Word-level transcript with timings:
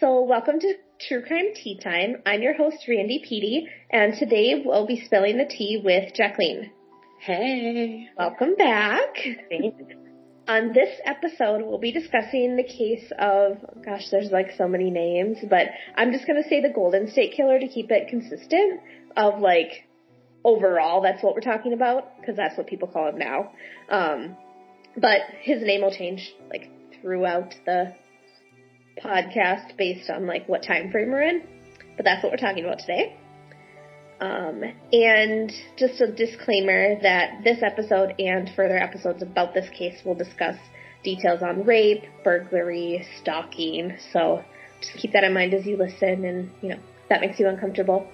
So 0.00 0.22
welcome 0.22 0.58
to 0.58 0.74
True 0.98 1.22
Crime 1.22 1.52
Tea 1.54 1.78
Time. 1.78 2.22
I'm 2.24 2.40
your 2.40 2.54
host, 2.54 2.78
Randy 2.88 3.22
Petey, 3.22 3.68
and 3.90 4.14
today 4.14 4.62
we'll 4.64 4.86
be 4.86 5.04
spilling 5.04 5.36
the 5.36 5.44
tea 5.44 5.78
with 5.84 6.14
Jacqueline. 6.14 6.70
Hey. 7.20 8.08
Welcome 8.16 8.54
back. 8.56 9.14
Thanks. 9.50 9.76
On 10.48 10.72
this 10.72 10.88
episode, 11.04 11.66
we'll 11.66 11.78
be 11.78 11.92
discussing 11.92 12.56
the 12.56 12.64
case 12.64 13.12
of, 13.18 13.58
gosh, 13.84 14.08
there's 14.10 14.30
like 14.30 14.52
so 14.56 14.66
many 14.66 14.90
names, 14.90 15.36
but 15.50 15.66
I'm 15.96 16.12
just 16.12 16.26
gonna 16.26 16.48
say 16.48 16.62
the 16.62 16.72
Golden 16.74 17.10
State 17.10 17.34
Killer 17.36 17.58
to 17.58 17.68
keep 17.68 17.90
it 17.90 18.08
consistent 18.08 18.80
of 19.18 19.40
like, 19.40 19.86
overall, 20.42 21.02
that's 21.02 21.22
what 21.22 21.34
we're 21.34 21.42
talking 21.42 21.74
about, 21.74 22.18
because 22.18 22.36
that's 22.36 22.56
what 22.56 22.66
people 22.66 22.88
call 22.88 23.10
him 23.10 23.18
now. 23.18 23.52
Um, 23.90 24.38
but 24.96 25.20
his 25.42 25.60
name 25.60 25.82
will 25.82 25.94
change 25.94 26.32
like 26.48 26.70
throughout 27.02 27.54
the 27.66 27.94
podcast 29.04 29.76
based 29.76 30.10
on 30.10 30.26
like 30.26 30.48
what 30.48 30.62
time 30.62 30.90
frame 30.90 31.10
we're 31.10 31.22
in. 31.22 31.42
But 31.96 32.04
that's 32.04 32.22
what 32.22 32.32
we're 32.32 32.38
talking 32.38 32.64
about 32.64 32.78
today. 32.78 33.16
Um, 34.20 34.62
and 34.92 35.50
just 35.78 36.00
a 36.00 36.12
disclaimer 36.12 37.00
that 37.00 37.42
this 37.42 37.62
episode 37.62 38.14
and 38.18 38.50
further 38.54 38.76
episodes 38.76 39.22
about 39.22 39.54
this 39.54 39.68
case 39.70 39.98
will 40.04 40.14
discuss 40.14 40.56
details 41.02 41.42
on 41.42 41.64
rape, 41.64 42.04
burglary, 42.22 43.06
stalking. 43.20 43.96
So 44.12 44.44
just 44.80 44.94
keep 44.98 45.12
that 45.12 45.24
in 45.24 45.32
mind 45.32 45.54
as 45.54 45.64
you 45.64 45.76
listen 45.78 46.24
and, 46.24 46.50
you 46.60 46.70
know, 46.70 46.76
if 46.76 47.08
that 47.08 47.22
makes 47.22 47.40
you 47.40 47.48
uncomfortable, 47.48 48.06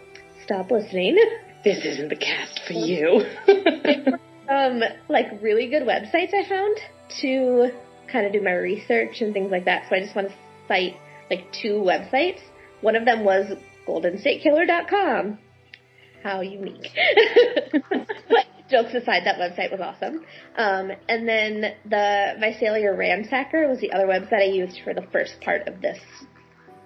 stop 0.44 0.70
listening. 0.70 1.18
This 1.64 1.84
isn't 1.84 2.10
the 2.10 2.16
cast 2.16 2.60
for 2.64 2.74
you. 2.74 3.24
um, 4.48 4.80
like 5.08 5.42
really 5.42 5.68
good 5.68 5.82
websites 5.82 6.32
I 6.32 6.48
found 6.48 6.76
to 7.22 7.70
kind 8.06 8.24
of 8.24 8.32
do 8.32 8.40
my 8.40 8.52
research 8.52 9.20
and 9.20 9.32
things 9.32 9.50
like 9.50 9.64
that. 9.64 9.88
So 9.88 9.96
I 9.96 10.00
just 10.00 10.14
want 10.14 10.28
to 10.28 10.34
cite 10.68 10.96
like 11.30 11.52
two 11.52 11.74
websites. 11.74 12.40
One 12.80 12.96
of 12.96 13.04
them 13.04 13.24
was 13.24 13.56
goldenstatekiller.com. 13.86 15.38
How 16.22 16.40
unique. 16.40 16.90
but 17.72 18.46
jokes 18.68 18.94
aside, 18.94 19.22
that 19.24 19.38
website 19.38 19.70
was 19.70 19.80
awesome. 19.80 20.24
Um, 20.56 20.90
and 21.08 21.28
then 21.28 21.74
the 21.84 22.34
Visalia 22.40 22.90
Ransacker 22.90 23.68
was 23.68 23.80
the 23.80 23.92
other 23.92 24.06
website 24.06 24.40
I 24.40 24.52
used 24.52 24.80
for 24.82 24.92
the 24.92 25.06
first 25.12 25.40
part 25.40 25.68
of 25.68 25.80
this 25.80 25.98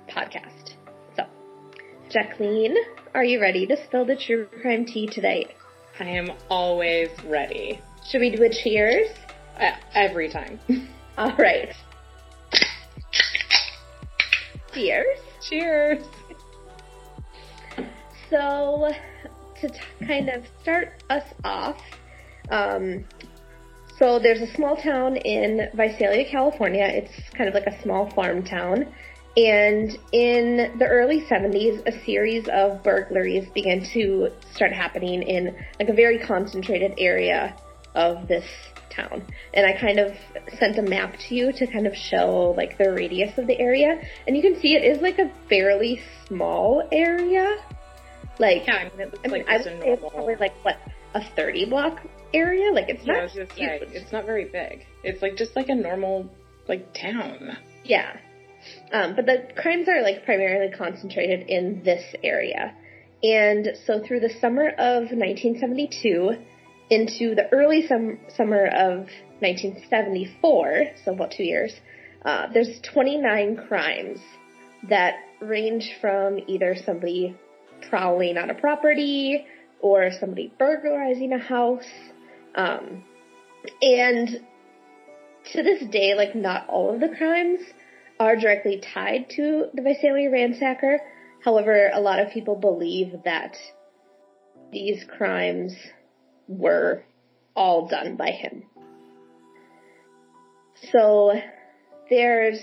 podcast. 0.08 0.74
So, 1.16 1.24
Jacqueline, 2.10 2.76
are 3.14 3.24
you 3.24 3.40
ready 3.40 3.66
to 3.66 3.82
spill 3.84 4.04
the 4.04 4.16
true 4.16 4.46
crime 4.60 4.84
tea 4.84 5.06
today? 5.06 5.46
I 5.98 6.04
am 6.04 6.30
always 6.48 7.08
ready. 7.26 7.80
Should 8.08 8.20
we 8.20 8.34
do 8.34 8.42
a 8.44 8.50
cheers? 8.50 9.10
Uh, 9.58 9.72
every 9.94 10.30
time. 10.30 10.58
All 11.18 11.36
right. 11.36 11.74
Cheers. 14.72 15.18
Cheers. 15.42 16.04
So, 18.28 18.90
to 19.60 19.68
t- 19.68 19.80
kind 20.06 20.28
of 20.28 20.44
start 20.62 21.02
us 21.10 21.24
off, 21.44 21.80
um, 22.50 23.04
so 23.98 24.18
there's 24.18 24.40
a 24.40 24.54
small 24.54 24.76
town 24.76 25.16
in 25.16 25.68
Visalia, 25.74 26.24
California. 26.30 26.84
It's 26.84 27.12
kind 27.36 27.48
of 27.48 27.54
like 27.54 27.66
a 27.66 27.82
small 27.82 28.08
farm 28.10 28.42
town. 28.42 28.86
And 29.36 29.96
in 30.12 30.78
the 30.78 30.86
early 30.86 31.20
70s, 31.20 31.86
a 31.86 32.04
series 32.04 32.48
of 32.48 32.82
burglaries 32.82 33.48
began 33.50 33.84
to 33.92 34.30
start 34.54 34.72
happening 34.72 35.22
in 35.22 35.56
like 35.78 35.88
a 35.88 35.92
very 35.92 36.18
concentrated 36.18 36.94
area 36.98 37.54
of 37.94 38.26
this 38.26 38.44
town. 38.90 39.24
And 39.54 39.66
I 39.66 39.78
kind 39.78 39.98
of 39.98 40.12
sent 40.58 40.78
a 40.78 40.82
map 40.82 41.14
to 41.28 41.34
you 41.34 41.52
to 41.52 41.66
kind 41.66 41.86
of 41.86 41.94
show 41.94 42.54
like 42.56 42.78
the 42.78 42.92
radius 42.92 43.36
of 43.38 43.46
the 43.46 43.58
area. 43.58 44.00
And 44.26 44.36
you 44.36 44.42
can 44.42 44.60
see 44.60 44.74
it 44.74 44.84
is 44.84 45.00
like 45.00 45.18
a 45.18 45.30
fairly 45.48 46.00
small 46.26 46.86
area. 46.92 47.56
Like, 48.38 48.66
Yeah, 48.66 48.74
I 48.76 48.84
mean, 48.84 48.92
it 49.00 49.12
looks 49.12 49.20
I 49.24 49.28
mean, 49.28 49.44
like 49.46 49.48
I 49.48 49.56
would 49.58 49.66
a 49.66 49.80
say 49.80 49.88
it's 49.90 50.02
probably 50.12 50.36
like 50.36 50.54
what 50.64 50.78
a 51.14 51.22
30 51.36 51.66
block 51.66 52.00
area. 52.32 52.72
Like 52.72 52.88
it's 52.88 53.06
yeah, 53.06 53.14
not 53.14 53.30
huge. 53.30 53.50
saying, 53.56 53.82
it's 53.92 54.12
not 54.12 54.24
very 54.24 54.44
big. 54.46 54.86
It's 55.04 55.22
like 55.22 55.36
just 55.36 55.56
like 55.56 55.68
a 55.68 55.74
normal 55.74 56.30
like 56.68 56.94
town. 56.94 57.56
Yeah. 57.84 58.16
Um, 58.92 59.16
but 59.16 59.26
the 59.26 59.48
crimes 59.56 59.88
are 59.88 60.02
like 60.02 60.24
primarily 60.24 60.72
concentrated 60.72 61.48
in 61.48 61.82
this 61.82 62.14
area. 62.22 62.74
And 63.22 63.76
so 63.86 64.02
through 64.06 64.20
the 64.20 64.30
summer 64.40 64.68
of 64.68 65.10
1972 65.12 66.36
into 66.90 67.34
the 67.34 67.48
early 67.52 67.86
sum- 67.86 68.18
summer 68.36 68.66
of 68.66 69.06
1974, 69.40 70.84
so 71.04 71.12
about 71.12 71.30
two 71.30 71.44
years, 71.44 71.72
uh, 72.24 72.48
there's 72.52 72.80
29 72.92 73.56
crimes 73.68 74.18
that 74.88 75.14
range 75.40 75.92
from 76.00 76.38
either 76.46 76.76
somebody 76.84 77.36
prowling 77.88 78.36
on 78.36 78.50
a 78.50 78.54
property 78.54 79.46
or 79.80 80.10
somebody 80.18 80.52
burglarizing 80.58 81.32
a 81.32 81.38
house. 81.38 81.88
Um, 82.54 83.04
and 83.80 84.28
to 85.52 85.62
this 85.62 85.82
day, 85.90 86.14
like 86.14 86.34
not 86.34 86.68
all 86.68 86.92
of 86.92 87.00
the 87.00 87.08
crimes 87.16 87.60
are 88.18 88.36
directly 88.36 88.82
tied 88.94 89.30
to 89.30 89.66
the 89.72 89.82
Visalia 89.82 90.30
ransacker. 90.30 90.98
However, 91.42 91.90
a 91.92 92.00
lot 92.00 92.18
of 92.18 92.30
people 92.30 92.56
believe 92.56 93.14
that 93.24 93.56
these 94.70 95.04
crimes 95.16 95.72
were 96.50 97.04
all 97.54 97.86
done 97.88 98.16
by 98.16 98.30
him. 98.30 98.64
So 100.92 101.32
there's 102.08 102.60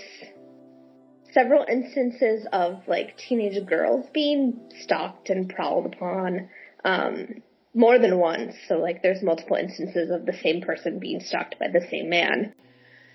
several 1.32 1.64
instances 1.68 2.46
of 2.52 2.82
like 2.86 3.16
teenage 3.16 3.64
girls 3.66 4.06
being 4.12 4.60
stalked 4.80 5.30
and 5.30 5.48
prowled 5.48 5.86
upon 5.86 6.48
um, 6.84 7.42
more 7.74 7.98
than 7.98 8.18
once. 8.18 8.54
So 8.68 8.74
like 8.74 9.02
there's 9.02 9.22
multiple 9.22 9.56
instances 9.56 10.10
of 10.10 10.26
the 10.26 10.36
same 10.42 10.60
person 10.60 10.98
being 10.98 11.20
stalked 11.20 11.58
by 11.58 11.68
the 11.68 11.86
same 11.90 12.10
man. 12.10 12.54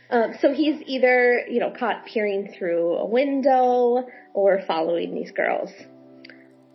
Um, 0.09 0.33
so 0.41 0.53
he's 0.53 0.81
either, 0.85 1.45
you 1.49 1.59
know, 1.59 1.73
caught 1.77 2.05
peering 2.05 2.53
through 2.57 2.95
a 2.95 3.05
window 3.05 4.07
or 4.33 4.61
following 4.67 5.15
these 5.15 5.31
girls. 5.31 5.69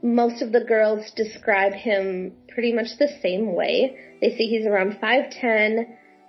Most 0.03 0.43
of 0.43 0.53
the 0.53 0.65
girls 0.65 1.11
describe 1.17 1.73
him 1.73 2.33
pretty 2.49 2.73
much 2.73 2.99
the 2.99 3.09
same 3.21 3.55
way. 3.55 3.97
They 4.21 4.31
say 4.31 4.47
he's 4.47 4.67
around 4.67 4.99
5'10, 5.03 5.77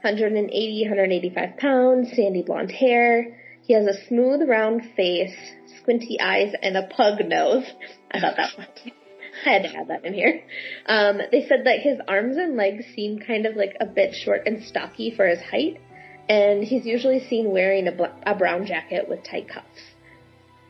180, 0.01 0.81
185 0.83 1.57
pounds, 1.57 2.11
sandy 2.15 2.41
blonde 2.41 2.71
hair. 2.71 3.37
He 3.63 3.73
has 3.73 3.85
a 3.85 4.07
smooth 4.07 4.47
round 4.47 4.81
face, 4.95 5.35
squinty 5.79 6.19
eyes, 6.19 6.53
and 6.61 6.75
a 6.75 6.87
pug 6.87 7.19
nose. 7.25 7.65
I 8.11 8.19
thought 8.19 8.37
that 8.37 8.51
I 9.45 9.49
had 9.49 9.63
to 9.63 9.75
add 9.75 9.87
that 9.89 10.05
in 10.05 10.13
here. 10.13 10.41
Um, 10.87 11.19
they 11.31 11.45
said 11.47 11.65
that 11.65 11.79
his 11.79 11.99
arms 12.07 12.37
and 12.37 12.57
legs 12.57 12.85
seem 12.95 13.19
kind 13.19 13.45
of 13.45 13.55
like 13.55 13.75
a 13.79 13.85
bit 13.85 14.15
short 14.15 14.47
and 14.47 14.63
stocky 14.63 15.13
for 15.15 15.27
his 15.27 15.41
height 15.41 15.79
and 16.29 16.63
he's 16.63 16.85
usually 16.85 17.27
seen 17.27 17.51
wearing 17.51 17.87
a, 17.87 17.91
bl- 17.91 18.03
a 18.23 18.35
brown 18.35 18.65
jacket 18.67 19.09
with 19.09 19.23
tight 19.23 19.49
cuffs. 19.49 19.88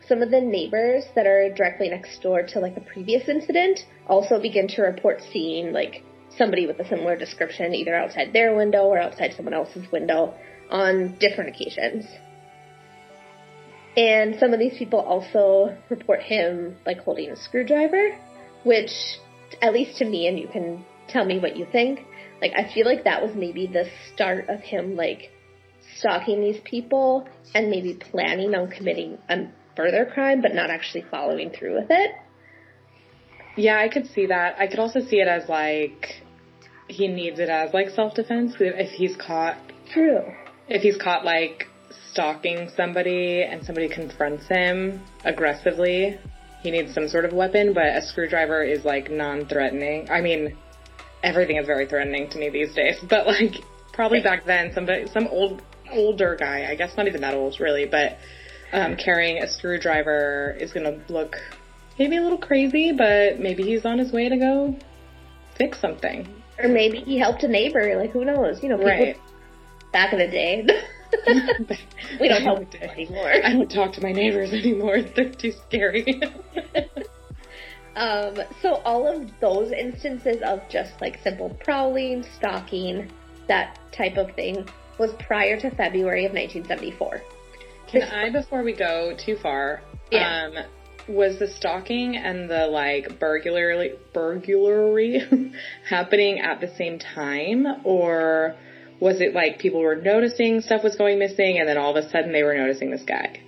Some 0.09 0.23
of 0.23 0.31
the 0.31 0.41
neighbors 0.41 1.03
that 1.13 1.27
are 1.27 1.53
directly 1.53 1.87
next 1.87 2.23
door 2.23 2.41
to 2.41 2.59
like 2.59 2.75
a 2.75 2.81
previous 2.81 3.29
incident 3.29 3.85
also 4.07 4.41
begin 4.41 4.67
to 4.69 4.81
report 4.81 5.21
seeing 5.31 5.71
like 5.71 6.03
somebody 6.35 6.65
with 6.65 6.79
a 6.79 6.87
similar 6.87 7.15
description 7.15 7.75
either 7.75 7.95
outside 7.95 8.33
their 8.33 8.55
window 8.55 8.85
or 8.85 8.97
outside 8.97 9.35
someone 9.35 9.53
else's 9.53 9.91
window 9.91 10.33
on 10.71 11.15
different 11.19 11.51
occasions. 11.51 12.05
And 13.95 14.39
some 14.39 14.51
of 14.51 14.59
these 14.59 14.75
people 14.79 14.99
also 14.99 15.77
report 15.89 16.23
him 16.23 16.77
like 16.87 16.97
holding 17.01 17.29
a 17.29 17.35
screwdriver, 17.35 18.17
which 18.63 18.91
at 19.61 19.73
least 19.73 19.99
to 19.99 20.05
me, 20.05 20.27
and 20.27 20.39
you 20.39 20.47
can 20.47 20.85
tell 21.07 21.23
me 21.25 21.37
what 21.37 21.55
you 21.55 21.67
think, 21.71 21.99
like 22.41 22.53
I 22.55 22.73
feel 22.73 22.87
like 22.87 23.03
that 23.03 23.21
was 23.21 23.35
maybe 23.35 23.67
the 23.67 23.87
start 24.11 24.49
of 24.49 24.61
him 24.61 24.95
like 24.95 25.29
stalking 25.97 26.41
these 26.41 26.61
people 26.63 27.27
and 27.53 27.69
maybe 27.69 27.93
planning 27.93 28.55
on 28.55 28.71
committing 28.71 29.19
a 29.29 29.47
further 29.79 30.05
crime 30.05 30.41
but 30.41 30.53
not 30.53 30.69
actually 30.69 31.05
following 31.09 31.49
through 31.51 31.73
with 31.79 31.87
it. 31.89 32.11
Yeah, 33.55 33.79
I 33.79 33.87
could 33.87 34.07
see 34.07 34.25
that. 34.25 34.59
I 34.59 34.67
could 34.67 34.79
also 34.79 34.99
see 34.99 35.21
it 35.21 35.27
as 35.27 35.47
like 35.47 36.21
he 36.89 37.07
needs 37.07 37.39
it 37.39 37.49
as 37.49 37.73
like 37.73 37.89
self 37.89 38.13
defense 38.13 38.55
if 38.59 38.89
he's 38.89 39.15
caught 39.15 39.57
True. 39.93 40.21
if 40.67 40.81
he's 40.81 40.97
caught 40.97 41.23
like 41.23 41.67
stalking 42.11 42.69
somebody 42.75 43.43
and 43.43 43.63
somebody 43.63 43.87
confronts 43.87 44.47
him 44.49 45.01
aggressively, 45.23 46.19
he 46.61 46.71
needs 46.71 46.93
some 46.93 47.07
sort 47.07 47.23
of 47.23 47.31
weapon, 47.31 47.73
but 47.73 47.85
a 47.85 48.01
screwdriver 48.01 48.63
is 48.63 48.83
like 48.83 49.09
non-threatening. 49.09 50.09
I 50.09 50.19
mean, 50.19 50.57
everything 51.23 51.55
is 51.55 51.65
very 51.65 51.87
threatening 51.87 52.29
to 52.31 52.37
me 52.37 52.49
these 52.49 52.73
days, 52.75 52.97
but 53.09 53.27
like 53.27 53.55
probably 53.93 54.21
back 54.21 54.45
then 54.45 54.73
somebody 54.73 55.07
some 55.07 55.27
old 55.27 55.61
older 55.89 56.35
guy, 56.37 56.67
I 56.69 56.75
guess 56.75 56.97
not 56.97 57.07
even 57.07 57.21
that 57.21 57.33
old 57.33 57.59
really, 57.61 57.85
but 57.85 58.17
um, 58.73 58.95
carrying 58.95 59.41
a 59.43 59.47
screwdriver 59.47 60.55
is 60.59 60.71
gonna 60.71 60.99
look 61.09 61.35
maybe 61.97 62.17
a 62.17 62.21
little 62.21 62.37
crazy, 62.37 62.91
but 62.91 63.39
maybe 63.39 63.63
he's 63.63 63.85
on 63.85 63.97
his 63.97 64.11
way 64.11 64.29
to 64.29 64.37
go 64.37 64.75
fix 65.55 65.79
something. 65.79 66.27
Or 66.61 66.69
maybe 66.69 66.99
he 66.99 67.17
helped 67.17 67.43
a 67.43 67.47
neighbor, 67.47 67.95
like 67.97 68.11
who 68.11 68.25
knows? 68.25 68.61
You 68.63 68.69
know, 68.69 68.77
people 68.77 68.89
Right. 68.89 69.17
back 69.91 70.13
in 70.13 70.19
the 70.19 70.27
day. 70.27 70.67
we 72.19 72.27
don't 72.27 72.43
help 72.43 72.73
anymore. 72.81 73.31
I 73.43 73.53
don't 73.53 73.69
talk 73.69 73.93
to 73.93 74.01
my 74.01 74.11
neighbors 74.11 74.53
anymore. 74.53 75.01
They're 75.15 75.29
too 75.29 75.51
scary. 75.67 76.21
Um, 77.95 78.39
so 78.61 78.75
all 78.85 79.07
of 79.07 79.29
those 79.41 79.71
instances 79.71 80.41
of 80.43 80.61
just 80.69 81.01
like 81.01 81.19
simple 81.23 81.49
prowling, 81.61 82.23
stalking, 82.37 83.11
that 83.47 83.79
type 83.91 84.15
of 84.15 84.33
thing 84.35 84.67
was 84.99 85.11
prior 85.13 85.59
to 85.59 85.69
February 85.71 86.25
of 86.25 86.31
1974. 86.33 87.21
Can 87.91 88.03
I, 88.03 88.29
before 88.29 88.63
we 88.63 88.73
go 88.73 89.15
too 89.17 89.35
far, 89.35 89.81
Yeah. 90.11 90.47
um, 90.47 90.65
was 91.07 91.39
the 91.39 91.47
stalking 91.47 92.15
and 92.17 92.49
the 92.49 92.67
like 92.67 93.19
burglary 93.19 93.93
burglary 94.13 95.21
happening 95.89 96.39
at 96.39 96.61
the 96.61 96.67
same 96.75 96.99
time, 96.99 97.65
or 97.83 98.55
was 98.99 99.21
it 99.21 99.33
like 99.33 99.59
people 99.59 99.79
were 99.79 99.95
noticing 99.95 100.61
stuff 100.61 100.83
was 100.83 100.95
going 100.95 101.17
missing, 101.19 101.57
and 101.57 101.67
then 101.67 101.77
all 101.77 101.95
of 101.95 102.03
a 102.03 102.09
sudden 102.09 102.31
they 102.31 102.43
were 102.43 102.53
noticing 102.55 102.91
this 102.91 103.03
guy? 103.03 103.39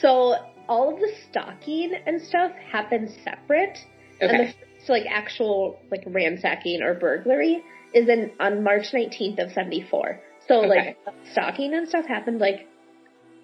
So 0.00 0.36
all 0.68 0.92
of 0.94 1.00
the 1.00 1.12
stalking 1.30 1.92
and 2.06 2.20
stuff 2.20 2.52
happened 2.52 3.10
separate, 3.24 3.78
and 4.20 4.30
the 4.30 4.34
Okay, 4.34 4.54
first 4.76 4.88
like 4.88 5.04
actual 5.08 5.78
like 5.90 6.02
ransacking 6.06 6.82
or 6.82 6.94
burglary 6.94 7.62
is 7.94 8.08
in 8.08 8.32
on 8.40 8.62
March 8.64 8.90
19th 8.92 9.38
of 9.38 9.52
74. 9.52 10.20
So 10.48 10.60
Okay. 10.62 10.96
like 10.96 10.98
stalking 11.32 11.74
and 11.74 11.88
stuff 11.88 12.06
happened 12.06 12.38
like 12.38 12.66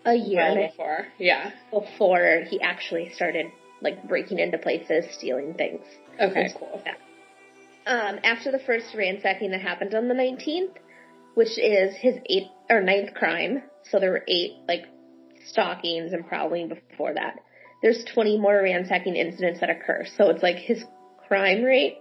a 0.04 0.14
year 0.14 0.54
well 0.54 0.68
before, 0.68 1.06
yeah. 1.18 1.50
before 1.70 2.42
he 2.48 2.60
actually 2.60 3.12
started 3.14 3.46
like 3.80 4.06
breaking 4.08 4.38
into 4.38 4.58
places, 4.58 5.04
stealing 5.12 5.54
things. 5.54 5.82
Okay, 6.20 6.48
cool. 6.58 6.82
Um, 7.86 8.18
after 8.24 8.50
the 8.50 8.58
first 8.58 8.94
ransacking 8.94 9.50
that 9.50 9.60
happened 9.60 9.94
on 9.94 10.08
the 10.08 10.14
19th, 10.14 10.74
which 11.34 11.58
is 11.58 11.94
his 11.96 12.16
eighth 12.26 12.50
or 12.70 12.80
ninth 12.80 13.14
crime, 13.14 13.62
so 13.90 14.00
there 14.00 14.10
were 14.10 14.24
eight 14.28 14.52
like 14.66 14.84
stalkings 15.52 16.12
and 16.12 16.26
prowling 16.26 16.68
before 16.68 17.14
that. 17.14 17.40
There's 17.82 18.02
20 18.14 18.38
more 18.38 18.62
ransacking 18.62 19.16
incidents 19.16 19.60
that 19.60 19.68
occur, 19.68 20.06
so 20.16 20.30
it's 20.30 20.42
like 20.42 20.56
his 20.56 20.82
crime 21.28 21.62
rate 21.62 21.98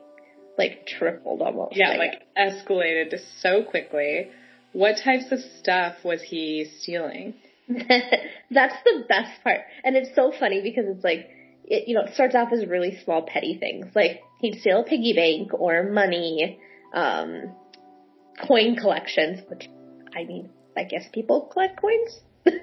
like 0.58 0.86
tripled 0.88 1.42
almost. 1.42 1.76
Yeah, 1.76 1.92
I 1.92 1.98
like 1.98 2.22
escalated 2.38 3.20
so 3.40 3.64
quickly. 3.64 4.30
What 4.72 4.98
types 5.04 5.32
of 5.32 5.40
stuff 5.60 5.96
was 6.04 6.22
he 6.22 6.70
stealing? 6.80 7.36
That's 8.52 8.76
the 8.84 9.06
best 9.08 9.44
part. 9.44 9.62
And 9.84 9.96
it's 9.96 10.14
so 10.16 10.32
funny 10.38 10.62
because 10.62 10.86
it's 10.88 11.04
like, 11.04 11.30
it, 11.66 11.88
you 11.88 11.96
know, 11.96 12.02
it 12.02 12.14
starts 12.14 12.36
off 12.36 12.50
as 12.52 12.66
really 12.66 13.00
small 13.04 13.24
petty 13.24 13.58
things. 13.58 13.88
Like, 13.96 14.22
he'd 14.40 14.60
steal 14.60 14.82
a 14.82 14.84
piggy 14.84 15.14
bank 15.14 15.54
or 15.54 15.84
money, 15.84 16.60
um, 16.94 17.54
coin 18.48 18.76
collections, 18.76 19.40
which, 19.50 19.70
I 20.16 20.26
mean, 20.26 20.50
I 20.76 20.84
guess 20.84 21.06
people 21.14 21.50
collect 21.52 21.80
coins. 21.80 22.20
um, 22.46 22.54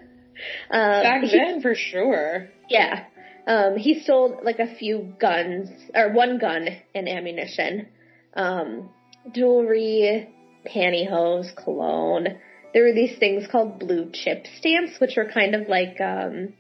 Back 0.70 1.22
he- 1.24 1.36
then, 1.36 1.62
for 1.62 1.74
sure. 1.74 2.48
yeah. 2.68 3.04
Um, 3.46 3.76
he 3.76 4.00
stole 4.00 4.38
like 4.44 4.58
a 4.58 4.74
few 4.76 5.14
guns, 5.18 5.70
or 5.94 6.12
one 6.12 6.38
gun 6.38 6.68
and 6.94 7.08
ammunition, 7.08 7.88
um, 8.34 8.90
jewelry, 9.32 10.28
pantyhose, 10.66 11.56
cologne. 11.56 12.38
There 12.72 12.84
were 12.84 12.92
these 12.92 13.18
things 13.18 13.46
called 13.50 13.78
blue 13.80 14.10
chip 14.12 14.46
stamps, 14.58 15.00
which 15.00 15.16
were 15.16 15.28
kind 15.32 15.54
of 15.54 15.68
like, 15.68 16.00
um, 16.00 16.54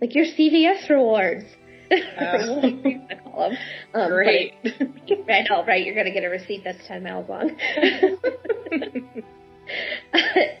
like 0.00 0.14
your 0.14 0.24
CVS 0.26 0.88
rewards. 0.88 1.44
Oh. 1.92 2.54
What 2.54 2.62
we 2.84 2.92
used 2.94 3.08
to 3.08 3.16
call 3.16 3.50
them. 3.50 3.58
Um, 3.94 4.10
Great. 4.10 4.54
it- 4.62 5.24
I 5.28 5.42
know, 5.48 5.64
right? 5.66 5.84
You're 5.84 5.96
gonna 5.96 6.12
get 6.12 6.22
a 6.22 6.28
receipt 6.28 6.62
that's 6.62 6.86
10 6.86 7.02
miles 7.02 7.28
long. 7.28 7.50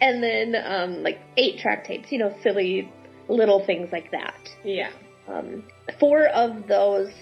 and 0.00 0.22
then, 0.22 0.54
um, 0.64 1.02
like 1.02 1.20
eight 1.36 1.58
track 1.60 1.84
tapes, 1.86 2.10
you 2.10 2.18
know, 2.18 2.34
silly 2.42 2.92
little 3.28 3.64
things 3.64 3.90
like 3.92 4.10
that. 4.10 4.34
yeah. 4.64 4.90
Um, 5.28 5.62
four 6.00 6.26
of 6.26 6.66
those 6.66 7.12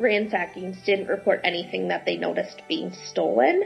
ransackings 0.00 0.84
didn't 0.84 1.06
report 1.06 1.40
anything 1.44 1.88
that 1.88 2.04
they 2.04 2.16
noticed 2.16 2.60
being 2.68 2.90
stolen. 3.10 3.62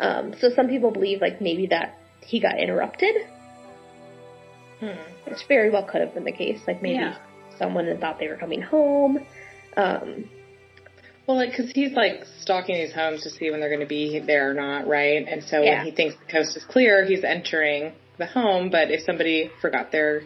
Um, 0.00 0.34
so 0.38 0.50
some 0.54 0.68
people 0.68 0.90
believe 0.90 1.22
like 1.22 1.40
maybe 1.40 1.66
that 1.68 1.97
he 2.28 2.40
got 2.40 2.58
interrupted, 2.60 3.14
Hmm. 4.80 4.90
which 5.24 5.38
very 5.48 5.70
well 5.70 5.82
could 5.82 6.02
have 6.02 6.12
been 6.14 6.24
the 6.24 6.32
case. 6.32 6.60
Like 6.66 6.82
maybe 6.82 6.96
Yeah. 7.00 7.16
someone 7.58 7.86
had 7.86 8.00
thought 8.00 8.18
they 8.18 8.28
were 8.28 8.36
coming 8.36 8.60
home. 8.62 9.24
Um, 9.76 10.28
Well, 11.26 11.36
like, 11.36 11.54
cause 11.54 11.70
he's 11.74 11.92
like 11.92 12.24
stalking 12.40 12.74
these 12.76 12.92
homes 12.92 13.22
to 13.24 13.30
see 13.30 13.50
when 13.50 13.60
they're 13.60 13.68
going 13.68 13.80
to 13.80 13.86
be 13.86 14.18
there 14.18 14.50
or 14.50 14.54
not, 14.54 14.86
right? 14.86 15.26
And 15.28 15.42
so 15.44 15.62
Yeah. 15.62 15.76
when 15.78 15.84
he 15.86 15.90
thinks 15.90 16.16
the 16.16 16.32
coast 16.32 16.56
is 16.56 16.64
clear, 16.64 17.04
he's 17.04 17.22
entering 17.24 17.92
the 18.18 18.24
home. 18.26 18.70
But 18.70 18.90
if 18.90 19.02
somebody 19.02 19.50
forgot 19.60 19.90
their, 19.92 20.22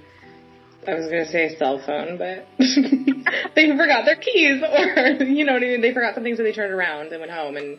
I 0.87 0.95
was 0.95 1.07
going 1.07 1.25
to 1.25 1.31
say 1.31 1.57
cell 1.57 1.79
phone, 1.79 2.19
but 2.19 2.47
they 3.55 3.77
forgot 3.77 4.05
their 4.05 4.17
keys, 4.17 4.63
or 4.63 5.25
you 5.25 5.45
know 5.45 5.55
what 5.55 5.63
I 5.63 5.67
mean? 5.67 5.81
They 5.81 5.93
forgot 5.93 6.15
something, 6.15 6.37
so 6.37 6.43
they 6.43 6.53
turned 6.53 6.73
around 6.73 7.13
and 7.13 7.21
went 7.21 7.33
home, 7.33 7.57
and 7.57 7.79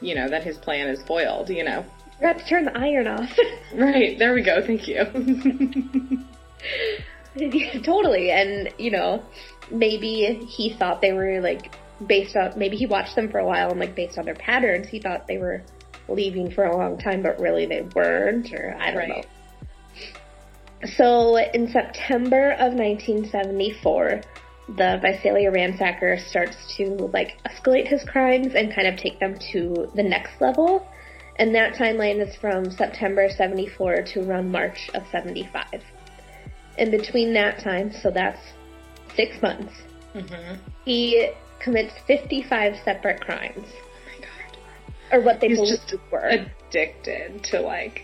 you 0.00 0.14
know 0.14 0.28
then 0.28 0.42
his 0.42 0.56
plan 0.58 0.88
is 0.88 1.02
foiled. 1.04 1.48
You 1.48 1.64
know, 1.64 1.84
forgot 2.22 2.38
to 2.38 2.48
turn 2.48 2.64
the 2.64 2.78
iron 2.78 3.08
off. 3.08 3.36
right? 3.74 4.16
There 4.18 4.32
we 4.32 4.42
go. 4.42 4.64
Thank 4.64 4.86
you. 4.86 5.04
Yeah, 7.34 7.80
totally. 7.84 8.30
And, 8.30 8.72
you 8.78 8.92
know, 8.92 9.24
maybe 9.70 10.46
he 10.48 10.76
thought 10.78 11.00
they 11.00 11.12
were 11.12 11.40
like 11.40 11.72
based 12.06 12.36
on, 12.36 12.56
maybe 12.56 12.76
he 12.76 12.86
watched 12.86 13.16
them 13.16 13.28
for 13.30 13.38
a 13.38 13.46
while 13.46 13.70
and 13.70 13.80
like 13.80 13.96
based 13.96 14.18
on 14.18 14.24
their 14.24 14.36
patterns, 14.36 14.88
he 14.88 15.00
thought 15.00 15.26
they 15.26 15.38
were 15.38 15.62
leaving 16.08 16.50
for 16.50 16.64
a 16.64 16.76
long 16.76 16.96
time, 16.98 17.22
but 17.22 17.40
really 17.40 17.66
they 17.66 17.82
weren't, 17.94 18.52
or 18.52 18.76
I 18.78 18.90
don't 18.92 18.98
Right. 18.98 19.08
know. 19.08 19.22
So 20.96 21.36
in 21.36 21.68
September 21.70 22.52
of 22.52 22.74
1974, 22.74 24.20
the 24.76 24.98
Visalia 25.02 25.50
ransacker 25.50 26.20
starts 26.28 26.56
to 26.76 27.10
like 27.12 27.38
escalate 27.46 27.88
his 27.88 28.04
crimes 28.04 28.54
and 28.54 28.72
kind 28.74 28.86
of 28.86 28.96
take 28.96 29.18
them 29.18 29.36
to 29.52 29.90
the 29.94 30.02
next 30.02 30.40
level. 30.40 30.86
And 31.36 31.54
that 31.54 31.74
timeline 31.74 32.20
is 32.26 32.34
from 32.36 32.70
September 32.70 33.28
74 33.28 34.02
to 34.14 34.20
around 34.28 34.50
March 34.52 34.90
of 34.94 35.02
75. 35.10 35.64
In 36.78 36.90
between 36.90 37.32
that 37.34 37.58
time, 37.62 37.92
so 37.92 38.10
that's 38.10 38.40
six 39.16 39.40
months, 39.42 39.72
hmm 40.14 40.54
he 40.84 41.30
commits 41.60 41.92
55 42.06 42.74
separate 42.84 43.20
crimes. 43.20 43.66
Oh 43.66 43.88
my 44.06 44.26
god. 44.26 45.12
Or 45.12 45.20
what 45.24 45.40
they 45.40 45.48
He's 45.48 45.58
believe 45.58 45.78
just 45.78 45.94
were. 46.10 46.28
addicted 46.28 47.44
to 47.44 47.60
like. 47.60 48.02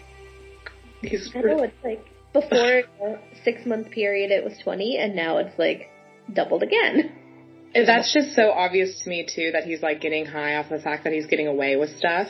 He's 1.03 1.31
I 1.35 1.41
know, 1.41 1.63
it's 1.65 1.75
like 1.85 2.05
before 2.33 2.83
a 3.07 3.19
six 3.45 3.67
month 3.67 3.91
period 3.91 4.31
it 4.31 4.45
was 4.45 4.57
20 4.63 4.99
and 4.99 5.17
now 5.17 5.39
it's 5.39 5.59
like 5.59 5.91
doubled 6.33 6.63
again. 6.63 7.13
And 7.75 7.87
That's 7.87 8.13
just 8.13 8.35
so 8.35 8.51
obvious 8.51 9.01
to 9.03 9.11
me 9.11 9.27
too 9.27 9.51
that 9.53 9.65
he's 9.65 9.83
like 9.83 10.01
getting 10.01 10.25
high 10.25 10.57
off 10.57 10.69
the 10.71 10.79
fact 10.79 11.05
that 11.05 11.13
he's 11.13 11.27
getting 11.27 11.47
away 11.49 11.77
with 11.77 11.97
stuff. 11.99 12.29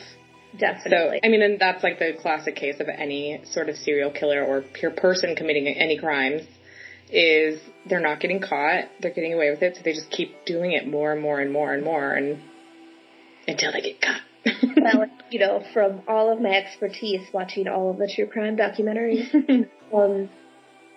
So 0.52 0.58
Definitely. 0.58 1.20
I 1.22 1.28
mean, 1.28 1.42
and 1.42 1.60
that's 1.60 1.82
like 1.82 1.98
the 1.98 2.14
classic 2.20 2.56
case 2.56 2.80
of 2.80 2.88
any 2.88 3.40
sort 3.52 3.68
of 3.68 3.76
serial 3.76 4.10
killer 4.10 4.42
or 4.42 4.62
pure 4.62 4.90
person 4.90 5.36
committing 5.36 5.68
any 5.68 5.98
crimes 5.98 6.42
is 7.10 7.60
they're 7.88 8.00
not 8.00 8.20
getting 8.20 8.40
caught, 8.40 8.84
they're 9.00 9.12
getting 9.12 9.34
away 9.34 9.50
with 9.50 9.62
it, 9.62 9.76
so 9.76 9.82
they 9.82 9.92
just 9.92 10.10
keep 10.10 10.44
doing 10.44 10.72
it 10.72 10.86
more 10.86 11.12
and 11.12 11.22
more 11.22 11.40
and 11.40 11.52
more 11.52 11.72
and 11.72 11.84
more 11.84 12.12
and 12.12 12.40
until 13.46 13.72
they 13.72 13.80
get 13.80 14.00
caught. 14.00 14.20
well, 14.76 15.06
you 15.30 15.40
know, 15.40 15.64
from 15.72 16.02
all 16.06 16.32
of 16.32 16.40
my 16.40 16.50
expertise 16.50 17.26
watching 17.32 17.68
all 17.68 17.90
of 17.90 17.98
the 17.98 18.10
true 18.14 18.26
crime 18.26 18.56
documentaries, 18.56 19.32
um, 19.94 20.28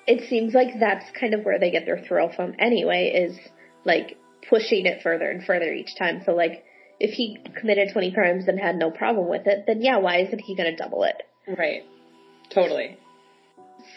it 0.08 0.30
seems 0.30 0.54
like 0.54 0.80
that's 0.80 1.06
kind 1.18 1.34
of 1.34 1.44
where 1.44 1.60
they 1.60 1.72
get 1.72 1.86
their 1.86 2.04
thrill 2.08 2.32
from 2.36 2.56
anyway, 2.60 3.12
is 3.30 3.38
like 3.86 4.18
pushing 4.50 4.86
it 4.86 5.02
further 5.02 5.30
and 5.30 5.44
further 5.44 5.72
each 5.72 5.96
time. 5.98 6.22
So 6.26 6.34
like, 6.34 6.66
if 7.02 7.12
he 7.12 7.38
committed 7.60 7.90
20 7.94 8.12
crimes 8.14 8.48
and 8.48 8.60
had 8.60 8.76
no 8.76 8.92
problem 8.92 9.28
with 9.28 9.48
it, 9.48 9.66
then 9.68 9.82
yeah, 9.82 9.98
why 9.98 10.18
isn't 10.22 10.40
he 10.40 10.56
gonna 10.56 10.76
double 10.76 11.04
it? 11.04 11.22
right. 11.58 11.84
Totally. 12.54 12.98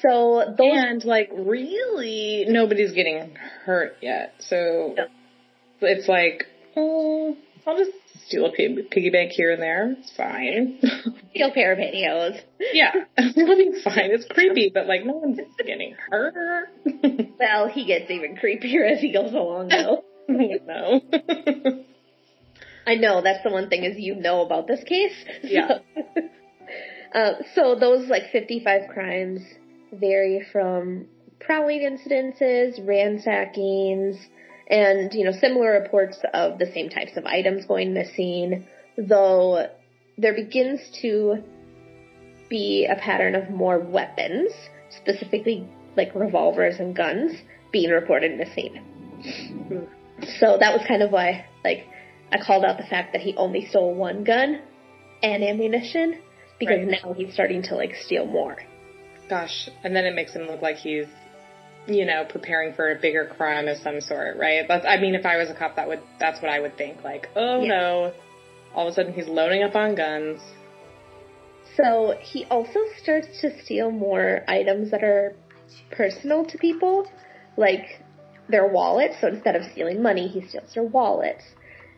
So 0.01 0.45
those, 0.57 0.73
And 0.73 1.05
like 1.05 1.31
really 1.33 2.47
nobody's 2.49 2.93
getting 2.93 3.35
hurt 3.65 3.97
yet. 4.01 4.35
So 4.39 4.95
No. 4.97 5.07
it's 5.83 6.09
like, 6.09 6.45
oh, 6.77 7.37
I'll 7.67 7.77
just 7.77 7.91
steal 8.27 8.47
a 8.47 8.51
piggy 8.53 9.11
bank 9.11 9.33
here 9.33 9.53
and 9.53 9.61
there. 9.61 9.95
It's 9.99 10.13
fine. 10.17 10.79
steal 11.35 11.51
pair 11.53 11.73
of 11.73 11.79
pantyhose. 11.79 12.41
yeah, 12.73 12.93
it'll 13.19 13.57
be 13.57 13.81
fine. 13.83 14.11
It's 14.13 14.27
creepy, 14.27 14.71
but 14.73 14.87
like 14.87 15.05
no 15.05 15.15
one's 15.15 15.39
getting 15.65 15.95
hurt. 16.11 16.35
Well, 17.39 17.69
he 17.69 17.85
gets 17.85 18.11
even 18.11 18.37
creepier 18.37 18.91
as 18.91 19.01
he 19.01 19.13
goes 19.13 19.33
along 19.33 19.69
though. 19.69 20.05
no. 20.29 21.01
I 22.87 22.95
know 22.95 23.23
that's 23.23 23.43
the 23.43 23.51
one 23.51 23.69
thing 23.69 23.85
is 23.85 23.99
you 23.99 24.15
know 24.15 24.43
about 24.43 24.67
this 24.67 24.83
case. 24.85 25.15
Yeah. 25.43 25.79
uh, 27.15 27.33
so 27.55 27.75
those 27.75 28.09
like 28.09 28.31
55 28.31 28.89
crimes 28.89 29.43
vary 29.93 30.45
from 30.53 31.07
prowling 31.41 31.81
incidences, 31.81 32.81
ransackings, 32.81 34.17
and 34.69 35.13
you 35.13 35.25
know 35.25 35.33
similar 35.33 35.73
reports 35.73 36.19
of 36.33 36.59
the 36.59 36.67
same 36.73 36.89
types 36.89 37.17
of 37.17 37.25
items 37.25 37.67
going 37.67 37.95
missing. 37.95 38.67
Though 38.97 39.69
there 40.17 40.35
begins 40.35 40.81
to 41.03 41.43
be 42.49 42.87
a 42.87 42.97
pattern 42.97 43.35
of 43.35 43.51
more 43.51 43.79
weapons. 43.79 44.53
specifically 44.91 45.67
like 45.97 46.15
revolvers 46.15 46.77
and 46.79 46.95
guns, 46.95 47.33
being 47.73 47.91
reported 47.91 48.37
missing. 48.39 48.81
So 50.39 50.57
that 50.59 50.73
was 50.73 50.87
kind 50.87 51.03
of 51.03 51.11
why, 51.11 51.47
like, 51.65 51.87
I 52.35 52.45
called 52.45 52.65
out 52.65 52.79
the 52.79 52.85
fact 52.85 53.13
that 53.13 53.23
he 53.23 53.35
only 53.37 53.65
stole 53.67 53.95
one 53.95 54.25
gun 54.25 54.61
and 55.23 55.45
ammunition 55.45 56.19
because 56.59 56.79
Right. 56.87 57.01
now 57.03 57.13
he's 57.13 57.33
starting 57.33 57.63
to 57.65 57.77
like 57.77 57.95
steal 57.95 58.27
more. 58.27 58.57
Gosh, 59.29 59.69
and 59.85 59.95
then 59.95 60.05
it 60.05 60.15
makes 60.15 60.33
him 60.33 60.43
look 60.49 60.61
like 60.61 60.77
he's, 60.77 61.07
you 61.87 62.05
know, 62.05 62.25
preparing 62.29 62.75
for 62.75 62.91
a 62.91 62.97
bigger 62.97 63.25
crime 63.25 63.69
of 63.69 63.79
some 63.79 64.01
sort, 64.01 64.37
right? 64.37 64.67
That's, 64.67 64.85
I 64.85 64.99
mean, 64.99 65.15
if 65.15 65.25
I 65.25 65.37
was 65.37 65.49
a 65.49 65.55
cop, 65.55 65.77
that 65.77 65.87
would, 65.87 66.01
that's 66.19 66.43
what 66.43 66.51
I 66.51 66.59
would 66.59 66.77
think. 66.77 67.05
Like, 67.05 67.29
oh 67.37 67.65
no, 67.65 68.13
all 68.75 68.89
of 68.89 68.93
a 68.93 68.95
sudden 68.95 69.13
he's 69.13 69.29
loading 69.29 69.63
up 69.63 69.77
on 69.77 69.95
guns. 69.95 70.41
So 71.77 72.19
he 72.21 72.45
also 72.47 72.81
starts 73.01 73.41
to 73.43 73.63
steal 73.63 73.91
more 73.93 74.43
items 74.49 74.91
that 74.91 75.05
are 75.05 75.37
personal 75.93 76.45
to 76.47 76.59
people, 76.59 77.09
like 77.57 78.01
their 78.49 78.67
wallets. 78.67 79.15
So 79.21 79.29
instead 79.29 79.55
of 79.57 79.63
stealing 79.73 80.03
money, 80.03 80.27
he 80.29 80.47
steals 80.47 80.75
their 80.75 80.85
wallets. 80.85 81.45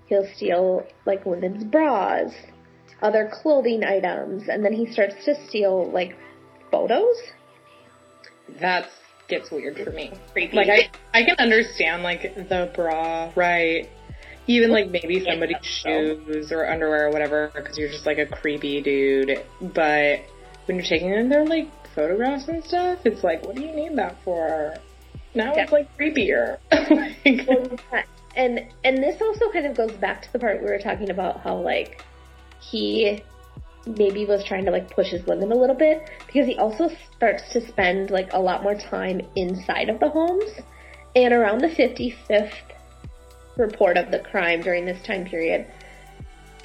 He'll 0.09 0.29
steal 0.37 0.87
like 1.05 1.27
women's 1.27 1.65
bras, 1.65 2.33
other 3.03 3.31
clothing 3.33 3.85
items, 3.85 4.49
and 4.49 4.65
then 4.65 4.73
he 4.73 4.87
starts 4.93 5.25
to 5.25 5.35
steal 5.49 5.91
like 5.91 6.17
photos. 6.71 7.17
That 8.61 8.89
gets 9.29 9.51
weird 9.51 9.77
for 9.79 9.91
me. 9.91 10.13
Creepy. 10.33 10.57
Like, 10.57 10.69
I, 10.69 10.91
I 11.13 11.25
can 11.25 11.37
understand, 11.39 12.03
like, 12.03 12.35
the 12.49 12.71
bra, 12.75 13.33
right? 13.35 13.89
Even, 14.47 14.71
like, 14.71 14.89
maybe 14.89 15.25
somebody's 15.25 15.57
so. 15.83 15.89
shoes 16.25 16.53
or 16.53 16.69
underwear 16.71 17.09
or 17.09 17.11
whatever, 17.11 17.51
because 17.55 17.77
you're 17.77 17.89
just, 17.89 18.07
like, 18.07 18.19
a 18.19 18.27
creepy 18.27 18.81
dude. 18.83 19.43
But 19.61 20.21
when 20.67 20.77
you're 20.77 20.85
taking 20.87 21.11
in 21.11 21.29
their, 21.29 21.45
like, 21.45 21.69
photographs 21.95 22.47
and 22.49 22.63
stuff, 22.65 23.01
it's 23.05 23.25
like, 23.25 23.45
what 23.45 23.57
do 23.57 23.63
you 23.63 23.75
need 23.75 23.97
that 23.97 24.17
for? 24.25 24.77
Now 25.35 25.55
Yeah. 25.57 25.65
it's, 25.65 25.73
like, 25.73 25.89
creepier. 25.99 26.59
Like, 26.71 27.49
Well, 27.49 27.79
and 28.37 28.67
and 28.85 28.99
this 28.99 29.21
also 29.21 29.51
kind 29.53 29.67
of 29.67 29.77
goes 29.77 29.93
back 29.93 30.23
to 30.23 30.33
the 30.33 30.39
part 30.39 30.61
we 30.63 30.69
were 30.69 30.79
talking 30.79 31.11
about 31.11 31.41
how 31.41 31.57
like 31.57 32.03
he 32.61 33.23
maybe 33.87 34.27
was 34.27 34.45
trying 34.45 34.65
to 34.65 34.71
like 34.71 34.91
push 34.91 35.09
his 35.09 35.27
limit 35.27 35.51
a 35.51 35.55
little 35.55 35.77
bit 35.77 36.11
because 36.27 36.47
he 36.47 36.57
also 36.57 36.89
starts 37.17 37.43
to 37.53 37.67
spend 37.69 38.11
like 38.11 38.29
a 38.33 38.39
lot 38.41 38.63
more 38.63 38.75
time 38.75 39.21
inside 39.37 39.89
of 39.89 40.01
the 40.01 40.09
homes 40.09 40.51
and 41.15 41.33
around 41.33 41.61
the 41.61 41.69
55th 41.69 42.53
report 43.57 43.97
of 43.97 44.11
the 44.11 44.19
crime 44.19 44.61
during 44.61 44.85
this 44.85 45.01
time 45.07 45.25
period 45.25 45.67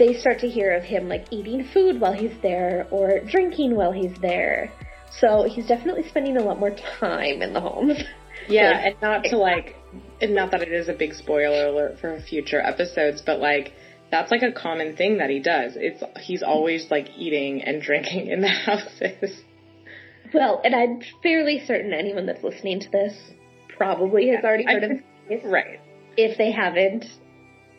they 0.01 0.20
start 0.20 0.40
to 0.40 0.48
hear 0.50 0.74
of 0.74 0.84
him 0.84 1.08
like 1.08 1.25
eating 1.32 1.63
food 1.74 2.01
while 2.01 2.13
he's 2.13 2.36
there 2.42 2.88
or 2.90 3.20
drinking 3.20 3.75
while 3.75 3.92
he's 3.92 4.18
there. 4.20 4.72
So 5.20 5.44
he's 5.44 5.68
definitely 5.68 6.08
spending 6.10 6.38
a 6.38 6.42
lot 6.42 6.60
more 6.60 6.72
time 7.00 7.44
in 7.44 7.54
the 7.54 7.60
homes. 7.60 8.01
Yeah, 8.48 8.72
Like- 8.72 8.86
and 8.86 9.01
not 9.01 9.24
to 9.25 9.38
like, 9.38 9.75
and 10.22 10.36
not 10.36 10.51
that 10.51 10.62
it 10.62 10.72
is 10.72 10.88
a 10.88 10.94
big 10.94 11.13
spoiler 11.13 11.68
alert 11.68 12.00
for 12.00 12.20
future 12.22 12.62
episodes, 12.62 13.22
but 13.25 13.40
like, 13.40 13.74
that's 14.12 14.32
like 14.32 14.44
a 14.44 14.51
common 14.51 14.96
thing 14.96 15.18
that 15.18 15.30
he 15.30 15.40
does. 15.40 15.74
It's, 15.75 16.04
he's 16.20 16.44
always 16.44 16.92
like 16.92 17.10
eating 17.18 17.63
and 17.63 17.82
drinking 17.88 18.28
in 18.28 18.42
the 18.42 18.50
houses. 18.50 19.42
Well, 20.34 20.62
and 20.63 20.75
I'm 20.75 21.01
fairly 21.22 21.63
certain 21.66 21.94
anyone 21.94 22.25
that's 22.25 22.44
listening 22.44 22.80
to 22.82 22.90
this 22.90 23.13
probably 23.78 24.30
has 24.30 24.44
already 24.44 24.66
heard 24.66 24.84
of 24.84 24.90
this. 25.28 25.42
Right. 25.44 25.80
If 26.16 26.38
they 26.38 26.51
haven't, 26.51 27.06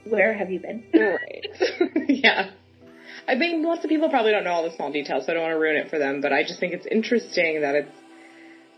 where 0.04 0.34
have 0.34 0.50
you 0.50 0.60
been? 0.60 0.84
Right. 0.92 2.08
yeah. 2.08 2.50
I 3.28 3.36
mean, 3.36 3.62
lots 3.62 3.84
of 3.84 3.88
people 3.88 4.10
probably 4.10 4.32
don't 4.32 4.44
know 4.44 4.50
all 4.50 4.68
the 4.68 4.74
small 4.74 4.90
details, 4.90 5.26
so 5.26 5.32
I 5.32 5.34
don't 5.34 5.44
want 5.44 5.54
to 5.54 5.58
ruin 5.58 5.76
it 5.76 5.90
for 5.90 5.98
them, 5.98 6.20
but 6.20 6.32
I 6.32 6.42
just 6.42 6.58
think 6.58 6.72
it's 6.72 6.86
interesting 6.86 7.60
that 7.60 7.74
it's, 7.74 7.92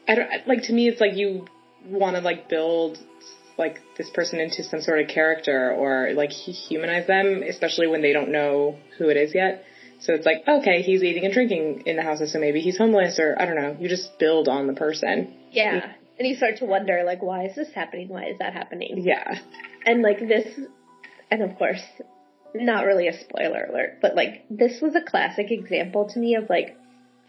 I 0.06 0.14
don't, 0.14 0.28
like, 0.46 0.64
to 0.64 0.72
me, 0.72 0.88
it's 0.88 1.00
like 1.00 1.14
you 1.14 1.46
want 1.88 2.16
to, 2.16 2.22
like, 2.22 2.48
build, 2.48 2.98
like, 3.56 3.80
this 3.96 4.10
person 4.10 4.40
into 4.40 4.64
some 4.64 4.80
sort 4.80 5.00
of 5.00 5.08
character 5.08 5.72
or, 5.72 6.12
like, 6.14 6.30
humanize 6.30 7.06
them, 7.06 7.42
especially 7.42 7.86
when 7.86 8.02
they 8.02 8.12
don't 8.12 8.30
know 8.30 8.76
who 8.98 9.08
it 9.08 9.16
is 9.16 9.34
yet. 9.34 9.64
So 10.00 10.12
it's 10.12 10.26
like, 10.26 10.46
okay, 10.46 10.82
he's 10.82 11.02
eating 11.02 11.24
and 11.24 11.32
drinking 11.32 11.84
in 11.86 11.96
the 11.96 12.02
houses, 12.02 12.32
so 12.32 12.38
maybe 12.38 12.60
he's 12.60 12.76
homeless, 12.76 13.18
or 13.18 13.36
I 13.38 13.46
don't 13.46 13.56
know. 13.56 13.76
You 13.78 13.88
just 13.88 14.18
build 14.18 14.48
on 14.48 14.66
the 14.66 14.74
person. 14.74 15.34
Yeah. 15.50 15.92
And 16.18 16.28
you 16.28 16.36
start 16.36 16.58
to 16.58 16.64
wonder, 16.64 17.02
like, 17.04 17.22
why 17.22 17.46
is 17.46 17.54
this 17.54 17.72
happening? 17.74 18.08
Why 18.08 18.26
is 18.26 18.38
that 18.38 18.52
happening? 18.52 19.02
Yeah. 19.02 19.38
And, 19.86 20.02
like, 20.02 20.18
this, 20.18 20.46
and 21.30 21.42
of 21.42 21.56
course, 21.56 21.82
not 22.54 22.84
really 22.84 23.08
a 23.08 23.18
spoiler 23.18 23.64
alert, 23.64 23.98
but, 24.02 24.14
like, 24.14 24.44
this 24.50 24.80
was 24.80 24.94
a 24.94 25.00
classic 25.00 25.50
example 25.50 26.08
to 26.10 26.18
me 26.18 26.34
of, 26.36 26.50
like, 26.50 26.76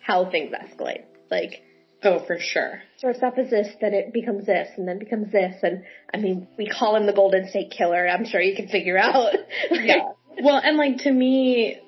how 0.01 0.29
things 0.29 0.53
escalate. 0.53 1.03
Like, 1.32 1.63
Oh, 2.06 2.24
for 2.26 2.38
sure. 2.40 2.82
starts 2.98 3.24
off 3.24 3.38
as 3.40 3.50
this, 3.50 3.68
then 3.82 3.96
it 3.96 4.14
becomes 4.14 4.46
this, 4.46 4.70
and 4.78 4.88
then 4.88 5.00
becomes 5.00 5.32
this, 5.32 5.56
and 5.64 5.84
I 6.14 6.18
mean, 6.18 6.48
we 6.58 6.68
call 6.68 6.96
him 6.96 7.08
the 7.08 7.14
Golden 7.14 7.50
State 7.50 7.72
Killer. 7.76 8.08
I'm 8.08 8.26
sure 8.26 8.40
you 8.40 8.56
can 8.56 8.68
figure 8.68 8.98
out. 8.98 9.34
yeah. 9.72 10.12
Well, 10.42 10.62
and 10.64 10.78
like 10.78 10.98
to 11.00 11.12
me, 11.12 11.80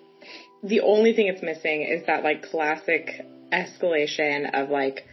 the 0.63 0.81
only 0.81 1.13
thing 1.13 1.27
it's 1.27 1.43
missing 1.43 1.83
is 1.83 2.07
that 2.07 2.23
like 2.23 2.43
classic 2.43 3.25
escalation 3.53 4.49
of 4.53 4.69
like 4.69 5.05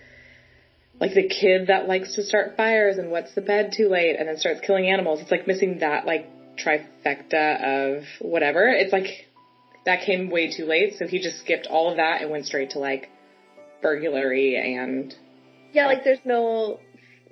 like 1.00 1.14
the 1.14 1.28
kid 1.28 1.66
that 1.66 1.86
likes 1.86 2.14
to 2.14 2.22
start 2.22 2.56
fires 2.56 2.98
and 2.98 3.10
wets 3.10 3.34
the 3.34 3.40
bed 3.40 3.72
too 3.76 3.88
late 3.88 4.16
and 4.18 4.28
then 4.28 4.38
starts 4.38 4.60
killing 4.60 4.88
animals. 4.88 5.20
It's 5.20 5.30
like 5.30 5.46
missing 5.46 5.80
that 5.80 6.06
like 6.06 6.28
trifecta 6.56 7.98
of 7.98 8.04
whatever. 8.20 8.68
It's 8.68 8.92
like 8.92 9.26
that 9.84 10.06
came 10.06 10.30
way 10.30 10.56
too 10.56 10.64
late, 10.64 10.94
so 10.98 11.06
he 11.06 11.18
just 11.18 11.40
skipped 11.40 11.66
all 11.66 11.90
of 11.90 11.98
that 11.98 12.22
and 12.22 12.30
went 12.30 12.46
straight 12.46 12.70
to 12.70 12.78
like 12.78 13.10
burglary 13.84 14.56
and 14.56 15.14
Yeah, 15.72 15.86
like 15.86 16.02
there's 16.04 16.24
no 16.24 16.80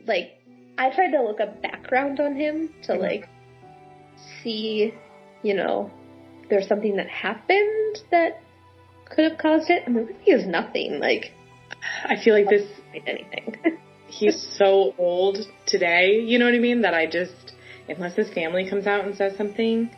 like 0.07 0.39
I 0.79 0.91
tried 0.91 1.11
to 1.13 1.23
look 1.23 1.41
up 1.41 1.63
background 1.63 2.21
on 2.21 2.37
him 2.37 2.69
to 2.85 2.93
Mhm. 2.93 3.01
like 3.01 3.29
see, 4.43 4.93
you 5.43 5.55
know, 5.55 5.91
there's 6.51 6.69
something 6.69 6.97
that 6.97 7.09
happened 7.09 8.03
that 8.11 8.41
could 9.07 9.25
have 9.31 9.39
caused 9.39 9.71
it. 9.71 9.83
and 9.87 9.97
mean, 9.97 10.07
really 10.07 10.31
is 10.41 10.47
nothing 10.47 11.01
like 11.01 11.33
I 12.05 12.17
feel 12.23 12.35
like 12.35 12.49
this 12.49 12.69
anything. 13.07 13.57
he's 14.09 14.41
so 14.59 14.95
old 14.99 15.39
today, 15.67 16.21
you 16.21 16.39
know 16.39 16.45
what 16.45 16.55
I 16.55 16.59
mean? 16.59 16.83
That 16.83 16.95
I 16.95 17.07
just, 17.07 17.55
unless 17.89 18.15
his 18.15 18.29
family 18.33 18.69
comes 18.69 18.87
out 18.87 19.05
and 19.07 19.17
says 19.17 19.37
something, 19.37 19.91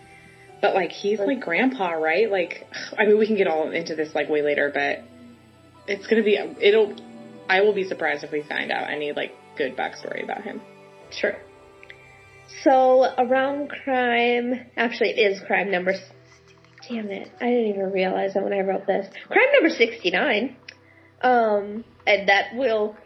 but 0.62 0.74
like 0.74 0.92
he's 0.92 1.18
like 1.18 1.40
grandpa, 1.40 1.90
right? 1.92 2.30
Like, 2.30 2.66
I 2.96 3.06
mean, 3.06 3.18
we 3.18 3.26
can 3.26 3.36
get 3.36 3.48
all 3.48 3.70
into 3.70 3.94
this 3.96 4.14
like 4.14 4.28
way 4.28 4.42
later, 4.42 4.70
but 4.72 5.02
it's 5.86 6.06
gonna 6.06 6.22
be, 6.22 6.36
it'll, 6.60 6.94
I 7.48 7.60
will 7.60 7.74
be 7.74 7.84
surprised 7.84 8.24
if 8.24 8.32
we 8.32 8.42
find 8.42 8.70
out 8.70 8.90
any 8.90 9.12
like 9.12 9.32
good 9.56 9.76
backstory 9.76 10.22
about 10.22 10.42
him. 10.42 10.60
Sure. 11.10 11.36
So 12.62 13.04
around 13.18 13.70
crime, 13.70 14.54
actually, 14.76 15.10
it 15.10 15.32
is 15.32 15.40
crime 15.46 15.70
number. 15.70 15.94
Damn 16.88 17.10
it! 17.10 17.30
I 17.40 17.46
didn't 17.46 17.68
even 17.68 17.92
realize 17.92 18.34
that 18.34 18.44
when 18.44 18.52
I 18.52 18.60
wrote 18.60 18.86
this. 18.86 19.06
Crime 19.28 19.48
number 19.54 19.70
sixty-nine, 19.70 20.56
um, 21.22 21.84
and 22.06 22.28
that 22.28 22.54
will 22.54 22.96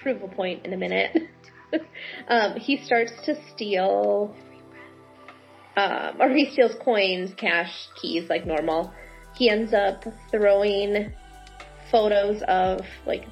prove 0.00 0.22
a 0.22 0.28
point 0.28 0.66
in 0.66 0.72
a 0.72 0.76
minute. 0.76 1.16
um, 2.28 2.56
he 2.56 2.82
starts 2.84 3.12
to 3.26 3.36
steal, 3.52 4.34
um, 5.76 6.20
or 6.20 6.30
he 6.30 6.50
steals 6.50 6.72
coins, 6.84 7.32
cash, 7.36 7.72
keys 8.00 8.28
like 8.28 8.44
normal. 8.44 8.92
He 9.36 9.48
ends 9.48 9.72
up 9.72 10.04
throwing 10.30 11.12
photos 11.92 12.42
of 12.48 12.80
like 13.06 13.24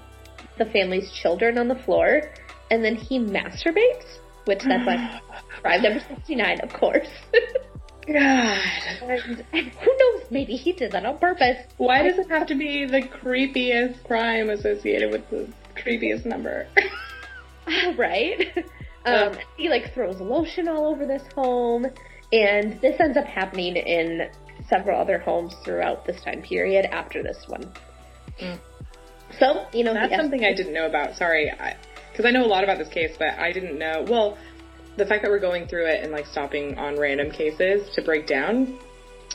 the 0.59 0.67
family's 0.67 1.11
children 1.11 1.59
on 1.59 1.67
the 1.67 1.75
floor, 1.75 2.23
and 2.71 2.85
then 2.85 2.95
he 2.95 3.19
masturbates, 3.19 4.19
which 4.45 4.62
that's 4.62 4.87
like 4.87 5.23
crime 5.62 5.83
number 5.83 6.00
69, 6.09 6.61
of 6.61 6.73
course. 6.73 7.09
God. 8.07 8.59
and, 9.02 9.45
and 9.52 9.67
who 9.69 9.97
knows, 9.99 10.25
maybe 10.31 10.55
he 10.55 10.73
did 10.73 10.93
that 10.93 11.05
on 11.05 11.19
purpose. 11.19 11.59
Why 11.76 12.02
does 12.02 12.19
it 12.19 12.29
have 12.29 12.47
to 12.49 12.55
be 12.55 12.87
the 12.87 13.02
creepiest 13.02 14.05
crime 14.05 14.50
associated 14.50 15.11
with 15.11 15.29
the 15.31 15.49
creepiest 15.76 16.25
number? 16.25 16.69
right? 17.97 18.64
Um, 19.07 19.33
he 19.57 19.71
like 19.71 19.95
throws 19.95 20.21
lotion 20.21 20.69
all 20.69 20.85
over 20.85 21.07
this 21.07 21.23
home, 21.35 21.87
and 22.35 22.79
this 22.83 23.00
ends 23.00 23.17
up 23.17 23.25
happening 23.25 23.76
in 23.76 24.29
several 24.69 25.00
other 25.00 25.19
homes 25.19 25.55
throughout 25.64 26.05
this 26.05 26.21
time 26.23 26.43
period 26.43 26.85
after 26.85 27.23
this 27.23 27.47
one. 27.49 27.73
Mm. 28.40 28.59
So, 29.38 29.66
you 29.73 29.85
know, 29.85 29.94
That's 29.94 30.14
something 30.16 30.44
I 30.44 30.54
didn't 30.54 30.75
know 30.75 30.87
about. 30.87 31.16
Sorry, 31.16 31.50
because 32.11 32.25
I, 32.25 32.30
know 32.30 32.44
a 32.44 32.49
lot 32.49 32.64
about 32.64 32.78
this 32.78 32.88
case, 32.88 33.14
but 33.18 33.38
I 33.38 33.52
didn't 33.52 33.78
know. 33.78 34.04
Well, 34.09 34.37
the 34.97 35.06
fact 35.06 35.23
that 35.23 35.30
we're 35.30 35.40
going 35.40 35.66
through 35.66 35.87
it 35.87 36.02
and 36.02 36.12
like 36.12 36.26
stopping 36.26 36.76
on 36.78 36.99
random 36.99 37.30
cases 37.30 37.88
to 37.94 38.02
break 38.02 38.26
down, 38.26 38.78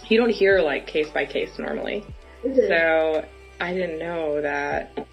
you 0.09 0.19
don't 0.19 0.29
hear 0.29 0.59
like 0.59 0.85
case 0.85 1.07
by 1.13 1.25
case 1.25 1.57
normally. 1.57 2.03
So 2.43 3.25
I 3.59 3.73
didn't 3.73 3.97
know 3.99 4.41
that 4.41 5.07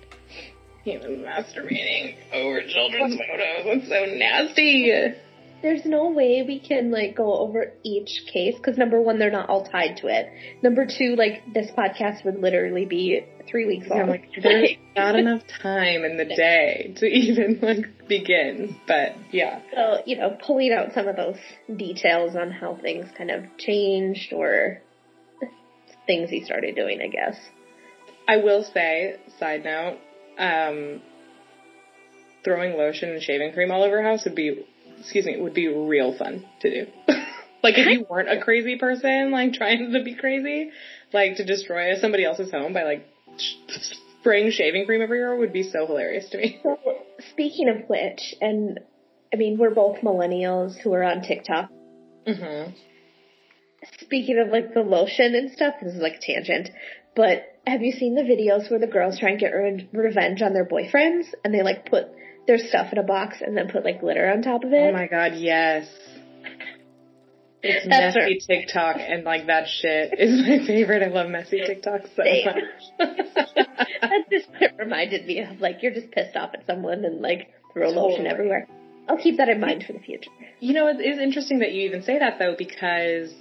he 0.85 0.99
was 0.99 1.07
masturbating 1.07 2.17
over 2.33 2.61
children's 2.63 3.17
photos. 3.17 3.65
That's 3.65 3.89
so 3.89 4.05
nasty. 4.17 5.15
There's 5.63 5.85
no 5.85 6.11
way 6.11 6.45
we 6.47 6.59
can 6.59 6.91
like 6.91 7.17
go 7.17 7.39
over 7.39 7.73
each 7.83 8.25
case 8.33 8.55
because 8.57 8.77
number 8.77 9.01
one, 9.01 9.19
they're 9.19 9.31
not 9.31 9.49
all 9.49 9.65
tied 9.65 9.99
to 9.99 10.09
it. 10.09 10.29
Number 10.63 10.87
two, 10.87 11.15
like 11.17 11.43
this 11.55 11.71
podcast 11.77 12.25
would 12.25 12.41
literally 12.41 12.85
be 12.85 13.25
three 13.49 13.67
weeks 13.67 13.87
long. 13.89 14.01
I'm 14.01 14.09
like, 14.09 14.29
there's 14.43 14.71
not 14.97 15.17
enough 15.17 15.43
time 15.63 16.05
in 16.05 16.17
the 16.17 16.25
day 16.25 16.95
to 16.97 17.07
even 17.07 17.61
like 17.63 18.09
begin. 18.09 18.77
But 18.87 19.15
yeah. 19.31 19.61
So, 19.75 20.03
you 20.05 20.19
know, 20.19 20.37
pulling 20.45 20.73
out 20.73 20.93
some 20.95 21.09
of 21.09 21.17
those 21.17 21.39
details 21.75 22.37
on 22.37 22.51
how 22.51 22.77
things 22.81 23.07
kind 23.17 23.31
of 23.31 23.45
changed 23.59 24.33
or 24.33 24.83
things 26.07 26.31
he 26.31 26.45
started 26.45 26.75
doing, 26.75 27.01
I 27.01 27.09
guess. 27.09 27.37
I 28.29 28.39
will 28.39 28.65
say, 28.65 29.17
side 29.39 29.65
note, 29.65 29.99
um, 30.39 31.03
throwing 32.45 32.77
lotion 32.77 33.11
and 33.11 33.23
shaving 33.23 33.53
cream 33.53 33.71
all 33.71 33.83
over 33.83 34.03
house 34.03 34.25
would 34.25 34.35
be, 34.35 34.67
excuse 35.03 35.27
me, 35.27 35.33
it 35.33 35.41
would 35.41 35.55
be 35.55 35.69
real 35.69 36.17
fun 36.17 36.45
to 36.61 36.85
do. 36.85 36.91
like 37.63 37.77
if 37.77 37.87
you 37.87 38.07
weren't 38.09 38.31
a 38.31 38.41
crazy 38.41 38.77
person, 38.77 39.31
like 39.33 39.53
trying 39.53 39.93
to 39.93 40.03
be 40.05 40.15
crazy, 40.15 40.71
like 41.13 41.37
to 41.37 41.45
destroy 41.45 41.95
somebody 42.01 42.25
else's 42.25 42.51
home 42.51 42.73
by 42.73 42.85
like 42.85 43.07
spraying 44.21 44.53
shaving 44.53 44.87
cream 44.87 45.03
everywhere 45.03 45.37
would 45.37 45.53
be 45.53 45.65
so 45.65 45.87
hilarious 45.87 46.29
to 46.31 46.39
me. 46.39 46.61
So, 46.63 46.79
speaking 47.31 47.69
of 47.69 47.89
which, 47.89 48.35
and 48.41 48.81
I 49.33 49.37
mean, 49.37 49.59
we're 49.59 49.75
both 49.75 49.99
millennials 49.99 50.77
who 50.77 50.93
are 50.93 51.03
on 51.03 51.23
TikTok. 51.23 51.71
Mm-hmm. 52.27 52.73
Speaking 54.01 54.39
of 54.39 54.53
like 54.53 54.75
the 54.75 54.83
lotion 54.83 55.35
and 55.35 55.51
stuff, 55.51 55.75
this 55.83 55.95
is 55.95 56.01
like 56.01 56.15
a 56.15 56.21
tangent, 56.21 56.71
but 57.17 57.43
have 57.67 57.83
you 57.83 57.93
seen 57.93 58.15
the 58.15 58.23
videos 58.23 58.71
where 58.71 58.79
the 58.79 58.87
girls 58.87 59.19
try 59.19 59.31
and 59.31 59.41
get 59.41 59.51
re- 59.51 59.89
revenge 59.93 60.43
on 60.43 60.53
their 60.53 60.65
boyfriends 60.65 61.27
and 61.45 61.53
they 61.53 61.63
like 61.63 61.87
put 61.91 62.07
their 62.47 62.59
stuff 62.59 62.93
in 62.93 62.99
a 62.99 63.03
box 63.03 63.37
and 63.41 63.57
then 63.57 63.69
put 63.69 63.85
like 63.85 64.01
glitter 64.01 64.31
on 64.31 64.43
top 64.43 64.65
of 64.65 64.73
it? 64.73 64.91
Oh 64.91 64.93
my 64.93 65.07
god, 65.07 65.33
yes. 65.37 65.87
It's 67.65 67.87
That's 67.89 68.17
messy 68.17 68.41
TikTok 68.45 68.97
and 68.99 69.23
like 69.23 69.47
that 69.47 69.69
shit 69.69 70.19
is 70.19 70.47
my 70.47 70.67
favorite. 70.67 71.03
I 71.03 71.09
love 71.09 71.31
messy 71.31 71.61
TikTok 71.65 72.03
so 72.17 72.23
Same. 72.25 72.47
much. 72.47 72.99
that 74.01 74.25
just 74.31 74.49
reminded 74.79 75.27
me 75.27 75.41
of 75.41 75.61
like 75.61 75.83
you're 75.83 75.95
just 75.95 76.11
pissed 76.11 76.37
off 76.37 76.51
at 76.55 76.67
someone 76.67 77.05
and 77.05 77.21
like 77.21 77.53
throw 77.73 77.91
lotion 77.91 78.27
everywhere. 78.27 78.67
I'll 79.09 79.19
keep 79.19 79.37
that 79.39 79.49
in 79.49 79.61
mind 79.61 79.85
for 79.87 79.93
the 79.93 80.01
future. 80.01 80.31
You 80.61 80.75
know, 80.75 80.89
it 80.89 81.01
is 81.01 81.19
interesting 81.19 81.61
that 81.61 81.73
you 81.73 81.83
even 81.89 82.03
say 82.03 82.19
that 82.19 82.39
though, 82.39 82.55
because 82.57 83.33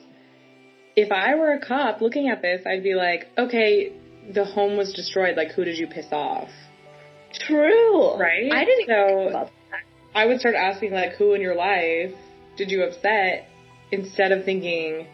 if 0.96 1.12
I 1.12 1.36
were 1.36 1.53
a 1.53 1.65
cop 1.65 2.01
looking 2.01 2.29
at 2.29 2.41
this, 2.41 2.62
I'd 2.65 2.84
be 2.84 2.96
like, 2.96 3.27
okay, 3.38 3.93
the 4.34 4.46
home 4.46 4.77
was 4.77 4.93
destroyed. 4.93 5.38
Like, 5.38 5.51
who 5.51 5.63
did 5.63 5.77
you 5.77 5.88
piss 5.88 6.08
off? 6.12 6.50
True. 7.40 8.18
Right? 8.18 8.52
I 8.52 8.66
didn't 8.66 8.88
So- 8.88 9.08
think 9.08 9.30
about 9.30 9.52
that. 9.72 9.80
I 10.14 10.26
would 10.26 10.40
start 10.40 10.56
asking, 10.56 10.92
like, 10.92 11.14
who 11.14 11.34
in 11.34 11.42
your 11.42 11.56
life 11.56 12.14
did 12.58 12.70
you 12.70 12.84
upset 12.84 13.48
instead 13.92 14.32
of 14.32 14.44
thinking, 14.44 15.08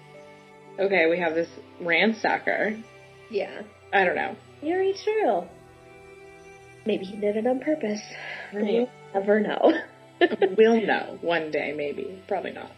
okay, 0.80 1.08
we 1.08 1.20
have 1.20 1.36
this 1.36 1.50
ransacker. 1.82 2.82
Yeah. 3.30 3.62
I 3.94 4.04
don't 4.06 4.16
know. 4.16 4.36
Very 4.62 4.94
true. 5.04 5.44
Maybe 6.86 7.06
he 7.06 7.18
did 7.18 7.36
it 7.36 7.46
on 7.46 7.60
purpose. 7.60 8.02
Right. 8.54 8.64
We'll 8.64 8.90
never 9.14 9.40
know. 9.40 9.74
we'll 10.58 10.82
know 10.86 11.18
one 11.22 11.52
day, 11.52 11.74
maybe. 11.76 12.22
Probably 12.28 12.52
not. 12.52 12.72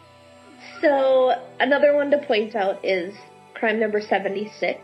So 0.82 1.32
another 1.60 1.96
one 1.96 2.12
to 2.12 2.18
point 2.18 2.56
out 2.56 2.84
is 2.84 3.16
crime 3.54 3.80
number 3.80 4.02
76. 4.02 4.80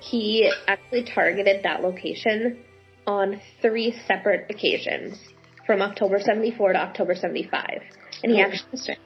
He 0.00 0.50
actually 0.66 1.04
targeted 1.04 1.62
that 1.62 1.82
location 1.82 2.58
on 3.06 3.40
three 3.60 3.94
separate 4.06 4.50
occasions 4.50 5.18
from 5.66 5.82
October 5.82 6.18
74 6.20 6.72
to 6.74 6.78
October 6.78 7.14
75. 7.14 7.82
And 8.22 8.32
he 8.32 8.42
Oh, 8.42 8.46
actually 8.46 8.96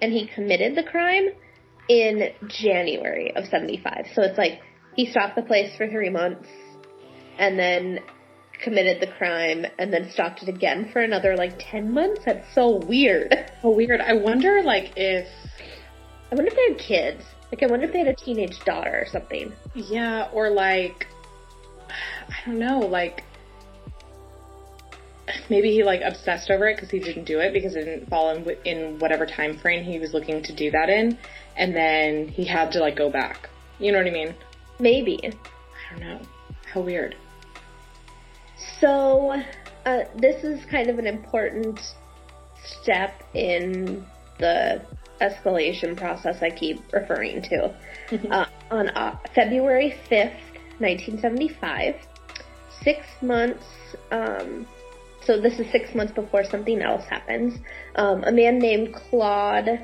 and 0.00 0.12
he 0.12 0.26
committed 0.26 0.74
the 0.74 0.82
crime 0.82 1.28
in 1.88 2.30
January 2.48 3.34
of 3.36 3.44
75. 3.46 4.06
So 4.14 4.22
it's 4.22 4.38
like 4.38 4.60
he 4.96 5.06
stopped 5.06 5.36
the 5.36 5.42
place 5.42 5.74
for 5.76 5.86
3 5.88 6.10
months 6.10 6.48
and 7.38 7.58
then 7.58 8.00
committed 8.62 9.00
the 9.00 9.12
crime 9.18 9.64
and 9.78 9.92
then 9.92 10.10
stopped 10.10 10.42
it 10.42 10.48
again 10.48 10.90
for 10.92 11.00
another 11.00 11.36
like 11.36 11.54
10 11.58 11.92
months. 11.92 12.22
That's 12.24 12.52
so 12.54 12.76
weird. 12.86 13.34
Oh, 13.64 13.70
weird. 13.70 14.00
I 14.00 14.14
wonder, 14.14 14.60
like, 14.64 14.90
if 14.96 15.28
I 16.32 16.34
wonder 16.34 16.50
if 16.50 16.56
they 16.56 16.72
had 16.72 16.78
kids. 16.78 17.22
Like, 17.52 17.62
I 17.62 17.66
wonder 17.66 17.86
if 17.86 17.92
they 17.92 18.00
had 18.00 18.08
a 18.08 18.14
teenage 18.16 18.58
daughter 18.64 18.90
or 18.90 19.06
something. 19.06 19.52
Yeah, 19.76 20.28
or 20.32 20.50
like, 20.50 21.06
I 21.88 22.34
don't 22.44 22.58
know, 22.58 22.80
like, 22.80 23.22
maybe 25.48 25.70
he 25.70 25.84
like 25.84 26.00
obsessed 26.02 26.50
over 26.50 26.68
it 26.68 26.76
because 26.76 26.90
he 26.90 26.98
didn't 26.98 27.24
do 27.24 27.40
it 27.40 27.52
because 27.52 27.76
it 27.76 27.84
didn't 27.84 28.08
fall 28.08 28.30
in, 28.30 28.48
in 28.64 28.98
whatever 28.98 29.26
time 29.26 29.56
frame 29.56 29.84
he 29.84 29.98
was 29.98 30.12
looking 30.12 30.42
to 30.42 30.52
do 30.52 30.70
that 30.70 30.88
in, 30.88 31.18
and 31.56 31.74
then 31.74 32.28
he 32.28 32.44
had 32.44 32.72
to 32.72 32.80
like 32.80 32.96
go 32.96 33.10
back. 33.10 33.48
You 33.78 33.92
know 33.92 33.98
what 33.98 34.06
I 34.06 34.10
mean? 34.10 34.34
Maybe. 34.78 35.20
I 35.24 35.30
don't 35.90 36.00
know. 36.00 36.20
How 36.72 36.80
weird. 36.80 37.16
So, 38.80 39.42
uh, 39.84 40.04
this 40.16 40.44
is 40.44 40.64
kind 40.66 40.88
of 40.88 40.98
an 40.98 41.06
important 41.06 41.80
step 42.64 43.22
in 43.34 44.06
the 44.38 44.82
escalation 45.20 45.96
process 45.96 46.42
I 46.42 46.50
keep 46.50 46.80
referring 46.92 47.42
to. 47.42 47.74
uh, 48.30 48.46
on 48.70 48.88
uh, 48.90 49.18
February 49.34 49.94
5th, 50.10 50.40
1975, 50.78 51.94
six 52.82 53.06
months, 53.20 53.64
um, 54.10 54.66
so 55.24 55.40
this 55.40 55.58
is 55.58 55.70
six 55.70 55.94
months 55.94 56.12
before 56.12 56.44
something 56.44 56.80
else 56.80 57.04
happens, 57.08 57.58
um, 57.96 58.24
a 58.24 58.32
man 58.32 58.58
named 58.58 58.94
Claude, 58.94 59.80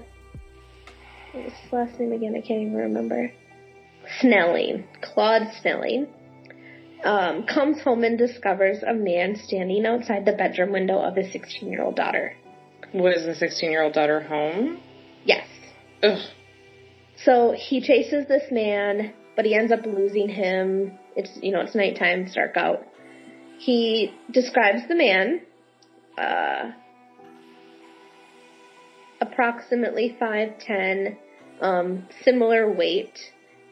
his 1.33 1.53
last 1.73 1.99
name 1.99 2.13
again? 2.13 2.35
I 2.37 2.41
can't 2.41 2.63
even 2.63 2.75
remember. 2.75 3.33
Snelling. 4.21 4.85
Claude 5.03 5.49
Snelling 5.61 6.09
um, 7.05 7.45
comes 7.47 7.81
home 7.83 8.05
and 8.05 8.19
discovers 8.19 8.83
a 8.83 8.95
man 8.95 9.37
standing 9.37 9.85
outside 9.87 10.25
the 10.25 10.33
bedroom 10.33 10.73
window 10.73 10.99
of 10.99 11.17
his 11.17 11.31
16 11.33 11.71
year 11.71 11.83
old 11.83 11.97
daughter. 11.97 12.35
Was 12.95 13.25
the 13.25 13.35
16 13.35 13.71
year 13.71 13.83
old 13.83 13.93
daughter 13.93 14.21
home? 14.21 14.81
Yes. 15.25 15.47
Ugh. 16.03 16.19
So 17.25 17.55
he 17.57 17.81
chases 17.81 18.27
this 18.29 18.45
man, 18.51 19.13
but 19.37 19.45
he 19.45 19.55
ends 19.55 19.73
up 19.73 19.85
losing 19.85 20.29
him. 20.29 20.99
It's, 21.17 21.31
you 21.43 21.53
know, 21.53 21.61
it's 21.61 21.75
nighttime, 21.75 22.23
it's 22.23 22.35
dark 22.35 22.57
out. 22.57 22.87
He 23.59 24.15
describes 24.31 24.87
the 24.89 24.95
man, 24.95 25.41
uh, 26.17 26.71
approximately 29.21 30.17
5'10, 30.21 31.17
um, 31.61 32.07
similar 32.23 32.73
weight, 32.73 33.19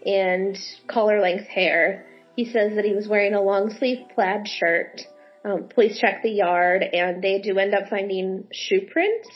and 0.04 0.58
collar 0.88 1.20
length 1.20 1.46
hair. 1.46 2.06
He 2.34 2.44
says 2.44 2.74
that 2.74 2.84
he 2.84 2.94
was 2.94 3.08
wearing 3.08 3.34
a 3.34 3.40
long 3.40 3.70
sleeve 3.78 4.08
plaid 4.14 4.48
shirt. 4.48 5.02
Um, 5.44 5.68
police 5.72 5.98
check 5.98 6.22
the 6.22 6.30
yard, 6.30 6.82
and 6.82 7.22
they 7.22 7.40
do 7.40 7.58
end 7.58 7.72
up 7.72 7.88
finding 7.88 8.48
shoe 8.52 8.88
prints 8.92 9.28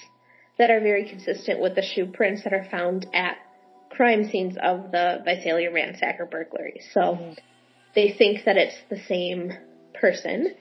that 0.59 0.71
are 0.71 0.81
very 0.81 1.09
consistent 1.09 1.61
with 1.61 1.77
the 1.77 1.83
shoe 1.83 2.07
prints 2.07 2.43
that 2.43 2.53
are 2.53 2.67
found 2.71 3.07
at 3.15 3.37
crime 3.91 4.29
scenes 4.29 4.57
of 4.61 4.91
the 4.91 5.21
Visalia 5.25 5.71
ransacker 5.71 6.29
burglary. 6.29 6.81
So 6.93 7.35
they 7.95 8.13
think 8.17 8.45
that 8.45 8.57
it's 8.57 8.77
the 8.89 9.01
same 9.09 9.53
person. 10.01 10.55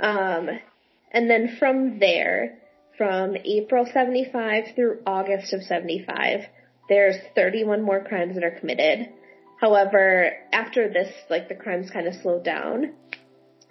Um, 0.00 0.48
and 1.10 1.30
then 1.30 1.56
from 1.58 1.98
there, 1.98 2.58
from 2.98 3.36
April 3.44 3.86
75 3.90 4.74
through 4.74 5.00
August 5.06 5.52
of 5.52 5.62
75, 5.62 6.40
there's 6.88 7.16
31 7.34 7.82
more 7.82 8.02
crimes 8.04 8.34
that 8.34 8.44
are 8.44 8.58
committed. 8.58 9.08
However, 9.60 10.32
after 10.52 10.88
this, 10.92 11.12
like 11.30 11.48
the 11.48 11.54
crimes 11.54 11.90
kind 11.90 12.06
of 12.06 12.14
slowed 12.14 12.44
down. 12.44 12.92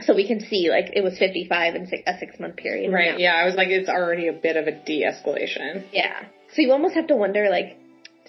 So 0.02 0.14
we 0.14 0.28
can 0.28 0.42
see, 0.42 0.70
like, 0.70 0.92
it 0.94 1.02
was 1.02 1.18
55 1.18 1.76
in 1.76 1.88
six, 1.88 2.04
a 2.06 2.18
six 2.20 2.38
month 2.38 2.58
period. 2.58 2.92
Right, 2.92 3.12
Now- 3.12 3.18
yeah, 3.18 3.34
I 3.36 3.46
was 3.46 3.56
like, 3.56 3.70
it's 3.70 3.88
already 3.88 4.28
a 4.28 4.34
bit 4.34 4.58
of 4.58 4.68
a 4.68 4.72
de 4.72 5.04
escalation. 5.04 5.86
Yeah. 5.94 6.26
So 6.54 6.62
you 6.62 6.72
almost 6.74 6.96
have 6.96 7.08
to 7.08 7.16
wonder, 7.16 7.50
like, 7.50 7.78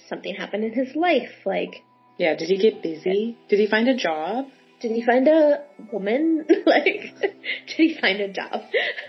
something 0.09 0.35
happened 0.35 0.65
in 0.65 0.73
his 0.73 0.95
life? 0.95 1.33
Like, 1.45 1.83
Yeah, 2.19 2.35
did 2.37 2.49
he 2.49 2.57
get 2.57 2.83
busy? 2.83 3.37
Did 3.49 3.59
he 3.59 3.67
find 3.67 3.89
a 3.89 3.97
job? 3.97 4.47
Did 4.81 4.91
he 4.91 5.05
find 5.05 5.27
a 5.29 5.63
woman? 5.93 6.45
like, 6.67 7.15
did 7.21 7.77
he 7.77 7.99
find 8.01 8.21
a 8.21 8.29
job? 8.29 8.63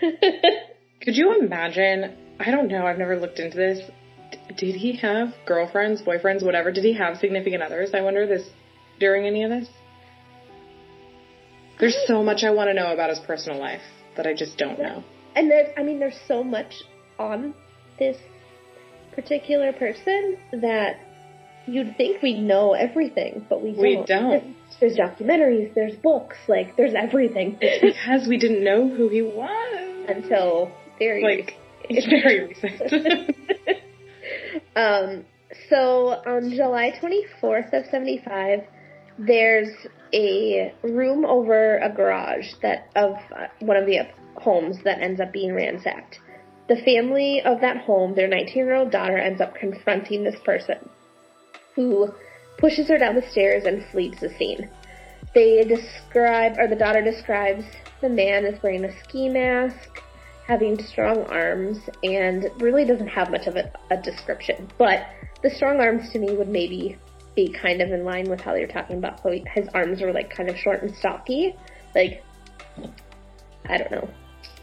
Could 1.02 1.16
you 1.16 1.38
imagine? 1.40 2.16
I 2.40 2.50
don't 2.50 2.68
know. 2.68 2.86
I've 2.86 2.98
never 2.98 3.18
looked 3.18 3.38
into 3.38 3.56
this. 3.56 3.80
D- 4.30 4.38
did 4.56 4.74
he 4.74 4.96
have 4.96 5.28
girlfriends, 5.46 6.02
boyfriends, 6.02 6.42
whatever? 6.42 6.72
Did 6.72 6.84
he 6.84 6.94
have 6.94 7.18
significant 7.18 7.62
others? 7.62 7.90
I 7.94 8.00
wonder 8.00 8.26
this 8.26 8.42
during 8.98 9.26
any 9.26 9.44
of 9.44 9.50
this. 9.50 9.68
There's 11.78 11.96
so 12.06 12.22
much 12.22 12.42
I 12.42 12.50
want 12.50 12.68
to 12.68 12.74
know 12.74 12.92
about 12.92 13.10
his 13.10 13.20
personal 13.20 13.58
life 13.58 13.82
that 14.16 14.26
I 14.26 14.34
just 14.34 14.58
don't 14.58 14.78
know. 14.80 15.04
and 15.36 15.48
there's, 15.50 15.68
I 15.76 15.82
mean, 15.84 16.00
there's 16.00 16.18
so 16.26 16.42
much 16.42 16.72
on 17.18 17.54
this 17.98 18.16
particular 19.14 19.72
person 19.72 20.38
that 20.52 20.96
you'd 21.68 21.96
think 21.96 22.22
we 22.22 22.40
know 22.40 22.72
everything, 22.72 23.46
but 23.48 23.62
we 23.62 23.72
don't. 23.72 23.82
We 23.82 24.04
don't. 24.06 24.56
There's 24.80 24.96
documentaries, 24.96 25.74
there's 25.74 25.96
books, 25.96 26.36
like, 26.46 26.76
there's 26.76 26.94
everything 26.94 27.58
It's 27.60 27.96
Because 27.96 28.28
we 28.28 28.38
didn't 28.38 28.64
know 28.64 28.88
who 28.88 29.08
he 29.08 29.22
was. 29.22 30.06
until 30.08 30.70
very 30.98 31.22
Like, 31.22 31.54
It's 31.84 32.06
very 32.08 32.48
recent. 32.48 32.82
um, 34.76 35.24
so 35.68 36.08
on 36.26 36.50
July 36.50 36.92
24th 37.02 37.72
of 37.72 37.86
75, 37.90 38.60
there's 39.18 39.68
a 40.12 40.72
room 40.82 41.24
over 41.24 41.78
a 41.78 41.92
garage 41.92 42.46
that 42.62 42.88
of 42.94 43.14
uh, 43.34 43.46
one 43.60 43.76
of 43.76 43.86
the 43.86 43.98
homes 44.36 44.76
that 44.84 45.00
ends 45.00 45.20
up 45.20 45.32
being 45.32 45.52
ransacked. 45.52 46.20
The 46.68 46.76
family 46.76 47.42
of 47.44 47.62
that 47.62 47.78
home, 47.78 48.14
their 48.14 48.28
19-year-old 48.28 48.92
daughter 48.92 49.16
ends 49.16 49.40
up 49.40 49.54
confronting 49.54 50.22
this 50.22 50.36
person 50.44 50.76
who 51.78 52.12
pushes 52.56 52.88
her 52.88 52.98
down 52.98 53.14
the 53.14 53.30
stairs 53.30 53.64
and 53.64 53.84
flees 53.92 54.16
the 54.20 54.28
scene. 54.30 54.68
They 55.32 55.62
describe, 55.62 56.58
or 56.58 56.66
the 56.66 56.74
daughter 56.74 57.00
describes 57.00 57.64
the 58.00 58.08
man 58.08 58.44
as 58.44 58.60
wearing 58.64 58.84
a 58.84 59.04
ski 59.04 59.28
mask, 59.28 60.02
having 60.48 60.82
strong 60.82 61.18
arms, 61.26 61.78
and 62.02 62.50
really 62.58 62.84
doesn't 62.84 63.06
have 63.06 63.30
much 63.30 63.46
of 63.46 63.54
a, 63.54 63.70
a 63.92 63.96
description. 64.02 64.68
But 64.76 65.06
the 65.44 65.50
strong 65.50 65.80
arms 65.80 66.10
to 66.12 66.18
me 66.18 66.34
would 66.34 66.48
maybe 66.48 66.98
be 67.36 67.48
kind 67.48 67.80
of 67.80 67.92
in 67.92 68.04
line 68.04 68.28
with 68.28 68.40
how 68.40 68.56
you're 68.56 68.66
talking 68.66 68.98
about 68.98 69.20
how 69.20 69.30
his 69.30 69.68
arms 69.72 70.00
were 70.00 70.12
like 70.12 70.30
kind 70.30 70.50
of 70.50 70.56
short 70.56 70.82
and 70.82 70.92
stocky. 70.96 71.54
Like, 71.94 72.24
I 73.66 73.78
don't 73.78 73.92
know. 73.92 74.08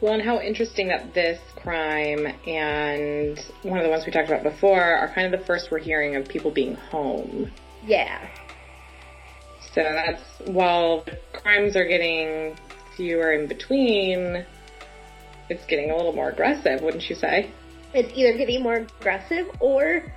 Well, 0.01 0.13
and 0.13 0.21
how 0.21 0.39
interesting 0.39 0.89
that 0.89 1.13
this 1.13 1.39
crime 1.55 2.27
and 2.45 3.39
one 3.63 3.79
of 3.79 3.84
the 3.84 3.89
ones 3.89 4.05
we 4.05 4.12
talked 4.12 4.27
about 4.27 4.43
before 4.43 4.81
are 4.81 5.12
kind 5.13 5.34
of 5.34 5.39
the 5.39 5.45
first 5.45 5.71
we're 5.71 5.79
hearing 5.79 6.15
of 6.15 6.27
people 6.27 6.51
being 6.51 6.75
home. 6.75 7.51
Yeah. 7.86 8.27
So 9.73 9.81
that's, 9.84 10.21
while 10.45 11.05
crimes 11.34 11.75
are 11.75 11.86
getting 11.86 12.55
fewer 12.95 13.34
in 13.34 13.47
between, 13.47 14.45
it's 15.49 15.65
getting 15.65 15.91
a 15.91 15.95
little 15.95 16.13
more 16.13 16.29
aggressive, 16.29 16.81
wouldn't 16.81 17.10
you 17.10 17.15
say? 17.15 17.51
It's 17.93 18.12
either 18.15 18.38
getting 18.38 18.63
more 18.63 18.86
aggressive 18.99 19.47
or 19.60 20.13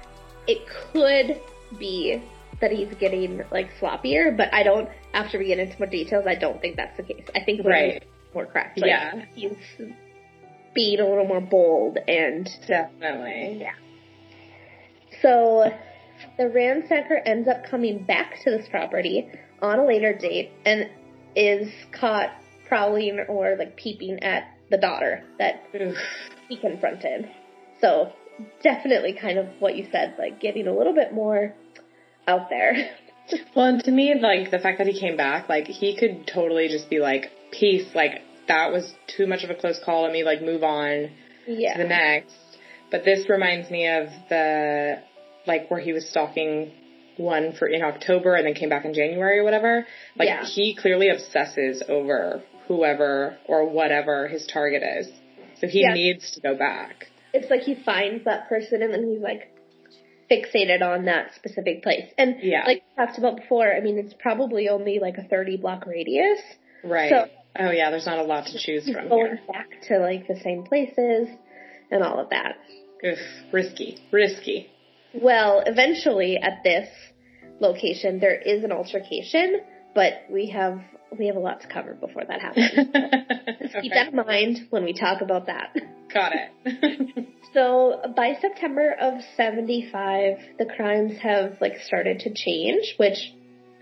it 0.47 0.67
could 0.93 1.41
be 1.79 2.23
that 2.61 2.73
he's 2.73 2.93
getting 2.99 3.45
like 3.51 3.71
sloppier, 3.81 4.37
but 4.37 4.53
I 4.53 4.65
don't, 4.65 4.89
after 5.15 5.39
we 5.39 5.47
get 5.47 5.59
into 5.59 5.79
more 5.79 5.89
details, 5.89 6.25
I 6.27 6.35
don't 6.35 6.61
think 6.61 6.77
that's 6.77 6.97
the 6.97 7.03
case. 7.05 7.25
I 7.35 7.45
think 7.45 7.65
right. 7.65 8.03
More. 8.45 8.65
Like, 8.77 8.87
yeah. 8.87 9.25
He's 9.35 9.53
being 10.75 11.01
a 11.01 11.09
little 11.09 11.27
more 11.27 11.41
bold 11.41 11.99
and. 12.07 12.49
Definitely. 12.67 13.59
Yeah. 13.61 13.75
So 15.23 15.71
the 16.37 16.45
ransacker 16.45 17.21
ends 17.25 17.49
up 17.49 17.65
coming 17.71 18.05
back 18.05 18.37
to 18.45 18.51
this 18.51 18.69
property 18.69 19.29
on 19.61 19.79
a 19.79 19.87
later 19.87 20.17
date 20.17 20.51
and 20.65 20.89
is 21.35 21.69
caught 21.93 22.31
prowling 22.69 23.25
or 23.29 23.57
like 23.59 23.77
peeping 23.77 24.23
at 24.23 24.45
the 24.71 24.77
daughter 24.77 25.25
that 25.39 25.65
Oof. 25.75 25.97
he 26.49 26.57
confronted. 26.57 27.29
So 27.81 28.13
definitely 28.63 29.15
kind 29.15 29.39
of 29.39 29.47
what 29.59 29.77
you 29.77 29.87
said, 29.91 30.17
like 30.19 30.41
getting 30.41 30.67
a 30.67 30.77
little 30.77 30.95
bit 30.95 31.13
more 31.13 31.55
out 32.27 32.49
there. 32.51 32.75
Well, 33.55 33.67
and 33.67 33.85
to 33.85 33.91
me, 33.91 34.15
like 34.19 34.51
the 34.51 34.59
fact 34.59 34.79
that 34.79 34.87
he 34.87 34.99
came 34.99 35.19
back, 35.19 35.51
like 35.51 35.67
he 35.67 35.95
could 35.95 36.27
totally 36.27 36.69
just 36.69 36.89
be 36.89 36.99
like, 36.99 37.31
peace, 37.51 37.87
like 37.95 38.23
that 38.49 38.73
was 38.73 38.93
too 39.17 39.27
much 39.27 39.45
of 39.45 39.51
a 39.51 39.55
close 39.55 39.79
call. 39.85 40.03
Let 40.03 40.13
me 40.13 40.25
like 40.25 40.43
move 40.43 40.63
on 40.63 41.11
yeah. 41.47 41.77
to 41.77 41.83
the 41.83 41.89
next. 41.89 42.35
But 42.91 43.05
this 43.05 43.29
reminds 43.29 43.71
me 43.71 43.87
of 43.87 44.09
the, 44.29 45.03
like 45.47 45.71
where 45.71 45.81
he 45.81 45.93
was 45.93 46.09
stalking 46.09 46.73
one 47.17 47.53
for 47.53 47.67
in 47.67 47.83
October 47.83 48.35
and 48.35 48.47
then 48.47 48.55
came 48.55 48.69
back 48.69 48.85
in 48.85 48.95
January 48.95 49.39
or 49.39 49.45
whatever. 49.45 49.87
Like 50.17 50.29
Yeah. 50.29 50.45
he 50.45 50.75
clearly 50.75 51.09
obsesses 51.09 51.83
over 51.89 52.43
whoever 52.69 53.37
or 53.47 53.69
whatever 53.69 54.29
his 54.29 54.47
target 54.47 54.83
is. 54.83 55.09
So 55.61 55.67
he 55.67 55.83
Yeah. 55.83 55.95
needs 55.95 56.31
to 56.33 56.41
go 56.41 56.55
back. 56.55 57.09
It's 57.35 57.51
like 57.51 57.63
he 57.63 57.75
finds 57.75 58.25
that 58.25 58.49
person 58.49 58.83
and 58.83 58.93
then 58.95 59.11
he's 59.11 59.21
like 59.21 59.53
fixated 60.31 60.83
on 60.83 61.07
that 61.07 61.35
specific 61.35 61.83
place. 61.83 62.07
And 62.17 62.37
Yeah. 62.43 62.65
like 62.67 62.85
we 62.97 63.05
talked 63.05 63.19
about 63.19 63.37
before, 63.37 63.73
I 63.73 63.81
mean, 63.81 63.99
it's 63.99 64.15
probably 64.15 64.69
only 64.69 64.99
like 64.99 65.19
a 65.19 65.23
30 65.25 65.57
block 65.57 65.87
radius. 65.87 66.41
Right. 66.85 67.11
So- 67.11 67.29
oh 67.59 67.71
yeah, 67.71 67.91
there's 67.91 68.07
not 68.07 68.19
a 68.19 68.23
lot 68.23 68.47
to 68.47 68.59
choose 68.59 68.89
from 68.91 69.09
going 69.09 69.27
here. 69.27 69.41
back 69.49 69.69
to 69.89 69.99
like 69.99 70.27
the 70.27 70.39
same 70.41 70.65
places 70.65 71.29
and 71.91 72.03
all 72.03 72.19
of 72.21 72.31
that. 72.31 72.57
Oof, 73.05 73.19
risky, 73.53 73.99
risky. 74.13 74.71
Well, 75.15 75.63
eventually 75.65 76.37
at 76.37 76.63
this 76.65 76.89
location 77.61 78.21
there 78.21 78.39
is 78.39 78.65
an 78.65 78.73
altercation, 78.73 79.61
but 79.95 80.25
we 80.31 80.51
have 80.51 80.81
we 81.19 81.27
have 81.27 81.37
a 81.37 81.41
lot 81.41 81.63
to 81.63 81.69
cover 81.69 81.95
before 81.95 82.25
that 82.29 82.41
happens. 82.41 82.71
Just 83.63 83.83
keep 83.83 83.93
that 83.93 84.09
in 84.09 84.17
mind 84.17 84.67
when 84.71 84.85
we 84.85 84.93
talk 84.93 85.23
about 85.23 85.47
that. 85.47 85.75
Got 86.13 86.33
it. 86.35 87.29
So 87.55 88.01
by 88.15 88.35
September 88.41 88.95
of 89.01 89.23
75, 89.37 90.39
the 90.59 90.67
crimes 90.67 91.19
have 91.23 91.57
like 91.61 91.81
started 91.81 92.21
to 92.21 92.35
change, 92.35 92.95
which 92.99 93.33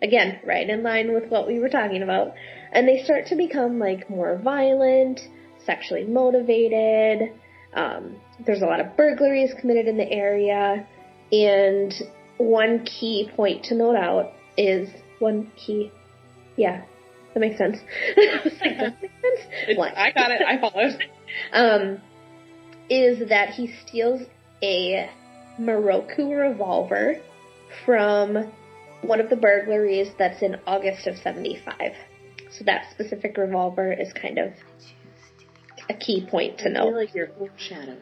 again, 0.03 0.39
right 0.47 0.69
in 0.69 0.83
line 0.83 1.13
with 1.13 1.29
what 1.31 1.47
we 1.47 1.59
were 1.59 1.69
talking 1.69 2.03
about. 2.03 2.33
And 2.73 2.87
they 2.87 3.03
start 3.05 3.27
to 3.27 3.37
become 3.37 3.79
like 3.79 4.09
more 4.11 4.39
violent, 4.43 5.21
sexually 5.65 6.05
motivated. 6.05 7.33
Um, 7.75 8.17
there's 8.45 8.63
a 8.63 8.67
lot 8.67 8.81
of 8.81 8.97
burglaries 8.97 9.53
committed 9.61 9.87
in 9.87 9.97
the 9.97 10.11
area. 10.11 10.87
And 11.33 11.93
one 12.39 12.85
key 12.85 13.31
point 13.35 13.65
to 13.65 13.75
note 13.75 13.97
out 13.97 14.33
is 14.57 14.89
one 15.19 15.51
key. 15.57 15.91
Yeah, 16.57 16.85
that 17.35 17.41
makes 17.41 17.59
sense. 17.59 17.79
I 18.17 18.41
like, 18.45 18.79
that 18.79 19.03
make 19.03 19.11
sense? 19.23 19.95
I 19.97 20.13
got 20.13 20.31
it. 20.31 20.43
I 20.47 20.59
followed. 20.59 20.99
um, 21.53 22.01
is 22.89 23.29
that 23.29 23.51
he 23.51 23.75
steals 23.87 24.23
a 24.63 25.11
Miroku 25.61 26.39
revolver 26.39 27.17
from 27.85 28.53
one 29.03 29.21
of 29.21 29.29
the 29.29 29.37
burglaries 29.37 30.09
that's 30.19 30.43
in 30.43 30.57
August 30.67 31.07
of 31.07 31.17
75. 31.17 31.93
So 32.51 32.65
that 32.65 32.91
specific 32.91 33.37
revolver 33.37 33.93
is 33.93 34.13
kind 34.13 34.39
of 34.39 34.53
a 35.89 35.95
key 35.95 36.27
point 36.29 36.59
to 36.59 36.71
I 36.71 36.73
feel 36.73 36.91
know. 36.91 36.97
like 36.97 37.15
you're 37.15 37.29
foreshadowing. 37.39 37.99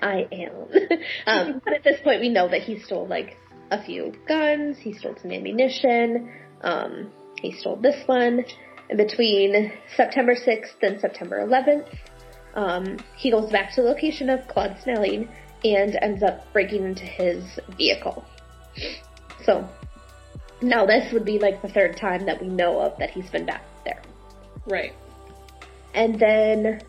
I 0.00 0.26
am. 0.32 0.52
um, 1.26 1.62
but 1.64 1.74
at 1.74 1.84
this 1.84 2.00
point, 2.00 2.20
we 2.20 2.28
know 2.28 2.48
that 2.48 2.62
he 2.62 2.78
stole 2.80 3.06
like 3.06 3.36
a 3.70 3.82
few 3.82 4.12
guns, 4.26 4.78
he 4.78 4.92
stole 4.92 5.14
some 5.20 5.30
ammunition, 5.30 6.30
um, 6.62 7.10
he 7.40 7.52
stole 7.52 7.76
this 7.76 8.06
one. 8.06 8.44
And 8.90 8.98
between 8.98 9.72
September 9.96 10.34
6th 10.34 10.82
and 10.82 11.00
September 11.00 11.46
11th, 11.46 11.86
um, 12.54 12.98
he 13.16 13.30
goes 13.30 13.50
back 13.50 13.74
to 13.74 13.82
the 13.82 13.88
location 13.88 14.28
of 14.28 14.46
Claude 14.48 14.76
Snelling 14.82 15.28
and 15.64 15.96
ends 16.02 16.22
up 16.22 16.52
breaking 16.52 16.84
into 16.84 17.04
his 17.04 17.44
vehicle. 17.76 18.24
So 19.44 19.66
now 20.62 20.86
this 20.86 21.12
would 21.12 21.24
be 21.24 21.38
like 21.38 21.62
the 21.62 21.68
third 21.68 21.96
time 21.96 22.26
that 22.26 22.40
we 22.40 22.48
know 22.48 22.80
of 22.80 22.98
that 22.98 23.10
he's 23.10 23.28
been 23.30 23.46
back 23.46 23.64
there. 23.84 24.02
Right. 24.66 24.92
And 25.94 26.18
then 26.18 26.80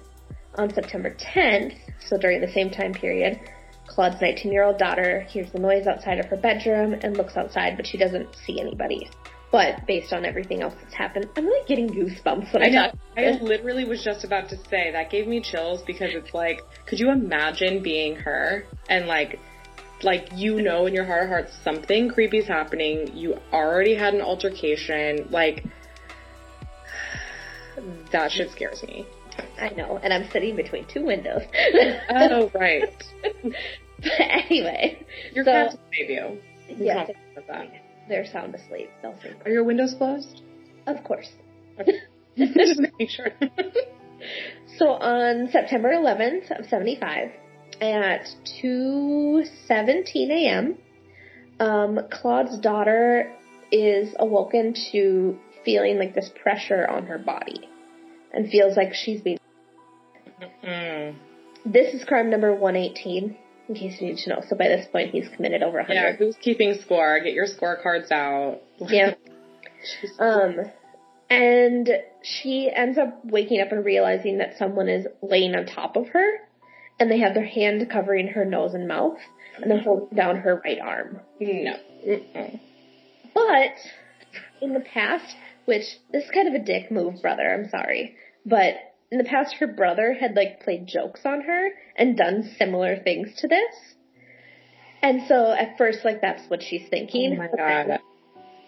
on 0.55 0.73
September 0.73 1.15
10th, 1.15 1.75
so 2.07 2.17
during 2.17 2.41
the 2.41 2.51
same 2.51 2.69
time 2.69 2.93
period, 2.93 3.39
Claude's 3.87 4.21
19 4.21 4.51
year 4.51 4.63
old 4.63 4.77
daughter 4.77 5.21
hears 5.21 5.51
the 5.51 5.59
noise 5.59 5.87
outside 5.87 6.19
of 6.19 6.25
her 6.27 6.37
bedroom 6.37 6.93
and 7.01 7.17
looks 7.17 7.35
outside, 7.35 7.75
but 7.77 7.85
she 7.85 7.97
doesn't 7.97 8.35
see 8.45 8.59
anybody. 8.59 9.09
But 9.51 9.85
based 9.85 10.13
on 10.13 10.25
everything 10.25 10.63
else 10.63 10.73
that's 10.81 10.95
happened, 10.95 11.29
I'm 11.37 11.45
like 11.45 11.67
getting 11.67 11.87
goosebumps 11.87 12.53
when 12.53 12.63
I, 12.63 12.65
I 12.65 12.69
know. 12.69 12.85
talk. 12.87 12.97
I 13.15 13.31
literally 13.39 13.85
was 13.85 14.03
just 14.03 14.23
about 14.23 14.49
to 14.49 14.57
say 14.67 14.91
that 14.91 15.11
gave 15.11 15.27
me 15.27 15.41
chills 15.41 15.83
because 15.85 16.09
it's 16.11 16.33
like, 16.33 16.61
could 16.87 16.99
you 16.99 17.11
imagine 17.11 17.83
being 17.83 18.15
her 18.15 18.65
and 18.89 19.05
like, 19.05 19.39
like 20.03 20.29
you 20.35 20.61
know 20.61 20.85
in 20.85 20.93
your 20.93 21.05
heart 21.05 21.23
of 21.23 21.29
hearts 21.29 21.51
something 21.63 22.09
creepy's 22.09 22.47
happening. 22.47 23.15
You 23.15 23.37
already 23.51 23.95
had 23.95 24.13
an 24.13 24.21
altercation. 24.21 25.27
Like 25.29 25.63
that 28.11 28.31
shit 28.31 28.51
scares 28.51 28.83
me. 28.83 29.05
I 29.59 29.69
know, 29.69 29.97
and 29.97 30.13
I'm 30.13 30.29
sitting 30.31 30.55
between 30.55 30.85
two 30.87 31.03
windows. 31.05 31.41
Oh 32.09 32.51
right, 32.53 33.03
but 33.41 34.11
anyway, 34.19 35.05
your 35.33 35.43
So- 35.45 35.51
cat's 35.51 35.75
with 35.75 36.09
you. 36.09 36.39
We 36.69 36.85
yes, 36.85 37.07
talked 37.07 37.19
about 37.37 37.47
that. 37.69 37.83
they're 38.07 38.25
sound 38.25 38.55
asleep. 38.55 38.89
They'll 39.01 39.19
sleep. 39.21 39.35
Are 39.45 39.51
your 39.51 39.63
windows 39.63 39.95
closed? 39.97 40.41
Of 40.87 41.03
course. 41.03 41.29
just 42.37 42.79
making 42.79 43.07
sure. 43.07 43.29
So 44.77 44.87
on 44.87 45.49
September 45.51 45.89
11th 45.89 46.57
of 46.57 46.65
75, 46.67 47.31
at 47.91 48.27
2:17 48.61 50.29
a.m., 50.29 50.77
um, 51.59 51.99
Claude's 52.11 52.57
daughter 52.59 53.31
is 53.71 54.13
awoken 54.19 54.73
to 54.91 55.37
feeling 55.65 55.97
like 55.97 56.13
this 56.13 56.29
pressure 56.41 56.87
on 56.87 57.07
her 57.07 57.17
body, 57.17 57.69
and 58.33 58.49
feels 58.49 58.77
like 58.77 58.93
she's 58.93 59.21
being. 59.21 59.39
mm. 60.63 61.15
This 61.65 61.93
is 61.93 62.03
crime 62.03 62.29
number 62.29 62.53
118. 62.53 63.37
In 63.69 63.75
case 63.75 64.01
you 64.01 64.07
need 64.07 64.17
to 64.17 64.29
know, 64.29 64.41
so 64.45 64.57
by 64.57 64.67
this 64.67 64.85
point 64.91 65.11
he's 65.11 65.29
committed 65.29 65.63
over 65.63 65.77
100. 65.77 65.93
Yeah, 65.93 66.15
who's 66.17 66.35
keeping 66.35 66.77
score? 66.81 67.21
Get 67.23 67.33
your 67.33 67.47
scorecards 67.47 68.11
out. 68.11 68.61
Yeah. 68.79 69.13
Um, 70.17 70.55
and 71.29 71.89
she 72.21 72.71
ends 72.73 72.97
up 72.97 73.19
waking 73.25 73.59
up 73.59 73.73
and 73.73 73.83
realizing 73.83 74.37
that 74.37 74.57
someone 74.57 74.87
is 74.87 75.05
laying 75.21 75.55
on 75.55 75.65
top 75.65 75.97
of 75.97 76.07
her. 76.09 76.39
And 76.99 77.11
they 77.11 77.19
have 77.19 77.33
their 77.33 77.45
hand 77.45 77.89
covering 77.91 78.27
her 78.29 78.45
nose 78.45 78.73
and 78.73 78.87
mouth, 78.87 79.17
and 79.61 79.69
they're 79.69 79.81
holding 79.81 80.15
down 80.15 80.37
her 80.37 80.61
right 80.63 80.79
arm. 80.79 81.19
Mm. 81.41 81.63
No. 81.63 81.75
Mm-mm. 82.07 82.59
But 83.33 83.75
in 84.61 84.73
the 84.73 84.79
past, 84.79 85.35
which 85.65 85.83
this 86.11 86.25
is 86.25 86.31
kind 86.31 86.47
of 86.47 86.53
a 86.53 86.63
dick 86.63 86.91
move, 86.91 87.21
brother, 87.21 87.53
I'm 87.53 87.69
sorry, 87.69 88.15
but 88.45 88.75
in 89.11 89.17
the 89.17 89.23
past 89.23 89.55
her 89.59 89.67
brother 89.67 90.13
had 90.13 90.35
like 90.35 90.61
played 90.63 90.87
jokes 90.87 91.21
on 91.23 91.41
her 91.41 91.69
and 91.95 92.17
done 92.17 92.49
similar 92.57 92.97
things 92.97 93.29
to 93.37 93.47
this. 93.47 93.95
And 95.01 95.27
so 95.27 95.51
at 95.51 95.77
first 95.77 95.99
like 96.03 96.21
that's 96.21 96.49
what 96.49 96.63
she's 96.63 96.87
thinking. 96.89 97.33
Oh 97.33 97.37
my 97.37 97.47
god. 97.55 97.99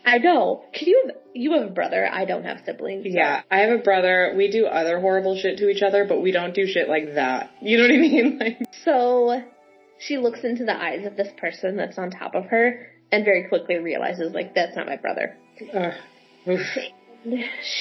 I 0.05 0.19
know. 0.19 0.63
Cause 0.73 0.83
you 0.83 1.03
have, 1.07 1.15
you 1.33 1.53
have 1.53 1.63
a 1.67 1.71
brother. 1.73 2.07
I 2.11 2.25
don't 2.25 2.43
have 2.43 2.61
siblings. 2.65 3.03
so- 3.05 3.09
Yeah, 3.11 3.41
I 3.49 3.59
have 3.61 3.79
a 3.79 3.81
brother. 3.83 4.33
We 4.37 4.51
do 4.51 4.65
other 4.67 4.99
horrible 4.99 5.35
shit 5.37 5.57
to 5.59 5.69
each 5.69 5.81
other, 5.81 6.05
but 6.05 6.21
we 6.21 6.31
don't 6.31 6.53
do 6.53 6.67
shit 6.67 6.87
like 6.87 7.15
that. 7.15 7.51
You 7.61 7.77
know 7.77 7.83
what 7.83 7.91
I 7.91 7.97
mean? 7.99 8.39
Like, 8.39 8.57
So 8.83 9.41
she 9.99 10.17
looks 10.17 10.43
into 10.43 10.65
the 10.65 10.75
eyes 10.79 11.05
of 11.05 11.15
this 11.17 11.29
person 11.37 11.75
that's 11.77 11.97
on 11.97 12.11
top 12.11 12.35
of 12.35 12.45
her 12.45 12.87
and 13.11 13.23
very 13.25 13.47
quickly 13.47 13.75
realizes 13.77 14.33
like 14.33 14.53
that's 14.55 14.75
not 14.75 14.85
my 14.87 14.97
brother. 14.97 15.37
Oof. 16.47 16.77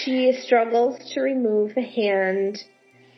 She 0.04 0.32
struggles 0.42 1.12
to 1.12 1.20
remove 1.20 1.74
the 1.74 1.82
hand 1.82 2.58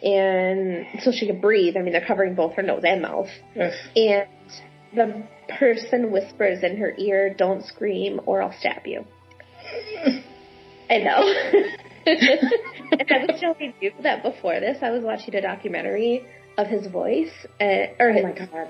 and 0.03 0.87
so 1.03 1.12
she 1.12 1.27
can 1.27 1.40
breathe. 1.40 1.77
I 1.77 1.83
mean, 1.83 1.92
they're 1.92 2.05
covering 2.07 2.35
both 2.35 2.55
her 2.55 2.62
nose 2.62 2.83
and 2.85 3.03
mouth. 3.03 3.29
Ugh. 3.61 3.73
And 3.97 4.27
the 4.96 5.22
person 5.59 6.11
whispers 6.11 6.62
in 6.64 6.76
her 6.78 6.94
ear, 6.98 7.32
"Don't 7.32 7.62
scream, 7.64 8.20
or 8.26 8.42
I'll 8.42 8.52
stab 8.59 8.87
you." 8.87 9.04
I 10.90 10.98
know. 10.98 11.32
and 12.06 13.11
I 13.11 13.26
was 13.26 13.40
telling 13.40 13.74
you 13.80 13.92
that 14.02 14.22
before 14.22 14.61
this, 14.61 14.78
I 14.82 14.90
was 14.90 15.02
watching 15.02 15.35
a 15.35 15.40
documentary 15.42 16.24
of 16.59 16.68
his 16.68 16.87
voice, 16.87 17.32
and, 17.61 17.90
or 17.98 18.11
Oh 18.11 18.14
his 18.14 18.22
my 18.24 18.32
god. 18.32 18.68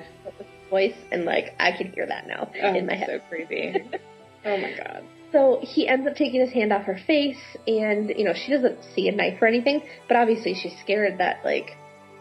voice, 0.71 0.95
and 1.13 1.25
like 1.25 1.55
I 1.61 1.73
can 1.73 1.93
hear 1.93 2.07
that 2.07 2.27
now 2.27 2.51
Oh, 2.63 2.75
in 2.75 2.87
my 2.87 2.95
head. 2.95 3.09
so 3.09 3.19
creepy. 3.29 3.75
oh 4.45 4.57
my 4.57 4.75
god. 4.77 5.05
So 5.33 5.61
he 5.63 5.87
ends 5.87 6.07
up 6.07 6.15
taking 6.17 6.41
his 6.41 6.53
hand 6.53 6.73
off 6.73 6.85
her 6.85 6.99
face, 7.07 7.39
and 7.67 8.09
you 8.11 8.25
know 8.25 8.33
she 8.35 8.51
doesn't 8.53 8.79
see 8.95 9.09
a 9.09 9.13
knife 9.13 9.41
or 9.43 9.47
anything, 9.47 9.83
but 10.09 10.17
obviously 10.17 10.55
she's 10.55 10.77
scared 10.81 11.19
that 11.19 11.45
like 11.45 11.77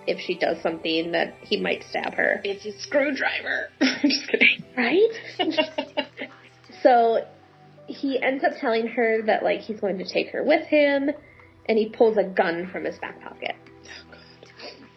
if 0.08 0.20
she 0.20 0.38
does 0.38 0.62
something 0.62 1.12
that 1.12 1.36
he 1.42 1.60
might 1.60 1.84
stab 1.90 2.14
her. 2.16 2.42
It's 2.44 2.66
a 2.66 2.78
screwdriver. 2.80 3.70
I'm 3.82 4.10
just 4.10 4.28
kidding. 4.28 4.64
Right? 4.78 6.08
so 6.84 7.26
he 7.88 8.22
ends 8.22 8.44
up 8.44 8.54
telling 8.60 8.88
her 8.88 9.22
that 9.26 9.44
like 9.44 9.62
he's 9.62 9.80
going 9.80 9.98
to 10.00 10.06
take 10.06 10.30
her 10.30 10.44
with 10.44 10.66
him, 10.68 11.10
and 11.68 11.78
he 11.78 11.90
pulls 11.90 12.18
a 12.18 12.24
gun 12.24 12.70
from 12.72 12.86
his 12.86 12.98
back 13.00 13.22
pocket. 13.22 13.56
Oh. 13.56 14.18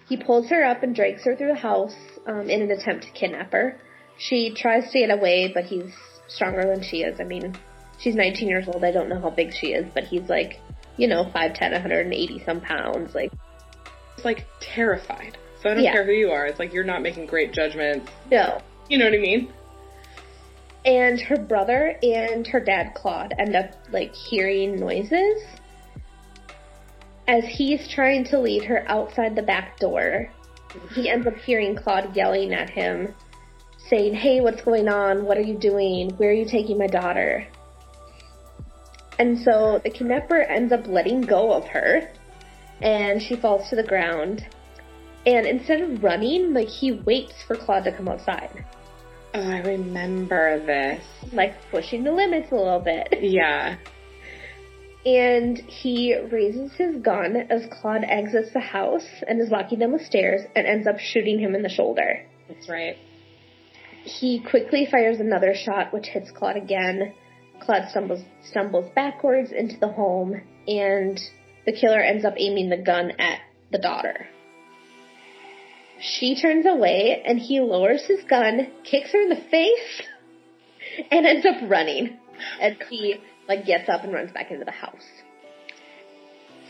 He 0.09 0.17
pulls 0.17 0.49
her 0.51 0.65
up 0.65 0.83
and 0.83 0.95
drags 0.95 1.25
her 1.25 1.37
through 1.37 1.49
the 1.49 1.55
house 1.55 1.95
um, 2.27 2.49
in 2.49 2.63
an 2.63 2.71
attempt 2.71 3.05
to 3.05 3.11
kidnap 3.11 3.53
her. 3.53 3.81
She 4.19 4.55
tries 4.55 4.91
to 4.91 4.99
get 4.99 5.11
away, 5.11 5.51
but 5.53 5.65
he's 5.65 5.93
stronger 6.27 6.63
than 6.63 6.83
she 6.83 6.99
is. 7.03 7.21
I 7.21 7.25
mean, 7.25 7.57
she's 8.01 8.15
19 8.15 8.49
years 8.49 8.67
old. 8.67 8.85
I 8.85 8.91
don't 8.91 9.09
know 9.09 9.21
how 9.21 9.31
big 9.31 9.53
she 9.53 9.69
is, 9.69 9.87
but 9.95 10.05
he's 10.05 10.29
like, 10.29 10.61
you 10.97 11.09
know, 11.09 11.25
5'10", 11.35 11.73
180 11.73 12.43
some 12.45 12.61
pounds. 12.61 13.15
Like, 13.15 13.33
like 14.25 14.47
terrified. 14.61 15.37
So 15.63 15.71
I 15.71 15.75
don't 15.75 15.83
Yeah. 15.83 15.93
care 15.93 16.05
who 16.05 16.13
you 16.13 16.31
are. 16.31 16.47
It's 16.47 16.59
like 16.59 16.73
you're 16.73 16.85
not 16.85 17.03
making 17.03 17.27
great 17.27 17.53
judgments. 17.53 18.11
no. 18.31 18.59
You 18.89 18.97
know 18.97 19.05
what 19.05 19.15
I 19.15 19.19
mean? 19.19 19.53
And 20.87 21.21
her 21.21 21.37
brother 21.37 21.99
and 22.03 22.47
her 22.47 22.61
dad, 22.61 22.95
Claude, 22.95 23.35
end 23.39 23.55
up 23.55 23.73
like 23.93 24.15
hearing 24.15 24.77
noises. 24.81 25.43
As 27.27 27.45
he's 27.45 27.87
trying 27.89 28.25
to 28.25 28.39
lead 28.39 28.65
her 28.65 28.85
outside 28.89 29.37
the 29.37 29.43
back 29.43 29.79
door, 29.79 30.31
he 30.95 31.11
ends 31.11 31.27
up 31.27 31.37
hearing 31.37 31.77
Claude 31.77 32.17
yelling 32.17 32.55
at 32.55 32.71
him, 32.71 33.15
saying, 33.91 34.15
Hey, 34.15 34.41
what's 34.41 34.63
going 34.63 34.89
on? 34.89 35.27
What 35.27 35.37
are 35.37 35.43
you 35.43 35.59
doing? 35.59 36.11
Where 36.17 36.31
are 36.31 36.35
you 36.35 36.47
taking 36.47 36.79
my 36.79 36.87
daughter? 36.87 37.47
And 39.19 39.39
so 39.39 39.81
the 39.83 39.91
kidnapper 39.91 40.41
ends 40.41 40.73
up 40.73 40.87
letting 40.87 41.21
go 41.23 41.53
of 41.53 41.67
her, 41.67 42.09
and 42.81 43.21
she 43.23 43.37
falls 43.37 43.69
to 43.71 43.77
the 43.77 43.83
ground. 43.83 44.47
And 45.27 45.47
instead 45.47 45.81
of 45.81 46.03
running, 46.03 46.55
like 46.55 46.69
he 46.69 46.93
waits 46.93 47.35
for 47.47 47.57
Claude 47.57 47.85
to 47.85 47.93
come 47.93 48.09
outside, 48.09 48.65
Oh, 49.35 49.41
I 49.43 49.59
remember 49.61 50.59
this. 50.65 51.05
like 51.33 51.55
pushing 51.71 52.03
the 52.05 52.13
limits 52.13 52.51
a 52.51 52.55
little 52.55 52.81
bit. 52.81 53.09
Yeah. 53.23 53.77
And 55.07 55.57
he 55.59 56.15
raises 56.17 56.73
his 56.75 56.97
gun 56.97 57.37
as 57.51 57.67
Claude 57.71 58.05
exits 58.05 58.53
the 58.53 58.61
house 58.61 59.07
and 59.27 59.41
is 59.41 59.49
walking 59.49 59.79
down 59.79 59.93
the 59.93 60.05
stairs 60.05 60.43
and 60.57 60.67
ends 60.67 60.87
up 60.87 60.99
shooting 60.99 61.39
him 61.39 61.55
in 61.55 61.63
the 61.63 61.69
shoulder. 61.69 62.27
That's 62.49 62.69
right. 62.69 62.97
He 64.05 64.41
quickly 64.41 64.87
fires 64.91 65.21
another 65.21 65.55
shot, 65.55 65.93
which 65.93 66.09
hits 66.09 66.31
Claude 66.31 66.57
again. 66.57 67.15
Claude 67.61 67.89
stumbles 67.91 68.23
stumbles 68.43 68.91
backwards 68.95 69.53
into 69.53 69.79
the 69.79 69.89
home, 69.89 70.41
and 70.67 71.21
the 71.69 71.79
killer 71.79 72.01
ends 72.01 72.25
up 72.25 72.33
aiming 72.39 72.71
the 72.71 72.79
gun 72.79 73.13
at 73.19 73.41
the 73.71 73.77
daughter. 73.77 74.27
She 76.01 76.41
turns 76.41 76.65
away, 76.65 77.23
and 77.27 77.39
he 77.39 77.61
lowers 77.61 78.05
his 78.07 78.25
gun, 78.25 78.69
kicks 78.85 79.13
her 79.13 79.21
in 79.21 79.29
the 79.29 79.45
face, 79.51 80.03
and 81.11 81.27
ends 81.27 81.45
up 81.45 81.57
running 81.69 82.17
as 82.59 82.73
he 82.89 83.17
like 83.47 83.67
gets 83.67 83.87
up 83.91 84.03
and 84.03 84.15
runs 84.15 84.33
back 84.33 84.51
into 84.51 84.65
the 84.65 84.71
house. 84.71 85.05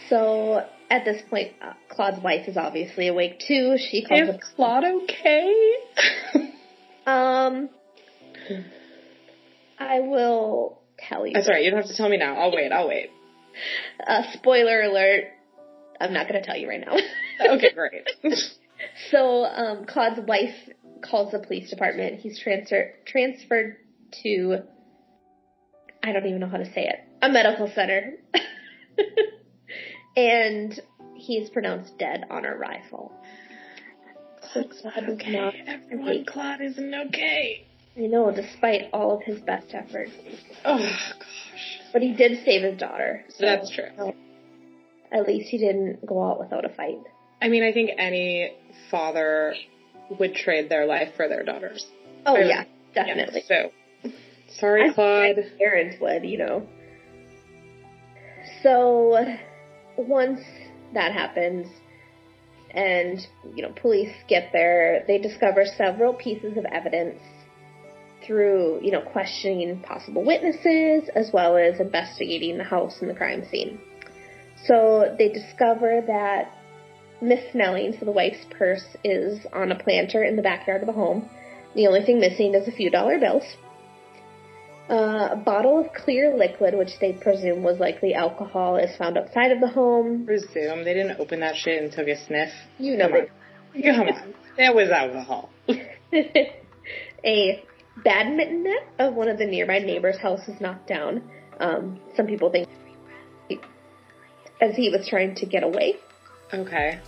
So 0.08 0.66
at 0.90 1.04
this 1.04 1.22
point, 1.30 1.52
uh, 1.62 1.74
Claude's 1.88 2.20
wife 2.20 2.48
is 2.48 2.56
obviously 2.56 3.06
awake 3.06 3.38
too. 3.46 3.76
She 3.78 4.04
calls 4.04 4.30
Is 4.30 4.44
Claude 4.56 4.84
okay? 4.84 5.74
Um, 7.06 7.70
I 9.78 10.00
will 10.00 10.78
tell 10.98 11.26
you. 11.26 11.32
That's 11.32 11.48
right. 11.48 11.64
You 11.64 11.70
don't 11.70 11.80
have 11.80 11.88
to 11.88 11.96
tell 11.96 12.10
me 12.10 12.18
now. 12.18 12.34
I'll 12.36 12.54
wait. 12.54 12.70
I'll 12.70 12.86
wait. 12.86 13.08
Uh, 14.06 14.22
spoiler 14.32 14.82
alert. 14.82 15.24
I'm 16.00 16.12
not 16.12 16.28
going 16.28 16.40
to 16.40 16.46
tell 16.46 16.56
you 16.56 16.68
right 16.68 16.80
now. 16.80 16.96
Okay, 17.40 17.72
great. 17.72 18.02
so, 19.12 19.44
um, 19.44 19.84
Claude's 19.84 20.18
wife 20.26 20.56
calls 21.08 21.30
the 21.30 21.38
police 21.38 21.70
department. 21.70 22.18
He's 22.18 22.36
transfer- 22.36 22.94
transferred 23.06 23.76
to, 24.24 24.58
I 26.02 26.10
don't 26.10 26.26
even 26.26 26.40
know 26.40 26.48
how 26.48 26.56
to 26.56 26.66
say 26.66 26.88
it, 26.88 26.96
a 27.22 27.28
medical 27.28 27.70
center. 27.72 28.14
and 30.16 30.80
he's 31.14 31.48
pronounced 31.50 31.96
dead 31.98 32.24
on 32.28 32.44
arrival. 32.44 33.12
So 34.52 34.64
Claude 34.64 35.10
okay. 35.10 35.30
not 35.32 35.54
Everyone, 35.66 36.24
Claude 36.24 36.60
isn't 36.60 36.94
okay. 37.08 37.66
You 37.94 38.08
know, 38.08 38.32
despite 38.34 38.90
all 38.92 39.16
of 39.16 39.22
his 39.22 39.40
best 39.40 39.74
efforts. 39.74 40.12
Oh 40.64 40.78
gosh. 40.78 41.77
But 41.92 42.02
he 42.02 42.12
did 42.12 42.44
save 42.44 42.62
his 42.62 42.78
daughter. 42.78 43.24
So 43.30 43.46
That's 43.46 43.70
true. 43.70 44.12
At 45.10 45.26
least 45.26 45.48
he 45.48 45.58
didn't 45.58 46.04
go 46.04 46.22
out 46.22 46.38
without 46.38 46.64
a 46.64 46.68
fight. 46.68 46.98
I 47.40 47.48
mean, 47.48 47.62
I 47.62 47.72
think 47.72 47.90
any 47.96 48.52
father 48.90 49.54
would 50.18 50.34
trade 50.34 50.68
their 50.68 50.86
life 50.86 51.14
for 51.16 51.28
their 51.28 51.44
daughters. 51.44 51.86
Oh 52.26 52.36
I- 52.36 52.40
yeah, 52.40 52.64
definitely. 52.94 53.42
So, 53.46 53.70
sorry, 54.48 54.90
I- 54.90 54.92
Claude. 54.92 55.36
Parents 55.58 55.96
would, 56.00 56.24
you 56.24 56.38
know. 56.38 56.66
So 58.62 59.24
once 59.96 60.40
that 60.94 61.12
happens 61.12 61.68
and, 62.70 63.26
you 63.54 63.62
know, 63.62 63.72
police 63.80 64.14
get 64.28 64.50
there, 64.52 65.04
they 65.06 65.18
discover 65.18 65.64
several 65.64 66.12
pieces 66.12 66.56
of 66.56 66.64
evidence 66.66 67.20
through, 68.28 68.78
you 68.82 68.92
know, 68.92 69.00
questioning 69.00 69.80
possible 69.80 70.24
witnesses 70.24 71.08
as 71.16 71.30
well 71.32 71.56
as 71.56 71.80
investigating 71.80 72.58
the 72.58 72.64
house 72.64 72.98
and 73.00 73.10
the 73.10 73.14
crime 73.14 73.44
scene. 73.50 73.80
So 74.66 75.16
they 75.18 75.30
discover 75.30 76.02
that 76.06 76.52
Miss 77.20 77.40
Snelling, 77.50 77.96
so 77.98 78.04
the 78.04 78.12
wife's 78.12 78.44
purse, 78.50 78.84
is 79.02 79.44
on 79.52 79.72
a 79.72 79.82
planter 79.82 80.22
in 80.22 80.36
the 80.36 80.42
backyard 80.42 80.82
of 80.82 80.86
the 80.86 80.92
home. 80.92 81.28
The 81.74 81.86
only 81.86 82.04
thing 82.04 82.20
missing 82.20 82.54
is 82.54 82.68
a 82.68 82.72
few 82.72 82.90
dollar 82.90 83.18
bills. 83.18 83.44
Uh, 84.90 85.30
a 85.32 85.42
bottle 85.44 85.78
of 85.78 85.92
clear 85.92 86.34
liquid, 86.36 86.74
which 86.74 86.92
they 87.00 87.12
presume 87.12 87.62
was 87.62 87.78
likely 87.78 88.14
alcohol, 88.14 88.76
is 88.76 88.96
found 88.96 89.18
outside 89.18 89.52
of 89.52 89.60
the 89.60 89.68
home. 89.68 90.24
Presume 90.24 90.84
they 90.84 90.94
didn't 90.94 91.18
open 91.18 91.40
that 91.40 91.56
shit 91.56 91.82
and 91.82 91.92
took 91.92 92.08
a 92.08 92.24
sniff. 92.26 92.50
You 92.78 92.96
know, 92.96 93.08
Come 93.08 93.20
on. 93.20 93.82
Come 93.82 94.08
on. 94.08 94.34
That 94.56 94.74
was 94.74 94.90
alcohol. 94.90 95.50
a 97.24 97.62
badminton 98.04 98.64
net 98.64 98.88
of 98.98 99.14
one 99.14 99.28
of 99.28 99.38
the 99.38 99.46
nearby 99.46 99.78
neighbors' 99.78 100.18
houses 100.18 100.60
knocked 100.60 100.86
down. 100.86 101.22
Um, 101.60 102.00
some 102.16 102.26
people 102.26 102.50
think 102.50 102.68
as 104.60 104.74
he 104.74 104.90
was 104.90 105.06
trying 105.06 105.34
to 105.36 105.46
get 105.46 105.62
away, 105.62 105.96
Okay. 106.52 106.98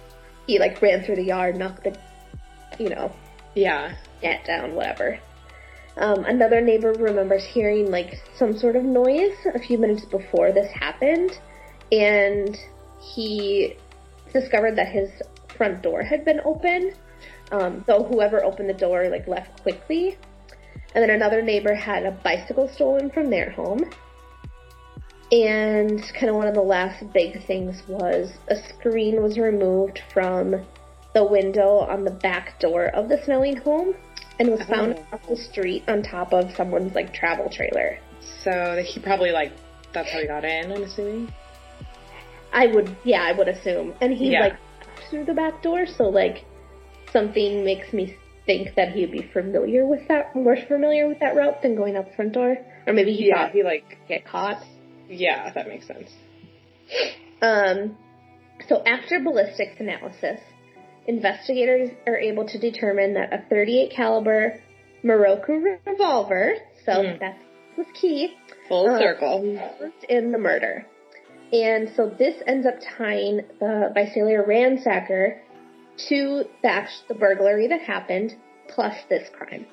he 0.46 0.59
like 0.59 0.81
ran 0.83 1.03
through 1.03 1.16
the 1.16 1.24
yard, 1.24 1.57
knocked 1.57 1.85
the, 1.85 1.96
you 2.79 2.88
know, 2.88 3.12
Yeah. 3.55 3.94
net 4.22 4.44
down, 4.44 4.74
whatever. 4.74 5.18
Um, 5.96 6.24
another 6.24 6.61
neighbor 6.61 6.92
remembers 6.92 7.44
hearing 7.44 7.90
like 7.90 8.20
some 8.37 8.57
sort 8.57 8.76
of 8.76 8.85
noise 8.85 9.35
a 9.53 9.59
few 9.59 9.79
minutes 9.79 10.05
before 10.05 10.53
this 10.53 10.70
happened, 10.72 11.38
and 11.90 12.59
he 13.00 13.76
discovered 14.33 14.76
that 14.76 14.88
his 14.88 15.11
front 15.48 15.83
door 15.83 16.03
had 16.03 16.24
been 16.24 16.40
open. 16.44 16.92
Um, 17.53 17.83
though 17.87 18.05
whoever 18.05 18.44
opened 18.44 18.68
the 18.68 18.74
door 18.74 19.09
like 19.09 19.26
left 19.26 19.62
quickly. 19.62 20.16
And 20.94 21.03
then 21.03 21.11
another 21.11 21.40
neighbor 21.42 21.74
had 21.74 22.05
a 22.05 22.11
bicycle 22.11 22.68
stolen 22.68 23.11
from 23.11 23.31
their 23.31 23.50
home. 23.50 23.85
And 25.33 26.03
kind 26.14 26.29
of 26.29 26.35
one 26.35 26.48
of 26.48 26.55
the 26.55 26.62
last 26.62 27.12
big 27.12 27.44
things 27.46 27.83
was 27.87 28.33
a 28.48 28.57
screen 28.57 29.22
was 29.22 29.38
removed 29.38 30.00
from 30.12 30.66
the 31.14 31.24
window 31.24 31.79
on 31.79 32.05
the 32.05 32.11
back 32.11 32.59
door 32.59 32.87
of 32.87 33.09
the 33.09 33.22
Snelling 33.24 33.57
home 33.59 33.94
and 34.40 34.50
was 34.50 34.62
found 34.62 34.96
Oh. 34.98 35.14
off 35.14 35.29
the 35.29 35.37
street 35.37 35.85
on 35.87 36.03
top 36.03 36.33
of 36.33 36.50
someone's 36.57 36.94
like 36.94 37.12
travel 37.12 37.48
trailer. 37.48 37.98
So 38.42 38.83
he 38.85 38.98
probably 39.00 39.31
like 39.31 39.53
that's 39.92 40.11
how 40.11 40.18
he 40.20 40.26
got 40.26 40.44
in. 40.44 40.72
I'm 40.72 40.83
assuming. 40.83 41.33
I 42.53 42.66
would, 42.66 42.96
yeah, 43.05 43.22
I 43.22 43.33
would 43.33 43.48
assume. 43.48 43.94
And 44.00 44.12
he 44.12 44.33
Yeah. 44.33 44.40
like 44.40 44.57
through 45.09 45.24
the 45.24 45.35
back 45.35 45.62
door, 45.62 45.87
so 45.87 46.09
like 46.09 46.44
something 47.12 47.64
makes 47.64 47.92
me 47.92 48.16
think 48.50 48.74
that 48.74 48.88
he'd 48.92 49.12
be 49.12 49.22
familiar 49.32 49.86
with 49.86 50.08
that, 50.08 50.34
more 50.34 50.56
familiar 50.66 51.06
with 51.06 51.20
that 51.20 51.36
route 51.36 51.62
than 51.62 51.76
going 51.76 51.96
out 51.96 52.06
the 52.10 52.16
front 52.16 52.32
door, 52.32 52.56
or 52.86 52.92
maybe 52.92 53.12
he 53.14 53.28
Yeah, 53.28 53.44
thought 53.46 53.52
he 53.52 53.62
like 53.62 53.84
get 54.08 54.24
caught. 54.26 54.62
yeah, 55.08 55.52
that 55.52 55.68
makes 55.68 55.86
sense. 55.86 56.10
Um, 57.40 57.96
so 58.68 58.82
after 58.84 59.20
ballistics 59.20 59.76
analysis, 59.78 60.40
investigators 61.06 61.90
are 62.06 62.18
able 62.18 62.46
to 62.48 62.58
determine 62.58 63.14
that 63.14 63.32
a 63.32 63.44
38 63.48 63.92
caliber 63.92 64.60
Miroku 65.04 65.78
revolver, 65.86 66.54
so 66.84 66.92
Mm. 66.92 67.20
that 67.20 67.36
was 67.76 67.86
key, 67.94 68.36
Full 68.68 68.88
Uh, 68.88 68.98
circle. 68.98 69.40
was 69.80 69.92
in 70.08 70.32
the 70.32 70.38
murder. 70.38 70.84
And 71.52 71.88
so 71.96 72.08
this 72.08 72.34
ends 72.46 72.66
up 72.66 72.74
tying 72.98 73.42
the 73.60 73.90
Visalia 73.94 74.42
ransacker 74.42 75.38
to 76.08 76.44
the, 76.62 76.68
act- 76.68 77.08
the 77.08 77.14
burglary 77.14 77.68
that 77.68 77.82
happened 77.82 78.34
plus 78.68 78.94
this 79.08 79.28
crime. 79.36 79.66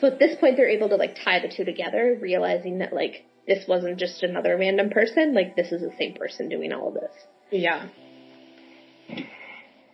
So 0.00 0.08
at 0.08 0.18
this 0.18 0.36
point 0.38 0.56
they're 0.56 0.68
able 0.68 0.88
to 0.88 0.96
like 0.96 1.16
tie 1.24 1.40
the 1.40 1.52
two 1.54 1.64
together, 1.64 2.18
realizing 2.20 2.78
that 2.78 2.92
like 2.92 3.24
this 3.46 3.66
wasn't 3.68 3.98
just 3.98 4.22
another 4.22 4.56
random 4.56 4.90
person, 4.90 5.34
like 5.34 5.56
this 5.56 5.72
is 5.72 5.80
the 5.80 5.94
same 5.98 6.14
person 6.14 6.48
doing 6.48 6.72
all 6.72 6.88
of 6.88 6.94
this. 6.94 7.12
Yeah. 7.50 7.88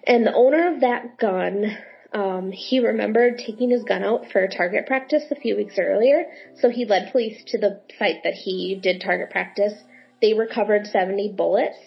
And 0.06 0.26
the 0.26 0.32
owner 0.32 0.74
of 0.74 0.80
that 0.80 1.18
gun, 1.18 1.76
um, 2.12 2.50
he 2.52 2.80
remembered 2.80 3.38
taking 3.38 3.70
his 3.70 3.84
gun 3.84 4.02
out 4.02 4.26
for 4.32 4.46
target 4.48 4.86
practice 4.86 5.24
a 5.30 5.36
few 5.36 5.56
weeks 5.56 5.74
earlier. 5.78 6.24
So 6.60 6.70
he 6.70 6.86
led 6.86 7.12
police 7.12 7.42
to 7.48 7.58
the 7.58 7.80
site 7.98 8.22
that 8.24 8.34
he 8.34 8.78
did 8.80 9.00
target 9.00 9.30
practice. 9.30 9.74
They 10.22 10.32
recovered 10.32 10.86
70 10.86 11.34
bullets 11.36 11.78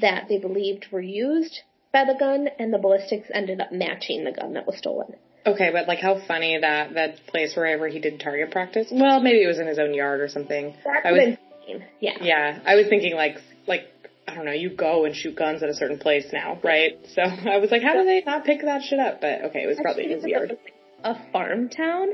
that 0.00 0.26
they 0.28 0.38
believed 0.38 0.88
were 0.90 1.00
used 1.00 1.60
by 1.94 2.04
the 2.04 2.14
gun, 2.18 2.48
and 2.58 2.74
the 2.74 2.78
ballistics 2.78 3.28
ended 3.32 3.60
up 3.62 3.72
matching 3.72 4.24
the 4.24 4.32
gun 4.32 4.52
that 4.52 4.66
was 4.66 4.76
stolen. 4.76 5.14
Okay, 5.46 5.70
but 5.72 5.86
like 5.88 6.00
how 6.00 6.20
funny 6.26 6.58
that 6.60 6.94
that 6.94 7.26
place 7.26 7.54
wherever 7.56 7.86
he 7.88 8.00
did 8.00 8.20
target 8.20 8.50
practice. 8.50 8.88
Well, 8.90 9.20
maybe 9.20 9.42
it 9.42 9.46
was 9.46 9.58
in 9.58 9.66
his 9.66 9.78
own 9.78 9.94
yard 9.94 10.20
or 10.20 10.28
something. 10.28 10.74
That's 10.84 11.06
I 11.06 11.12
was 11.12 11.36
I'm. 11.68 11.82
Yeah. 12.00 12.18
yeah, 12.20 12.58
I 12.66 12.74
was 12.74 12.86
thinking 12.88 13.14
like 13.14 13.36
like 13.66 13.82
I 14.28 14.34
don't 14.34 14.44
know, 14.46 14.52
you 14.52 14.70
go 14.70 15.04
and 15.04 15.14
shoot 15.14 15.36
guns 15.36 15.62
at 15.62 15.68
a 15.68 15.74
certain 15.74 15.98
place 15.98 16.26
now, 16.32 16.58
right? 16.62 16.98
So 17.14 17.22
I 17.50 17.58
was 17.58 17.70
like, 17.70 17.82
how 17.82 17.94
do 17.94 18.04
they 18.04 18.22
not 18.24 18.44
pick 18.44 18.62
that 18.62 18.82
shit 18.82 18.98
up? 18.98 19.20
But 19.20 19.44
okay, 19.46 19.62
it 19.62 19.66
was 19.66 19.78
probably 19.80 20.04
in 20.04 20.10
his 20.10 20.24
yard, 20.24 20.56
A 21.02 21.14
farm 21.32 21.68
town. 21.68 22.08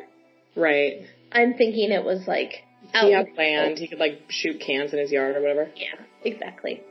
right? 0.57 1.03
I'm 1.33 1.55
thinking 1.55 1.93
it 1.93 2.05
was 2.05 2.27
like 2.27 2.65
out. 2.95 3.05
He 3.07 3.13
had 3.13 3.27
land. 3.37 3.79
He 3.79 3.87
could 3.89 3.99
like 4.01 4.23
shoot 4.29 4.61
cans 4.61 4.93
in 4.93 4.99
his 4.99 5.13
yard 5.13 5.37
or 5.37 5.41
whatever. 5.41 5.71
Yeah, 5.77 6.05
exactly. 6.25 6.83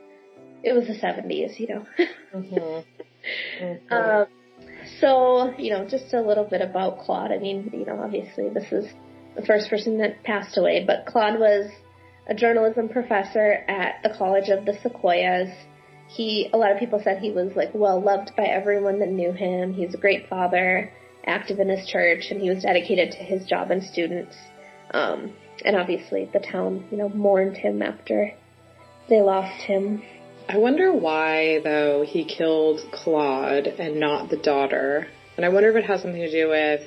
It 0.62 0.72
was 0.72 0.86
the 0.86 0.94
70s, 0.94 1.58
you 1.58 1.68
know. 1.68 1.86
Mm-hmm. 2.32 3.92
Um, 3.92 4.26
so, 5.00 5.52
you 5.58 5.70
know, 5.70 5.86
just 5.86 6.14
a 6.14 6.20
little 6.20 6.44
bit 6.44 6.62
about 6.62 7.00
Claude. 7.00 7.32
I 7.32 7.38
mean, 7.38 7.70
you 7.72 7.84
know, 7.84 8.00
obviously 8.02 8.48
this 8.48 8.72
is 8.72 8.90
the 9.36 9.44
first 9.44 9.68
person 9.68 9.98
that 9.98 10.22
passed 10.22 10.56
away, 10.56 10.84
but 10.86 11.06
Claude 11.06 11.38
was 11.38 11.70
a 12.28 12.34
journalism 12.34 12.88
professor 12.88 13.64
at 13.68 14.02
the 14.02 14.10
College 14.16 14.48
of 14.48 14.64
the 14.64 14.78
Sequoias. 14.82 15.50
He, 16.08 16.50
a 16.52 16.56
lot 16.56 16.72
of 16.72 16.78
people 16.78 17.00
said 17.02 17.18
he 17.18 17.30
was 17.30 17.52
like 17.54 17.70
well 17.74 18.00
loved 18.00 18.32
by 18.36 18.44
everyone 18.44 18.98
that 19.00 19.10
knew 19.10 19.32
him. 19.32 19.74
He's 19.74 19.94
a 19.94 19.98
great 19.98 20.28
father, 20.28 20.92
active 21.24 21.60
in 21.60 21.68
his 21.68 21.86
church, 21.86 22.26
and 22.30 22.40
he 22.40 22.48
was 22.48 22.62
dedicated 22.62 23.12
to 23.12 23.18
his 23.18 23.46
job 23.46 23.70
and 23.70 23.82
students. 23.82 24.36
Um, 24.92 25.32
and 25.64 25.76
obviously 25.76 26.28
the 26.32 26.40
town, 26.40 26.86
you 26.90 26.96
know, 26.96 27.08
mourned 27.08 27.56
him 27.56 27.82
after 27.82 28.32
they 29.08 29.20
lost 29.20 29.62
him. 29.62 30.02
I 30.52 30.58
wonder 30.58 30.92
why 30.92 31.60
though 31.62 32.02
he 32.04 32.24
killed 32.24 32.80
Claude 32.90 33.68
and 33.68 34.00
not 34.00 34.30
the 34.30 34.36
daughter. 34.36 35.06
And 35.36 35.46
I 35.46 35.48
wonder 35.48 35.70
if 35.70 35.76
it 35.76 35.84
has 35.86 36.02
something 36.02 36.20
to 36.20 36.30
do 36.30 36.48
with 36.48 36.80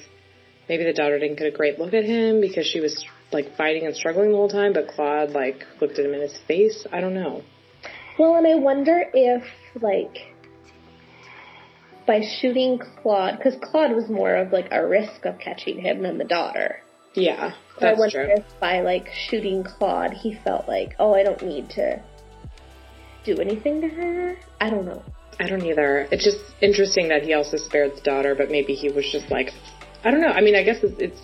maybe 0.68 0.84
the 0.84 0.92
daughter 0.92 1.18
didn't 1.18 1.38
get 1.38 1.48
a 1.48 1.56
great 1.56 1.80
look 1.80 1.94
at 1.94 2.04
him 2.04 2.42
because 2.42 2.66
she 2.68 2.82
was 2.82 3.06
like 3.32 3.56
fighting 3.56 3.86
and 3.86 3.96
struggling 3.96 4.32
the 4.32 4.36
whole 4.36 4.50
time, 4.50 4.74
but 4.74 4.90
Claude 4.90 5.30
like 5.30 5.66
looked 5.80 5.98
at 5.98 6.06
him 6.06 6.14
in 6.14 6.20
his 6.20 6.38
face. 6.46 6.86
I 6.92 7.00
don't 7.00 7.14
know. 7.14 7.42
Well, 8.20 8.36
and 8.36 8.46
I 8.46 8.56
wonder 8.56 9.06
if, 9.14 9.44
like, 9.82 10.18
by 12.06 12.22
shooting 12.22 12.80
Claude, 13.02 13.38
because 13.38 13.56
Claude 13.62 13.96
was 13.96 14.10
more 14.10 14.36
of 14.36 14.52
like 14.52 14.68
a 14.72 14.86
risk 14.86 15.26
of 15.26 15.40
catching 15.40 15.80
him 15.80 16.04
than 16.04 16.18
the 16.18 16.26
daughter. 16.26 16.82
Yeah, 17.16 17.54
So 17.80 17.88
I 17.88 17.90
that's 17.92 18.00
wonder 18.00 18.26
true. 18.26 18.36
if 18.36 18.60
by 18.60 18.82
like 18.82 19.08
shooting 19.30 19.64
Claude, 19.64 20.12
he 20.14 20.38
felt 20.44 20.68
like, 20.68 20.96
oh, 21.00 21.14
I 21.16 21.24
don't 21.24 21.42
need 21.42 21.70
to 21.72 22.04
do 23.24 23.38
anything 23.40 23.82
to 23.82 23.88
her. 23.88 24.36
I 24.60 24.70
don't 24.70 24.86
know. 24.86 25.04
I 25.40 25.48
don't 25.48 25.64
either. 25.64 26.08
It's 26.12 26.24
just 26.24 26.40
interesting 26.62 27.10
that 27.10 27.24
he 27.24 27.34
also 27.34 27.58
spared 27.58 27.96
the 27.96 28.02
daughter, 28.02 28.36
but 28.36 28.52
maybe 28.52 28.74
he 28.74 28.90
was 28.90 29.10
just 29.12 29.32
like, 29.32 29.50
I 30.04 30.12
don't 30.12 30.22
know. 30.22 30.28
I 30.28 30.42
mean, 30.42 30.56
I 30.56 30.64
guess 30.64 30.84
it's, 30.84 31.00
it's 31.00 31.22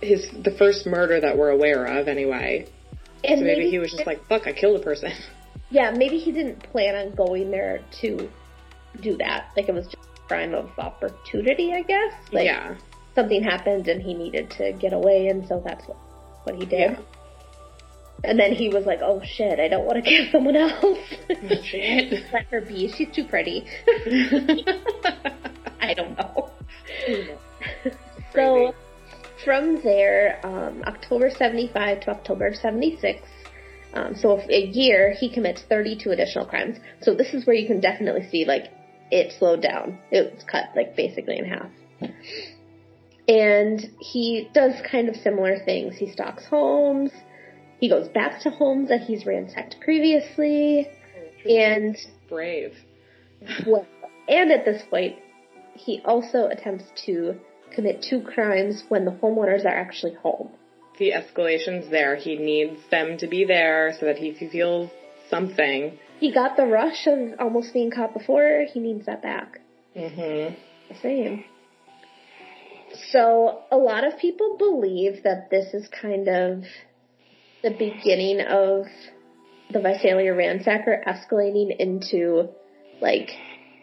his 0.00 0.30
the 0.44 0.52
first 0.52 0.86
murder 0.86 1.20
that 1.20 1.36
we're 1.36 1.50
aware 1.50 1.84
of 1.84 2.08
anyway. 2.08 2.68
And 3.24 3.40
So 3.40 3.44
maybe 3.44 3.70
he 3.70 3.78
was 3.78 3.90
just 3.90 4.06
like, 4.06 4.24
fuck, 4.26 4.46
I 4.46 4.52
killed 4.52 4.80
a 4.80 4.84
person. 4.84 5.12
yeah, 5.70 5.90
maybe 5.90 6.18
he 6.18 6.30
didn't 6.30 6.62
plan 6.70 6.94
on 6.94 7.14
going 7.14 7.50
there 7.50 7.80
to 8.00 8.28
do 9.00 9.16
that. 9.16 9.50
Like 9.56 9.68
it 9.68 9.74
was 9.74 9.86
just 9.86 9.96
a 9.96 10.28
crime 10.28 10.54
of 10.54 10.70
opportunity, 10.78 11.72
I 11.74 11.82
guess. 11.82 12.14
Like 12.32 12.44
yeah. 12.44 12.76
something 13.14 13.42
happened 13.42 13.88
and 13.88 14.00
he 14.00 14.14
needed 14.14 14.50
to 14.52 14.72
get 14.72 14.92
away, 14.92 15.28
and 15.28 15.46
so 15.48 15.60
that's 15.64 15.86
what 15.88 15.96
what 16.44 16.54
he 16.54 16.64
did. 16.64 16.92
Yeah. 16.92 16.98
And 18.24 18.38
then 18.38 18.52
he 18.52 18.68
was 18.68 18.84
like, 18.84 19.00
"Oh 19.00 19.22
shit, 19.24 19.60
I 19.60 19.68
don't 19.68 19.84
want 19.84 20.04
to 20.04 20.10
kill 20.10 20.26
someone 20.32 20.56
else. 20.56 20.98
Shit. 21.64 22.24
Let 22.32 22.46
her 22.46 22.60
be. 22.60 22.92
She's 22.92 23.14
too 23.14 23.24
pretty." 23.24 23.64
I 25.80 25.94
don't 25.94 26.16
know. 26.18 26.50
so 28.34 28.74
from 29.44 29.80
there, 29.82 30.40
um, 30.44 30.82
October 30.86 31.30
'75 31.30 32.00
to 32.00 32.10
October 32.10 32.52
'76. 32.54 33.20
Um, 33.94 34.14
so 34.16 34.40
a 34.50 34.66
year, 34.66 35.14
he 35.18 35.32
commits 35.32 35.62
32 35.62 36.10
additional 36.10 36.44
crimes. 36.44 36.78
So 37.00 37.14
this 37.14 37.32
is 37.32 37.46
where 37.46 37.56
you 37.56 37.66
can 37.66 37.80
definitely 37.80 38.28
see 38.28 38.44
like 38.44 38.64
it 39.10 39.32
slowed 39.38 39.62
down. 39.62 39.98
It 40.10 40.34
was 40.34 40.44
cut 40.44 40.66
like 40.76 40.96
basically 40.96 41.38
in 41.38 41.44
half. 41.44 41.70
And 43.28 43.90
he 44.00 44.48
does 44.54 44.74
kind 44.90 45.08
of 45.08 45.16
similar 45.16 45.58
things. 45.64 45.96
He 45.96 46.10
stalks 46.10 46.46
homes. 46.46 47.10
He 47.78 47.88
goes 47.88 48.08
back 48.08 48.40
to 48.42 48.50
homes 48.50 48.88
that 48.88 49.02
he's 49.02 49.24
ransacked 49.24 49.76
previously. 49.80 50.88
And 51.48 51.96
brave. 52.28 52.74
well, 53.66 53.86
and 54.28 54.50
at 54.50 54.64
this 54.64 54.82
point, 54.90 55.16
he 55.74 56.02
also 56.04 56.46
attempts 56.46 56.84
to 57.06 57.36
commit 57.74 58.04
two 58.08 58.20
crimes 58.20 58.82
when 58.88 59.04
the 59.04 59.12
homeowners 59.12 59.64
are 59.64 59.68
actually 59.68 60.14
home. 60.14 60.50
The 60.98 61.12
escalation's 61.12 61.90
there. 61.90 62.16
He 62.16 62.36
needs 62.36 62.80
them 62.90 63.18
to 63.18 63.28
be 63.28 63.44
there 63.44 63.94
so 63.98 64.06
that 64.06 64.18
he 64.18 64.34
feels 64.34 64.90
something. 65.30 65.96
He 66.18 66.32
got 66.32 66.56
the 66.56 66.66
rush 66.66 67.06
of 67.06 67.38
almost 67.38 67.72
being 67.72 67.92
caught 67.92 68.12
before. 68.12 68.64
He 68.72 68.80
needs 68.80 69.06
that 69.06 69.22
back. 69.22 69.60
Mm-hmm. 69.96 70.54
Same. 71.00 71.44
So 73.12 73.60
a 73.70 73.76
lot 73.76 74.04
of 74.04 74.18
people 74.18 74.56
believe 74.58 75.22
that 75.22 75.50
this 75.50 75.72
is 75.74 75.86
kind 75.88 76.28
of 76.28 76.64
the 77.68 77.76
beginning 77.76 78.40
of 78.40 78.86
the 79.70 79.80
Visalia 79.80 80.32
ransacker 80.32 81.04
escalating 81.04 81.76
into 81.78 82.48
like 83.00 83.30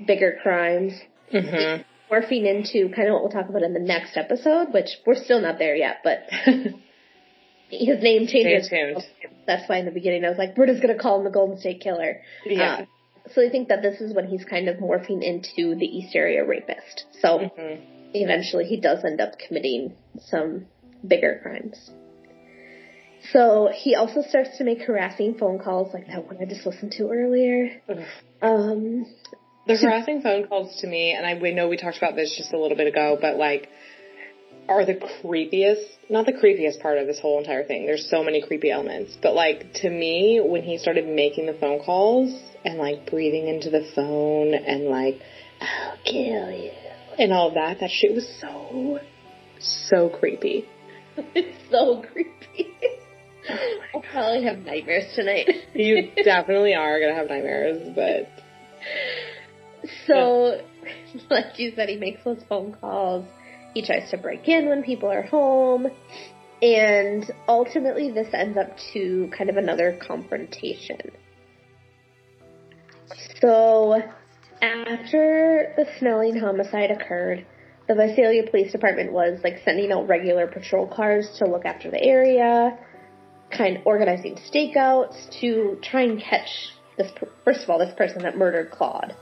bigger 0.05 0.37
crimes, 0.41 0.93
hmm 1.31 1.81
morphing 2.11 2.45
into 2.45 2.93
kind 2.93 3.07
of 3.07 3.13
what 3.13 3.23
we'll 3.23 3.31
talk 3.31 3.49
about 3.49 3.63
in 3.63 3.73
the 3.73 3.79
next 3.79 4.15
episode, 4.15 4.71
which 4.71 4.89
we're 5.07 5.15
still 5.15 5.41
not 5.41 5.57
there 5.57 5.75
yet, 5.75 5.97
but 6.03 6.19
his 7.69 7.99
name 8.03 8.27
changes. 8.27 8.69
That's 9.47 9.67
why 9.67 9.77
in 9.77 9.85
the 9.85 9.91
beginning 9.91 10.23
I 10.23 10.29
was 10.29 10.37
like, 10.37 10.55
we're 10.55 10.67
just 10.67 10.81
gonna 10.81 10.99
call 10.99 11.17
him 11.17 11.23
the 11.23 11.31
Golden 11.31 11.57
State 11.57 11.81
Killer. 11.81 12.21
Yeah. 12.45 12.75
Um, 12.75 12.87
so 13.33 13.43
I 13.43 13.49
think 13.49 13.69
that 13.69 13.81
this 13.81 14.01
is 14.01 14.13
when 14.13 14.27
he's 14.27 14.45
kind 14.45 14.69
of 14.69 14.77
morphing 14.77 15.23
into 15.23 15.75
the 15.75 15.85
East 15.85 16.15
Area 16.15 16.45
rapist. 16.45 17.05
So 17.21 17.49
hmm 17.57 17.81
eventually 18.17 18.63
he 18.63 18.79
does 18.79 19.03
end 19.03 19.19
up 19.19 19.31
committing 19.45 19.93
some 20.19 20.67
bigger 21.05 21.39
crimes. 21.43 21.91
So 23.31 23.69
he 23.73 23.95
also 23.95 24.21
starts 24.21 24.57
to 24.57 24.63
make 24.63 24.81
harassing 24.81 25.35
phone 25.35 25.59
calls 25.59 25.93
like 25.93 26.07
that 26.07 26.25
one 26.25 26.37
I 26.41 26.45
just 26.45 26.65
listened 26.65 26.91
to 26.93 27.09
earlier. 27.09 27.81
Um, 28.41 29.05
The 29.67 29.77
harassing 29.77 30.21
phone 30.21 30.47
calls 30.47 30.81
to 30.81 30.87
me, 30.87 31.13
and 31.13 31.25
I 31.25 31.35
we 31.35 31.51
know 31.51 31.67
we 31.67 31.77
talked 31.77 31.97
about 31.97 32.15
this 32.15 32.35
just 32.37 32.53
a 32.53 32.59
little 32.59 32.77
bit 32.77 32.87
ago, 32.87 33.17
but 33.19 33.37
like, 33.37 33.69
are 34.67 34.85
the 34.85 34.95
creepiest, 34.95 35.85
not 36.09 36.25
the 36.25 36.33
creepiest 36.33 36.79
part 36.79 36.97
of 36.97 37.07
this 37.07 37.19
whole 37.19 37.39
entire 37.39 37.63
thing. 37.63 37.85
There's 37.85 38.07
so 38.09 38.23
many 38.23 38.41
creepy 38.41 38.71
elements, 38.71 39.17
but 39.21 39.33
like, 39.33 39.73
to 39.75 39.89
me, 39.89 40.39
when 40.43 40.63
he 40.63 40.77
started 40.77 41.07
making 41.07 41.45
the 41.45 41.53
phone 41.53 41.83
calls 41.83 42.37
and 42.63 42.77
like 42.77 43.09
breathing 43.09 43.47
into 43.47 43.69
the 43.69 43.87
phone 43.95 44.53
and 44.53 44.85
like, 44.85 45.19
I'll 45.61 45.97
kill 46.03 46.51
you, 46.51 46.71
and 47.17 47.31
all 47.31 47.47
of 47.49 47.53
that, 47.55 47.79
that 47.79 47.89
shit 47.89 48.13
was 48.13 48.27
so, 48.41 48.99
so 49.59 50.09
creepy. 50.09 50.67
it's 51.17 51.57
so 51.71 52.03
creepy. 52.11 52.75
Probably 54.15 54.43
have 54.43 54.59
nightmares 54.59 55.13
tonight. 55.13 55.49
You 55.73 56.09
definitely 56.23 56.73
are 56.73 57.01
gonna 57.01 57.15
have 57.15 57.27
nightmares, 57.27 57.93
but 57.93 58.29
So, 60.07 60.61
like 61.29 61.59
you 61.59 61.73
said, 61.75 61.89
he 61.89 61.97
makes 61.97 62.23
those 62.23 62.41
phone 62.47 62.77
calls. 62.79 63.25
He 63.73 63.85
tries 63.85 64.09
to 64.11 64.17
break 64.17 64.47
in 64.47 64.69
when 64.69 64.83
people 64.83 65.11
are 65.11 65.23
home. 65.23 65.87
And 66.61 67.29
ultimately, 67.49 68.09
this 68.09 68.29
ends 68.33 68.57
up 68.57 68.77
to 68.93 69.29
kind 69.37 69.49
of 69.49 69.57
another 69.57 69.99
confrontation. 70.07 71.11
So, 73.41 74.01
after 74.61 75.73
the 75.75 75.87
Snelling 75.99 76.39
homicide 76.39 76.89
occurred, 76.89 77.45
the 77.89 77.95
Visalia 77.95 78.49
Police 78.49 78.71
Department 78.71 79.11
was 79.11 79.41
like 79.43 79.59
sending 79.65 79.91
out 79.91 80.07
regular 80.07 80.47
patrol 80.47 80.87
cars 80.87 81.27
to 81.39 81.45
look 81.45 81.65
after 81.65 81.91
the 81.91 82.01
area, 82.01 82.77
kind 83.51 83.77
of 83.77 83.87
organizing 83.87 84.35
stakeouts 84.35 85.39
to 85.39 85.77
try 85.81 86.01
and 86.01 86.21
catch 86.21 86.69
this. 86.97 87.11
First 87.43 87.63
of 87.63 87.69
all, 87.69 87.79
this 87.79 87.93
person 87.95 88.23
that 88.23 88.37
murdered 88.37 88.71
Claude 88.71 89.15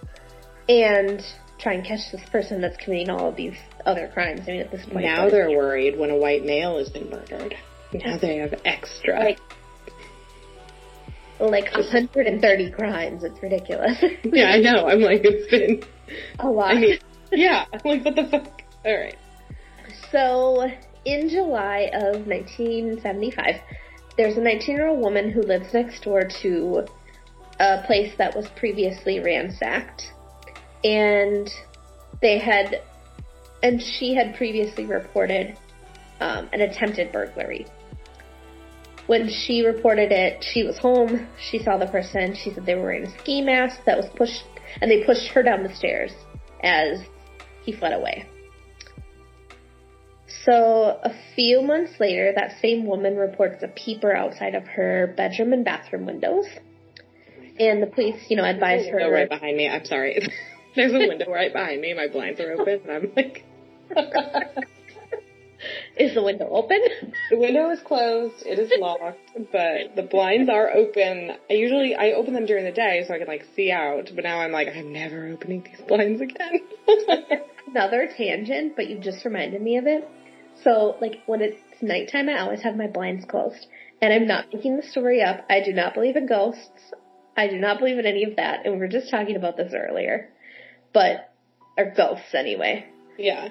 and 0.69 1.21
try 1.59 1.74
and 1.74 1.86
catch 1.86 2.11
this 2.11 2.21
person 2.30 2.61
that's 2.61 2.78
committing 2.78 3.09
all 3.09 3.30
of 3.30 3.36
these 3.36 3.57
other 3.86 4.09
crimes. 4.13 4.41
I 4.47 4.51
mean, 4.51 4.61
at 4.61 4.71
this 4.71 4.86
point, 4.86 5.05
now 5.05 5.30
they're 5.30 5.49
worried 5.49 5.97
when 5.97 6.09
a 6.09 6.17
white 6.17 6.45
male 6.45 6.78
has 6.78 6.89
been 6.89 7.09
murdered. 7.09 7.55
Now 7.93 8.17
they 8.17 8.38
have 8.38 8.59
extra. 8.65 9.19
like 9.19 9.39
like 11.39 11.74
130 11.74 12.71
crimes. 12.71 13.24
It's 13.24 13.41
ridiculous. 13.41 14.03
Yeah, 14.24 14.49
I 14.49 14.59
know. 14.59 14.88
I'm 14.88 15.01
like, 15.01 15.21
it's 15.24 15.49
been. 15.51 15.84
a 16.39 16.49
lot. 16.49 16.76
I 16.76 16.80
mean, 16.80 16.99
yeah. 17.32 17.65
I'm 17.71 17.82
like, 17.84 18.05
what 18.05 18.15
the 18.15 18.28
fuck? 18.30 18.61
All 18.86 18.97
right. 18.97 19.17
So, 20.11 20.69
in 21.05 21.30
July 21.30 21.89
of 21.93 22.26
1975, 22.28 23.55
there's 24.18 24.38
a 24.38 24.41
19 24.41 24.76
year 24.76 24.88
old 24.88 24.99
woman 24.99 25.32
who 25.32 25.41
lives 25.41 25.74
next 25.74 26.03
door 26.03 26.22
to 26.41 26.86
a 27.59 27.84
place 27.86 28.14
that 28.18 28.36
was 28.36 28.47
previously 28.55 29.20
ransacked. 29.20 30.11
And 30.84 31.49
they 32.22 32.38
had, 32.38 32.82
and 33.61 33.82
she 33.82 34.14
had 34.14 34.36
previously 34.36 34.86
reported 34.86 35.57
um, 36.20 36.49
an 36.53 36.61
attempted 36.61 37.11
burglary. 37.11 37.66
When 39.07 39.30
she 39.30 39.66
reported 39.66 40.11
it, 40.11 40.43
she 40.43 40.64
was 40.64 40.78
home. 40.78 41.28
She 41.38 41.59
saw 41.59 41.78
the 41.78 41.88
person. 41.88 42.36
She 42.36 42.53
said 42.53 42.66
they 42.66 42.76
were 42.76 42.84
wearing 42.84 43.03
a 43.03 43.20
ski 43.20 43.41
mask 43.41 43.82
that 43.86 43.97
was 43.97 44.07
pushed, 44.16 44.45
and 44.82 44.89
they 44.89 45.03
pushed 45.03 45.28
her 45.30 45.43
down 45.43 45.64
the 45.64 45.76
stairs 45.76 46.11
as 46.64 47.01
he 47.64 47.74
fled 47.74 47.93
away. 47.93 48.26
So 50.46 50.54
a 51.04 51.14
few 51.36 51.62
months 51.62 51.94
later, 52.00 52.34
that 52.36 52.56
same 52.62 52.86
woman 52.86 53.16
reports 53.16 53.64
a 53.64 53.68
peeper 53.70 54.14
outside 54.14 54.56
of 54.56 54.64
her 54.66 55.14
bedroom 55.16 55.54
and 55.54 55.64
bathroom 55.64 56.06
windows. 56.06 56.46
And 57.60 57.82
the 57.82 57.88
police, 57.88 58.20
you 58.30 58.36
know, 58.38 58.44
advise 58.44 58.84
There's 58.84 58.94
a 58.94 58.96
window 58.96 59.10
her. 59.10 59.14
right 59.14 59.30
behind 59.30 59.56
me. 59.58 59.70
I'm 59.70 59.86
sorry. 59.86 60.28
There's 60.76 60.91
a 60.94 60.98
window 60.98 61.32
right 61.32 61.54
behind 61.54 61.82
me. 61.82 61.94
My 61.94 62.08
blinds 62.08 62.39
are 62.39 62.52
open, 62.54 62.82
and 62.84 62.91
I'm 62.91 63.12
like, 63.16 63.46
Is 65.96 66.14
the 66.16 66.24
window 66.24 66.50
open? 66.50 66.80
the 67.30 67.38
window 67.38 67.70
is 67.70 67.80
closed. 67.86 68.44
It 68.46 68.60
is 68.60 68.72
locked, 68.80 69.20
but 69.52 69.96
the 69.96 70.02
blinds 70.02 70.50
are 70.50 70.70
open. 70.72 71.32
I 71.50 71.54
usually 71.54 71.96
I 71.96 72.14
open 72.14 72.34
them 72.34 72.46
during 72.46 72.66
the 72.66 72.72
day 72.72 73.06
so 73.08 73.14
I 73.14 73.20
can 73.20 73.28
like 73.28 73.46
see 73.56 73.72
out. 73.72 74.10
But 74.14 74.24
now 74.26 74.39
I'm 74.41 74.52
like, 74.52 74.68
I'm 74.76 74.91
never 74.91 75.28
opening 75.28 75.64
these 75.64 75.80
blinds 75.88 76.20
again. 76.20 76.60
Another 77.68 78.10
tangent, 78.18 78.76
but 78.76 78.88
you 78.89 78.98
just 79.00 79.24
reminded 79.24 79.62
me 79.62 79.78
of 79.78 79.86
it. 79.88 80.10
So, 80.64 80.95
like, 81.01 81.22
when 81.26 81.41
it's 81.41 81.59
nighttime, 81.82 82.30
I 82.30 82.39
always 82.39 82.61
have 82.61 82.76
my 82.76 82.88
blinds 82.88 83.26
closed. 83.26 83.68
And 84.01 84.14
I'm 84.14 84.28
not 84.28 84.53
making 84.53 84.78
the 84.78 84.84
story 84.84 85.22
up. 85.22 85.45
I 85.49 85.61
do 85.61 85.74
not 85.74 85.93
believe 85.93 86.16
in 86.16 86.28
ghosts. 86.28 86.93
I 87.36 87.47
do 87.47 87.57
not 87.57 87.80
believe 87.80 87.97
in 87.97 88.05
any 88.05 88.24
of 88.24 88.36
that. 88.36 88.66
And 88.66 88.74
we 88.74 88.80
were 88.80 88.88
just 88.88 89.09
talking 89.09 89.36
about 89.36 89.57
this 89.57 89.74
earlier. 89.76 90.30
But, 90.93 91.32
or 91.78 91.93
ghosts 91.95 92.34
anyway. 92.34 92.86
yeah. 93.18 93.49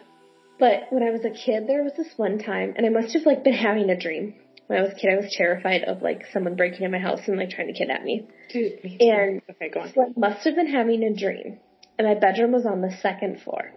But 0.59 0.85
when 0.91 1.03
I 1.03 1.11
was 1.11 1.25
a 1.25 1.31
kid, 1.31 1.67
there 1.67 1.83
was 1.83 1.95
this 1.97 2.13
one 2.17 2.39
time, 2.39 2.75
and 2.77 2.87
I 2.87 2.89
must 2.89 3.15
have 3.15 3.27
like 3.27 3.43
been 3.43 3.55
having 3.55 3.91
a 3.91 3.99
dream. 3.99 4.35
When 4.69 4.79
I 4.79 4.83
was 4.83 4.93
a 4.93 4.95
kid, 4.95 5.11
I 5.13 5.17
was 5.17 5.35
terrified 5.37 5.83
of 5.85 6.03
like 6.03 6.27
someone 6.33 6.55
breaking 6.55 6.85
in 6.85 6.93
my 6.93 6.99
house 6.99 7.21
and 7.27 7.37
like 7.37 7.51
trying 7.51 7.67
to 7.67 7.73
kidnap 7.73 8.05
me. 8.05 8.29
Dude, 8.49 8.85
me 8.85 8.97
too. 8.97 9.05
And 9.05 9.43
okay, 9.51 9.71
go 9.71 9.81
on. 9.81 9.93
so 9.93 10.03
I 10.03 10.13
must 10.17 10.45
have 10.45 10.55
been 10.55 10.71
having 10.71 11.03
a 11.03 11.15
dream, 11.15 11.59
and 11.99 12.07
my 12.07 12.15
bedroom 12.15 12.53
was 12.53 12.65
on 12.65 12.81
the 12.81 12.97
second 13.03 13.41
floor. 13.41 13.73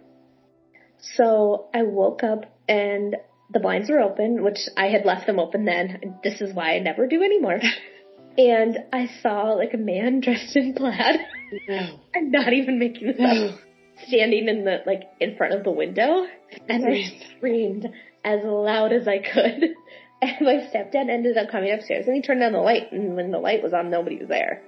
So 0.98 1.68
I 1.74 1.82
woke 1.82 2.22
up 2.22 2.44
and 2.68 3.16
the 3.52 3.60
blinds 3.60 3.88
were 3.88 4.00
open, 4.00 4.42
which 4.42 4.58
I 4.76 4.86
had 4.86 5.04
left 5.04 5.26
them 5.26 5.38
open 5.38 5.64
then. 5.64 6.16
This 6.24 6.40
is 6.40 6.54
why 6.54 6.74
I 6.74 6.78
never 6.80 7.06
do 7.06 7.22
anymore. 7.22 7.60
and 8.38 8.78
I 8.92 9.08
saw 9.22 9.52
like 9.52 9.74
a 9.74 9.78
man 9.78 10.20
dressed 10.24 10.56
in 10.56 10.74
plaid. 10.74 11.20
No. 11.68 12.00
I'm 12.14 12.30
not 12.30 12.52
even 12.52 12.78
making 12.78 13.06
this 13.06 13.16
up 13.20 13.34
No. 13.36 13.58
standing 14.08 14.48
in 14.48 14.64
the 14.64 14.78
like 14.84 15.02
in 15.20 15.36
front 15.36 15.54
of 15.54 15.64
the 15.64 15.70
window 15.70 16.26
and 16.68 16.84
I 16.84 17.04
screamed 17.36 17.86
as 18.24 18.40
loud 18.44 18.92
as 18.92 19.06
I 19.08 19.18
could. 19.18 19.62
And 20.22 20.32
my 20.40 20.66
stepdad 20.74 21.10
ended 21.10 21.36
up 21.36 21.50
coming 21.50 21.70
upstairs 21.70 22.06
and 22.06 22.16
he 22.16 22.22
turned 22.22 22.42
on 22.42 22.52
the 22.52 22.58
light 22.58 22.90
and 22.90 23.16
when 23.16 23.32
the 23.32 23.38
light 23.38 23.62
was 23.62 23.74
on 23.74 23.90
nobody 23.90 24.16
was 24.16 24.28
there. 24.28 24.62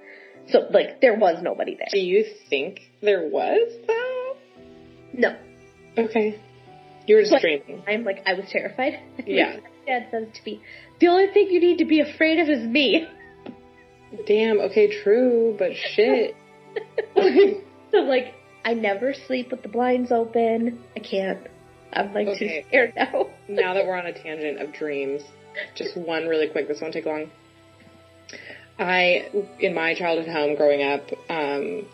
So 0.49 0.59
like 0.69 1.01
there 1.01 1.17
was 1.17 1.41
nobody 1.41 1.73
there. 1.75 1.87
Do 1.91 1.97
you 1.99 2.23
think 2.51 2.81
there 3.01 3.27
was 3.27 3.71
though? 3.87 4.35
No. 5.13 5.35
Okay. 6.05 6.39
You 7.07 7.15
were 7.15 7.21
just 7.21 7.31
But- 7.33 7.41
dreaming. 7.41 7.83
I'm 7.87 8.03
like 8.03 8.23
I 8.25 8.33
was 8.33 8.45
terrified. 8.49 8.99
Yeah. 9.25 9.57
dad 9.85 10.07
says 10.11 10.27
to 10.33 10.41
me, 10.45 10.61
The 10.99 11.07
only 11.07 11.27
thing 11.33 11.49
you 11.49 11.59
need 11.59 11.79
to 11.79 11.85
be 11.85 11.99
afraid 12.01 12.39
of 12.39 12.49
is 12.49 12.63
me. 12.63 13.07
Damn. 14.27 14.59
Okay, 14.61 15.01
true, 15.03 15.55
but 15.57 15.71
shit. 15.75 16.35
So 17.91 17.97
like 18.01 18.35
I 18.63 18.73
never 18.75 19.13
sleep 19.13 19.49
with 19.51 19.63
the 19.63 19.69
blinds 19.69 20.11
open. 20.11 20.79
I 20.95 20.99
can't. 20.99 21.39
I'm 21.91 22.13
like 22.13 22.27
Okay. 22.27 22.61
too 22.61 22.67
scared 22.67 22.93
now. 22.95 23.29
now 23.47 23.73
that 23.73 23.85
we're 23.87 23.97
on 23.97 24.05
a 24.05 24.13
tangent 24.13 24.61
of 24.61 24.71
dreams, 24.73 25.23
just 25.75 25.97
one 25.97 26.27
really 26.27 26.47
quick. 26.47 26.67
This 26.67 26.79
won't 26.81 26.93
take 26.93 27.07
long. 27.07 27.31
I, 28.77 29.27
in 29.59 29.73
my 29.73 29.93
childhood 29.95 30.29
home 30.31 30.55
growing 30.55 30.83
up, 30.83 31.01
um, 31.29 31.85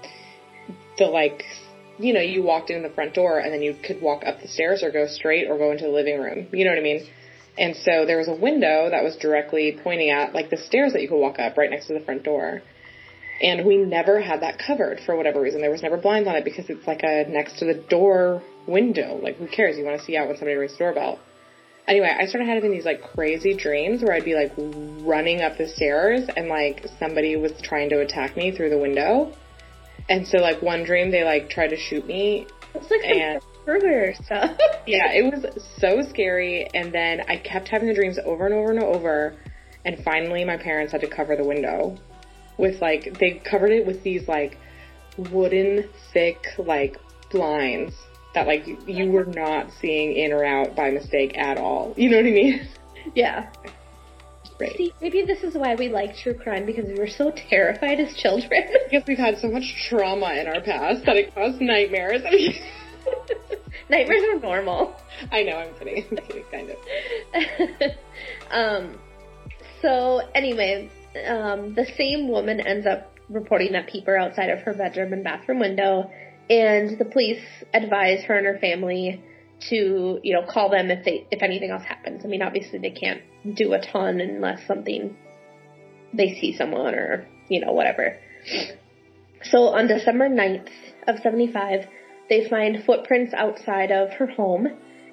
the 0.98 1.06
like, 1.06 1.44
you 1.98 2.14
know, 2.14 2.22
you 2.22 2.44
walked 2.44 2.70
in 2.70 2.84
the 2.84 2.90
front 2.90 3.14
door 3.14 3.40
and 3.40 3.54
then 3.54 3.62
you 3.62 3.76
could 3.82 4.02
walk 4.02 4.24
up 4.26 4.42
the 4.42 4.48
stairs 4.48 4.84
or 4.84 4.92
go 4.92 5.08
straight 5.08 5.50
or 5.50 5.58
go 5.58 5.72
into 5.72 5.86
the 5.86 5.92
living 5.92 6.20
room. 6.20 6.48
You 6.52 6.66
know 6.66 6.72
what 6.72 6.80
I 6.80 6.84
mean? 6.84 7.08
And 7.58 7.76
so 7.76 8.06
there 8.06 8.18
was 8.18 8.28
a 8.28 8.36
window 8.36 8.90
that 8.90 9.04
was 9.04 9.16
directly 9.16 9.80
pointing 9.82 10.10
at 10.10 10.34
like 10.34 10.50
the 10.50 10.58
stairs 10.58 10.94
that 10.94 11.02
you 11.02 11.08
could 11.08 11.20
walk 11.20 11.40
up 11.40 11.58
right 11.58 11.70
next 11.70 11.88
to 11.88 11.94
the 11.94 12.02
front 12.02 12.24
door. 12.24 12.62
And 13.42 13.66
we 13.66 13.78
never 13.78 14.22
had 14.22 14.42
that 14.42 14.60
covered 14.60 15.00
for 15.06 15.16
whatever 15.16 15.42
reason. 15.42 15.62
There 15.62 15.72
was 15.72 15.82
never 15.82 15.98
blinds 15.98 16.28
on 16.28 16.36
it 16.36 16.44
because 16.44 16.70
it's 16.70 16.88
like 16.88 17.04
a 17.04 17.26
next 17.28 17.60
to 17.60 17.66
the 17.66 17.74
door 17.74 18.42
window. 18.68 19.20
Like 19.22 19.38
who 19.38 19.48
cares? 19.48 19.78
You 19.78 19.86
want 19.86 20.00
to 20.00 20.06
see 20.06 20.18
out 20.18 20.28
when 20.28 20.38
somebody 20.38 20.56
rings 20.56 20.74
the 20.74 20.80
doorbell. 20.80 21.20
Anyway, 21.88 22.14
I 22.20 22.26
started 22.26 22.48
having 22.48 22.72
these 22.72 22.86
like 22.86 23.02
crazy 23.02 23.56
dreams 23.56 24.02
where 24.02 24.14
I'd 24.14 24.26
be 24.26 24.34
like 24.34 24.54
running 25.06 25.42
up 25.42 25.58
the 25.58 25.68
stairs 25.68 26.28
and 26.36 26.48
like 26.48 26.86
somebody 27.00 27.36
was 27.36 27.54
trying 27.62 27.90
to 27.90 28.00
attack 28.00 28.36
me 28.36 28.52
through 28.52 28.72
the 28.72 28.78
window. 28.78 29.34
And 30.10 30.28
so 30.28 30.38
like 30.38 30.62
one 30.62 30.84
dream 30.84 31.12
they 31.12 31.24
like 31.24 31.50
tried 31.50 31.70
to 31.70 31.78
shoot 31.78 32.06
me. 32.06 32.48
It's 32.74 32.90
like 32.92 33.02
And- 33.06 33.42
burger 33.66 34.14
stuff. 34.24 34.58
Yeah, 34.88 35.12
it 35.14 35.24
was 35.34 35.64
so 35.80 36.04
scary 36.08 36.68
and 36.76 36.94
then 36.94 37.22
I 37.28 37.38
kept 37.38 37.68
having 37.70 37.88
the 37.88 37.96
dreams 37.96 38.20
over 38.24 38.46
and 38.46 38.54
over 38.54 38.70
and 38.70 38.84
over 38.84 39.36
and 39.84 39.98
finally 40.04 40.46
my 40.46 40.58
parents 40.58 40.92
had 40.92 41.02
to 41.02 41.08
cover 41.08 41.36
the 41.36 41.44
window 41.44 41.98
with 42.60 42.82
like 42.82 43.18
they 43.20 43.42
covered 43.50 43.72
it 43.72 43.86
with 43.88 44.04
these 44.04 44.28
like 44.28 44.60
wooden 45.18 45.90
thick 46.14 46.46
like 46.60 46.98
blinds 47.32 47.96
that 48.36 48.46
like 48.46 48.68
you 48.88 49.10
were 49.12 49.26
not 49.26 49.72
seeing 49.82 50.14
in 50.16 50.32
or 50.32 50.46
out 50.46 50.76
by 50.76 50.92
mistake 50.92 51.36
at 51.38 51.58
all. 51.58 51.94
You 51.98 52.10
know 52.10 52.18
what 52.18 52.26
I 52.28 52.32
mean? 52.32 52.68
Yeah. 53.16 53.52
Right. 54.60 54.76
See, 54.78 54.94
maybe 55.02 55.24
this 55.24 55.44
is 55.44 55.56
why 55.56 55.76
we 55.76 55.90
like 55.90 56.16
true 56.16 56.34
crime 56.34 56.66
because 56.66 56.86
we 56.86 56.98
were 56.98 57.10
so 57.10 57.32
terrified 57.50 58.00
as 58.00 58.16
children. 58.16 58.64
I 58.88 58.90
guess 58.90 59.04
we've 59.06 59.18
had 59.18 59.38
so 59.40 59.50
much 59.50 59.76
trauma 59.90 60.34
in 60.34 60.48
our 60.48 60.62
past 60.62 61.06
that 61.06 61.18
it 61.18 61.36
caused 61.36 61.60
nightmares. 61.60 62.22
I 62.26 62.32
mean, 62.32 62.54
Nightmares 63.90 64.24
are 64.34 64.40
normal. 64.40 64.96
I 65.32 65.44
know, 65.44 65.58
I'm 65.58 65.74
kidding. 65.76 66.06
I'm 66.10 66.18
kidding, 66.18 66.44
kind 66.52 66.72
of. 66.72 67.92
um, 68.52 69.00
so 69.82 70.22
anyway, 70.34 70.90
um, 71.28 71.76
the 71.76 71.86
same 71.98 72.28
woman 72.28 72.60
ends 72.60 72.88
up 72.88 73.12
reporting 73.30 73.74
that 73.74 73.88
peeper 73.88 74.18
outside 74.18 74.50
of 74.50 74.60
her 74.60 74.74
bedroom 74.74 75.14
and 75.14 75.24
bathroom 75.24 75.60
window, 75.60 76.10
And 76.50 76.98
the 76.98 77.06
police 77.06 77.44
advise 77.74 78.24
her 78.24 78.36
and 78.36 78.46
her 78.46 78.58
family 78.60 79.24
to, 79.70 80.20
you 80.24 80.34
know, 80.34 80.46
call 80.48 80.70
them 80.70 80.92
if 80.92 81.04
they 81.06 81.28
if 81.32 81.42
anything 81.42 81.72
else 81.72 81.84
happens. 81.84 82.24
I 82.24 82.28
mean, 82.28 82.42
obviously 82.42 82.80
they 82.80 82.92
can't 82.92 83.22
do 83.56 83.74
a 83.74 83.80
ton 83.80 84.20
unless 84.20 84.66
something 84.68 85.16
they 86.14 86.38
see 86.40 86.56
someone 86.56 86.96
or, 86.96 87.28
you 87.50 87.60
know, 87.66 87.74
whatever. 87.74 88.18
So 89.44 89.68
on 89.70 89.88
December 89.88 90.30
9th 90.30 90.70
of 91.08 91.20
75, 91.20 91.88
they 92.30 92.48
find 92.50 92.84
footprints 92.84 93.34
outside 93.34 93.92
of 93.92 94.12
her 94.14 94.28
home. 94.28 94.68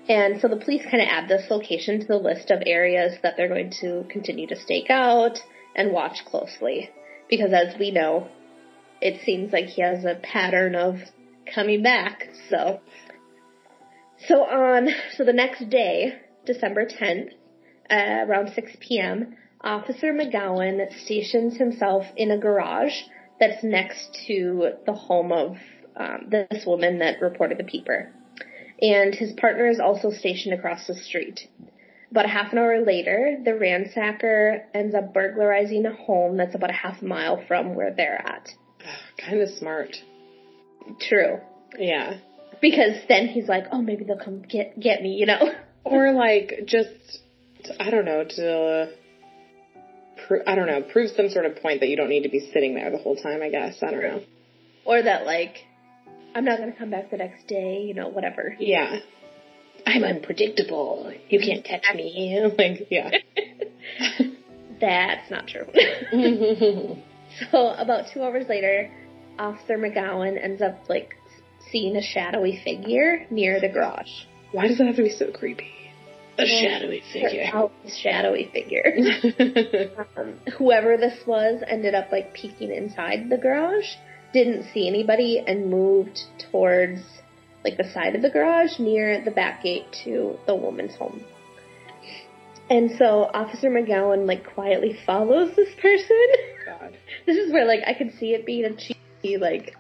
And 0.09 0.41
so 0.41 0.49
the 0.49 0.57
police 0.57 0.83
kind 0.83 1.03
of 1.03 1.09
add 1.09 1.29
this 1.29 1.51
location 1.51 2.01
to 2.01 2.07
the 2.07 2.17
list 2.17 2.51
of 2.51 2.63
areas 2.65 3.15
that 3.23 3.37
they're 3.37 3.49
going 3.49 3.73
to 3.81 4.05
continue 4.09 4.47
to 4.49 4.57
stake 4.57 4.91
out 4.91 5.39
and 5.77 5.93
watch 5.93 6.25
closely. 6.25 6.91
Because 7.29 7.53
as 7.53 7.79
we 7.79 7.91
know, 7.91 8.29
it 9.01 9.21
seems 9.25 9.53
like 9.53 9.67
he 9.67 9.83
has 9.83 10.05
a 10.05 10.19
pattern 10.23 10.75
of 10.75 10.97
coming 11.53 11.83
back. 11.83 12.29
So, 12.49 12.81
so 14.27 14.45
on, 14.45 14.89
so 15.17 15.25
the 15.25 15.33
next 15.33 15.69
day, 15.71 16.19
December 16.47 16.87
10th, 16.87 17.31
uh, 17.91 18.27
around 18.27 18.53
6 18.55 18.77
p.m., 18.81 19.37
Officer 19.61 20.13
McGowan 20.13 20.93
stations 21.05 21.57
himself 21.57 22.05
in 22.17 22.31
a 22.31 22.39
garage 22.39 22.95
that's 23.39 23.63
next 23.63 24.19
to 24.27 24.73
the 24.87 24.93
home 24.93 25.33
of 25.33 25.57
um, 25.97 26.29
this 26.31 26.65
woman 26.67 26.99
that 26.99 27.21
reported 27.21 27.59
the 27.59 27.65
peeper. 27.65 28.13
And 28.81 29.15
his 29.15 29.33
partner 29.33 29.69
is 29.69 29.79
also 29.79 30.11
stationed 30.11 30.55
across 30.55 30.87
the 30.87 30.95
street. 30.95 31.49
About 32.11 32.25
a 32.25 32.29
half 32.29 32.53
an 32.53 32.59
hour 32.59 32.85
later, 32.85 33.39
the 33.45 33.53
ransacker 33.53 34.65
ends 34.75 34.95
up 34.95 35.15
burglarizing 35.15 35.87
a 35.87 35.95
home 35.95 36.37
that's 36.37 36.55
about 36.55 36.71
a 36.71 36.75
half 36.75 37.01
mile 37.01 37.43
from 37.47 37.75
where 37.75 37.95
they're 37.95 38.21
at. 38.21 38.49
Kind 39.19 39.41
of 39.41 39.49
smart. 39.51 39.97
True. 41.01 41.39
Yeah. 41.79 42.19
Because 42.63 42.95
then 43.09 43.27
he's 43.27 43.49
like, 43.49 43.65
oh, 43.73 43.83
maybe 43.83 44.05
they'll 44.05 44.17
come 44.17 44.41
get 44.41 44.81
get 44.81 45.03
me, 45.03 45.17
you 45.17 45.27
know? 45.27 45.53
Or 45.85 46.13
like 46.13 46.61
just, 46.65 47.19
I 47.81 47.91
don't 47.91 48.05
know, 48.05 48.23
to, 48.23 48.93
pro- 50.29 50.45
I 50.47 50.55
don't 50.55 50.69
know, 50.69 50.81
prove 50.81 51.11
some 51.11 51.29
sort 51.29 51.45
of 51.45 51.57
point 51.57 51.81
that 51.81 51.89
you 51.89 51.97
don't 51.97 52.09
need 52.09 52.23
to 52.23 52.29
be 52.29 52.39
sitting 52.53 52.77
there 52.77 52.89
the 52.93 52.99
whole 52.99 53.17
time, 53.17 53.43
I 53.43 53.51
guess. 53.51 53.83
I 53.83 53.91
don't 53.91 54.01
know. 54.01 54.23
Or 54.85 55.03
that 55.03 55.27
like, 55.27 55.57
I'm 56.37 56.45
not 56.45 56.61
gonna 56.61 56.71
come 56.71 56.91
back 56.91 57.11
the 57.11 57.17
next 57.17 57.49
day, 57.49 57.83
you 57.83 57.95
know, 57.95 58.09
whatever. 58.11 58.55
Yeah. 58.61 59.01
I'm 59.85 60.05
unpredictable. 60.05 61.13
You 61.29 61.41
can't 61.41 61.65
catch 61.65 61.85
me. 61.97 62.41
like, 62.59 62.87
yeah. 62.89 63.11
That's 64.81 65.31
not 65.33 65.49
true. 65.49 65.67
so 67.51 67.69
about 67.71 68.05
two 68.15 68.23
hours 68.23 68.47
later, 68.49 68.89
Officer 69.37 69.79
McGowan 69.79 70.41
ends 70.41 70.63
up 70.63 70.89
like 70.89 71.15
seeing 71.73 71.97
a 71.97 72.03
shadowy 72.03 72.61
figure 72.63 73.27
near 73.31 73.61
the 73.61 73.69
garage. 73.69 74.11
Why 74.53 74.69
does 74.69 74.79
it 74.79 74.87
have 74.87 74.97
to 74.97 75.03
be 75.03 75.11
so 75.11 75.33
creepy? 75.33 75.73
A 76.39 76.47
shadowy 76.47 77.03
figure. 77.13 77.51
Always 77.53 77.99
shadowy 77.99 78.51
figure. 78.53 78.95
um, 80.17 80.39
whoever 80.57 80.97
this 80.97 81.27
was 81.27 81.63
ended 81.67 81.95
up 81.95 82.13
like 82.13 82.35
peeking 82.35 82.71
inside 82.71 83.29
the 83.29 83.37
garage, 83.37 83.87
didn't 84.33 84.65
see 84.73 84.89
anybody, 84.89 85.43
and 85.47 85.71
moved 85.71 86.21
towards 86.51 87.01
like 87.65 87.77
the 87.77 87.91
side 87.93 88.15
of 88.15 88.23
the 88.23 88.31
garage 88.31 88.79
near 88.79 89.23
the 89.25 89.31
back 89.31 89.63
gate 89.63 89.87
to 90.05 90.39
the 90.47 90.55
woman's 90.55 90.95
home. 90.95 91.23
And 92.71 92.93
so 92.99 93.29
Officer 93.35 93.69
McGowan 93.69 94.27
like 94.27 94.55
quietly 94.55 94.99
follows 95.05 95.55
this 95.57 95.69
person. 95.81 96.27
God. 96.65 96.97
This 97.27 97.37
is 97.37 97.53
where 97.53 97.67
like 97.67 97.81
I 97.87 97.95
could 97.95 98.15
see 98.19 98.33
it 98.35 98.47
being 98.47 98.65
a 98.65 98.75
cheesy 98.75 99.37
like 99.37 99.77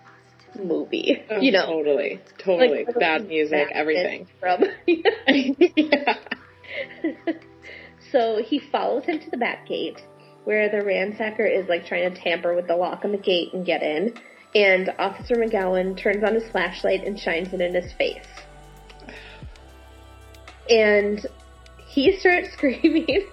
movie, 0.59 1.23
Oh, 1.31 1.41
you 1.41 1.53
know, 1.53 1.67
Totally. 1.67 2.21
Totally. 2.39 2.85
Like, 2.85 2.99
Bad 2.99 3.29
music, 3.29 3.69
everything. 3.73 4.27
From 4.41 4.65
yeah. 4.87 6.19
so 8.11 8.43
he 8.43 8.59
follows 8.59 9.05
him 9.05 9.21
to 9.21 9.31
the 9.31 9.37
back 9.37 9.67
gate 9.67 10.03
where 10.45 10.69
the 10.69 10.79
ransacker 10.79 11.49
is 11.49 11.69
like 11.69 11.87
trying 11.87 12.13
to 12.13 12.21
tamper 12.21 12.55
with 12.55 12.67
the 12.67 12.77
lock 12.77 13.05
on 13.05 13.13
the 13.13 13.19
gate 13.19 13.53
and 13.53 13.65
get 13.65 13.83
in. 13.83 14.15
And 14.55 14.93
Officer 14.99 15.37
McGowan 15.37 15.97
turns 15.97 16.23
on 16.25 16.35
his 16.35 16.49
flashlight 16.51 17.05
and 17.07 17.19
shines 17.19 17.53
it 17.53 17.61
in 17.61 17.75
his 17.75 17.93
face. 17.93 18.27
And 20.69 21.25
he 21.87 22.19
starts 22.19 22.53
screaming, 22.53 23.27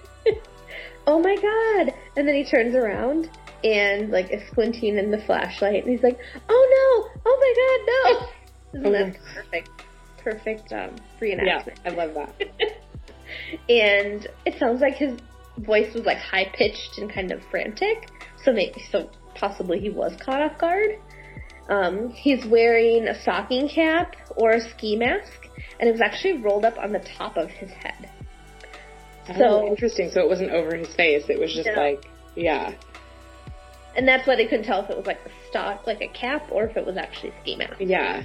Oh 1.06 1.18
my 1.18 1.34
god! 1.34 1.94
And 2.16 2.28
then 2.28 2.34
he 2.34 2.44
turns 2.44 2.74
around 2.74 3.30
and 3.62 4.10
like 4.10 4.30
is 4.30 4.46
squinting 4.50 4.96
in 4.96 5.10
the 5.10 5.18
flashlight 5.18 5.84
and 5.84 5.92
he's 5.92 6.02
like, 6.02 6.18
Oh 6.48 7.09
no! 7.09 7.09
Oh 7.26 7.36
my 7.40 7.54
god, 7.56 8.20
no! 8.22 8.28
Isn't 8.80 8.86
Oh 8.86 8.92
that 8.92 9.16
perfect? 9.34 9.70
Perfect 10.18 10.72
um, 10.72 10.96
Yeah, 11.20 11.62
reenactment. 11.64 11.78
I 11.84 11.88
love 11.90 12.14
that. 12.14 12.34
and 13.68 14.26
it 14.46 14.58
sounds 14.58 14.80
like 14.80 14.94
his 14.94 15.18
voice 15.58 15.92
was 15.94 16.04
like 16.04 16.18
high 16.18 16.46
pitched 16.54 16.98
and 16.98 17.12
kind 17.12 17.32
of 17.32 17.42
frantic. 17.50 18.08
So 18.44 18.52
maybe 18.52 18.82
so 18.90 19.10
possibly 19.34 19.80
he 19.80 19.90
was 19.90 20.14
caught 20.20 20.42
off 20.42 20.58
guard. 20.58 20.90
Um, 21.68 22.10
he's 22.10 22.44
wearing 22.46 23.06
a 23.08 23.20
stocking 23.20 23.68
cap 23.68 24.16
or 24.36 24.52
a 24.52 24.60
ski 24.60 24.96
mask, 24.96 25.48
and 25.78 25.88
it 25.88 25.92
was 25.92 26.00
actually 26.00 26.38
rolled 26.38 26.64
up 26.64 26.78
on 26.78 26.92
the 26.92 26.98
top 27.00 27.36
of 27.36 27.48
his 27.50 27.70
head. 27.70 28.08
So 29.28 29.34
So- 29.38 29.66
interesting. 29.66 30.10
So 30.10 30.20
it 30.20 30.28
wasn't 30.28 30.50
over 30.52 30.74
his 30.76 30.92
face. 30.94 31.24
It 31.28 31.38
was 31.38 31.52
just 31.54 31.66
No. 31.68 31.74
like, 31.74 32.04
yeah. 32.34 32.72
And 33.96 34.06
that's 34.06 34.26
why 34.26 34.36
they 34.36 34.46
couldn't 34.46 34.66
tell 34.66 34.84
if 34.84 34.90
it 34.90 34.96
was 34.96 35.06
like 35.06 35.18
a 35.26 35.30
stock, 35.48 35.86
like 35.86 36.00
a 36.00 36.08
cap, 36.08 36.48
or 36.50 36.64
if 36.64 36.76
it 36.76 36.86
was 36.86 36.96
actually 36.96 37.32
ski 37.42 37.56
mask. 37.56 37.74
Yeah. 37.80 38.22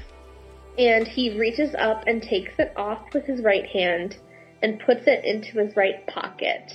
And 0.78 1.08
he 1.08 1.38
reaches 1.38 1.74
up 1.78 2.04
and 2.06 2.22
takes 2.22 2.52
it 2.60 2.74
off 2.76 3.02
with 3.14 3.26
his 3.26 3.42
right 3.42 3.66
hand 3.66 4.18
and 4.62 4.80
puts 4.80 5.02
it 5.08 5.24
into 5.26 5.60
his 5.60 5.76
right 5.76 6.06
pocket, 6.08 6.72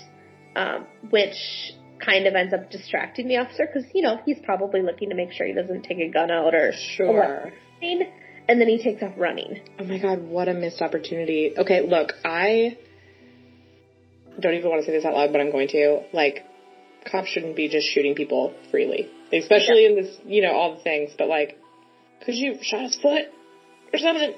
um, 0.56 0.86
which 1.10 1.72
kind 2.04 2.26
of 2.26 2.34
ends 2.34 2.54
up 2.54 2.70
distracting 2.70 3.28
the 3.28 3.36
officer 3.36 3.66
because, 3.72 3.88
you 3.94 4.02
know, 4.02 4.18
he's 4.24 4.38
probably 4.42 4.80
looking 4.82 5.10
to 5.10 5.14
make 5.14 5.32
sure 5.32 5.46
he 5.46 5.52
doesn't 5.52 5.82
take 5.82 5.98
a 5.98 6.08
gun 6.08 6.30
out 6.30 6.54
or 6.54 6.72
Sure. 6.72 7.52
something. 7.80 8.10
And 8.48 8.60
then 8.60 8.68
he 8.68 8.82
takes 8.82 9.02
off 9.02 9.12
running. 9.16 9.60
Oh 9.78 9.84
my 9.84 9.98
god, 9.98 10.22
what 10.22 10.48
a 10.48 10.54
missed 10.54 10.82
opportunity. 10.82 11.52
Okay, 11.56 11.82
look, 11.82 12.14
I 12.24 12.76
don't 14.40 14.54
even 14.54 14.70
want 14.70 14.82
to 14.82 14.86
say 14.86 14.92
this 14.92 15.04
out 15.04 15.14
loud, 15.14 15.30
but 15.30 15.40
I'm 15.40 15.52
going 15.52 15.68
to. 15.68 16.00
Like, 16.12 16.44
cops 17.04 17.28
shouldn't 17.28 17.56
be 17.56 17.68
just 17.68 17.86
shooting 17.86 18.14
people 18.14 18.54
freely. 18.70 19.08
Especially 19.32 19.86
in 19.86 19.96
this, 19.96 20.16
you 20.26 20.42
know, 20.42 20.52
all 20.52 20.76
the 20.76 20.82
things, 20.82 21.12
but 21.16 21.28
like, 21.28 21.58
could 22.24 22.34
you 22.34 22.58
shot 22.62 22.82
his 22.82 22.96
foot? 22.96 23.26
Or 23.92 23.98
something? 23.98 24.34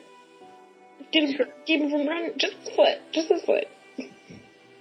Get 1.13 1.25
him, 1.25 1.47
keep 1.67 1.81
him 1.81 1.91
from 1.91 2.07
running? 2.07 2.33
Just 2.37 2.55
his 2.57 2.77
foot. 2.77 2.99
Just 3.13 3.29
his 3.29 3.43
foot. 3.43 3.67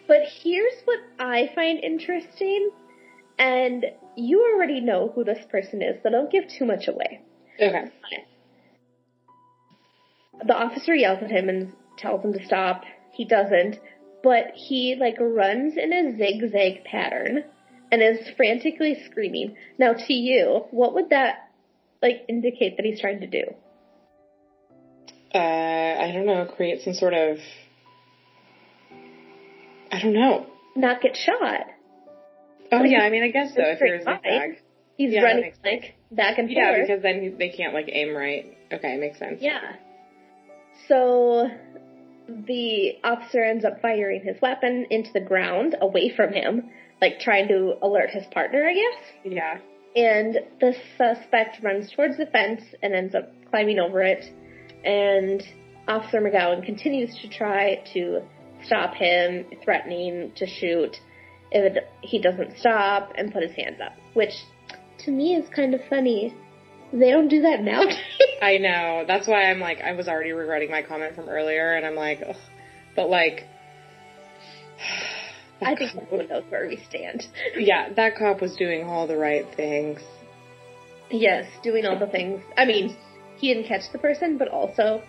But 0.07 0.23
here's 0.43 0.73
what 0.85 0.99
I 1.19 1.49
find 1.55 1.83
interesting, 1.83 2.71
and 3.39 3.85
you 4.15 4.53
already 4.53 4.81
know 4.81 5.11
who 5.13 5.23
this 5.23 5.43
person 5.49 5.81
is, 5.81 5.95
so 6.03 6.09
don't 6.09 6.31
give 6.31 6.45
too 6.47 6.65
much 6.65 6.87
away. 6.87 7.21
Okay. 7.55 7.91
the 10.45 10.55
officer 10.55 10.95
yells 10.95 11.19
at 11.21 11.31
him 11.31 11.47
and 11.49 11.73
tells 11.97 12.23
him 12.23 12.33
to 12.33 12.45
stop. 12.45 12.83
He 13.13 13.25
doesn't, 13.25 13.79
but 14.23 14.51
he 14.55 14.95
like 14.99 15.17
runs 15.19 15.75
in 15.77 15.93
a 15.93 16.17
zigzag 16.17 16.83
pattern 16.83 17.43
and 17.91 18.01
is 18.01 18.19
frantically 18.37 18.97
screaming. 19.05 19.55
Now 19.77 19.93
to 19.93 20.13
you, 20.13 20.65
what 20.71 20.93
would 20.95 21.09
that 21.09 21.49
like 22.01 22.23
indicate 22.27 22.77
that 22.77 22.85
he's 22.85 22.99
trying 22.99 23.19
to 23.19 23.27
do? 23.27 23.43
Uh, 25.33 25.37
I 25.37 26.11
don't 26.13 26.25
know, 26.25 26.45
create 26.45 26.81
some 26.81 26.93
sort 26.93 27.13
of, 27.13 27.37
I 29.91 30.01
don't 30.01 30.13
know. 30.13 30.45
Not 30.75 31.01
get 31.01 31.15
shot. 31.15 31.67
Oh 32.71 32.83
yeah, 32.83 32.99
I 32.99 33.09
mean, 33.09 33.23
I 33.23 33.29
guess 33.29 33.53
so, 33.53 33.61
if 33.63 33.79
you're 33.79 33.95
a 33.95 34.03
zigzag. 34.03 34.61
He's 34.97 35.13
Yeah, 35.13 35.23
running 35.23 35.53
like 35.63 35.95
back 36.11 36.37
and 36.37 36.49
Yeah, 36.49 36.71
forth. 36.73 36.87
because 36.87 37.01
then 37.01 37.35
they 37.37 37.49
can't 37.49 37.73
like 37.73 37.89
aim 37.91 38.15
right. 38.15 38.57
Okay, 38.71 38.97
makes 38.97 39.19
sense. 39.19 39.39
Yeah. 39.41 39.75
So 40.87 41.49
the 42.27 42.93
officer 43.03 43.43
ends 43.43 43.65
up 43.65 43.81
firing 43.81 44.21
his 44.23 44.41
weapon 44.41 44.85
into 44.89 45.11
the 45.13 45.19
ground 45.19 45.75
away 45.81 46.09
from 46.15 46.33
him, 46.33 46.69
like 47.01 47.19
trying 47.19 47.47
to 47.47 47.73
alert 47.81 48.11
his 48.11 48.25
partner, 48.31 48.63
I 48.65 48.73
guess. 48.73 49.33
Yeah. 49.33 49.57
And 49.95 50.37
the 50.59 50.73
suspect 50.97 51.61
runs 51.63 51.91
towards 51.91 52.17
the 52.17 52.27
fence 52.27 52.61
and 52.81 52.93
ends 52.93 53.15
up 53.15 53.33
climbing 53.49 53.79
over 53.79 54.01
it. 54.01 54.25
And 54.85 55.43
Officer 55.87 56.21
McGowan 56.21 56.65
continues 56.65 57.17
to 57.21 57.27
try 57.27 57.83
to 57.93 58.21
stop 58.63 58.93
him, 58.93 59.45
threatening 59.63 60.31
to 60.35 60.45
shoot 60.47 60.95
if 61.51 61.75
it, 61.75 61.89
he 62.01 62.19
doesn't 62.19 62.57
stop 62.57 63.11
and 63.17 63.31
put 63.31 63.43
his 63.43 63.51
hands 63.55 63.79
up, 63.83 63.93
which 64.13 64.31
to 64.99 65.11
me 65.11 65.35
is 65.35 65.47
kind 65.53 65.75
of 65.75 65.81
funny. 65.89 66.33
They 66.93 67.11
don't 67.11 67.27
do 67.27 67.41
that 67.41 67.61
now. 67.61 67.83
I 68.41 68.57
know. 68.57 69.05
That's 69.07 69.27
why 69.27 69.49
I'm 69.49 69.59
like, 69.59 69.81
I 69.81 69.93
was 69.93 70.07
already 70.07 70.31
regretting 70.31 70.71
my 70.71 70.81
comment 70.81 71.15
from 71.15 71.29
earlier, 71.29 71.73
and 71.73 71.85
I'm 71.85 71.95
like, 71.95 72.21
ugh. 72.27 72.35
but 72.95 73.09
like, 73.09 73.45
I 75.61 75.75
think 75.75 75.95
everyone 75.95 76.27
knows 76.27 76.43
where 76.49 76.67
we 76.67 76.77
stand. 76.89 77.27
yeah, 77.57 77.93
that 77.93 78.17
cop 78.17 78.41
was 78.41 78.55
doing 78.55 78.83
all 78.83 79.07
the 79.07 79.17
right 79.17 79.45
things. 79.55 79.99
Yes, 81.09 81.45
doing 81.63 81.85
all 81.85 81.99
the 81.99 82.07
things. 82.07 82.41
I 82.57 82.65
mean, 82.65 82.95
he 83.37 83.53
didn't 83.53 83.67
catch 83.67 83.91
the 83.91 83.99
person, 83.99 84.37
but 84.37 84.47
also. 84.47 85.03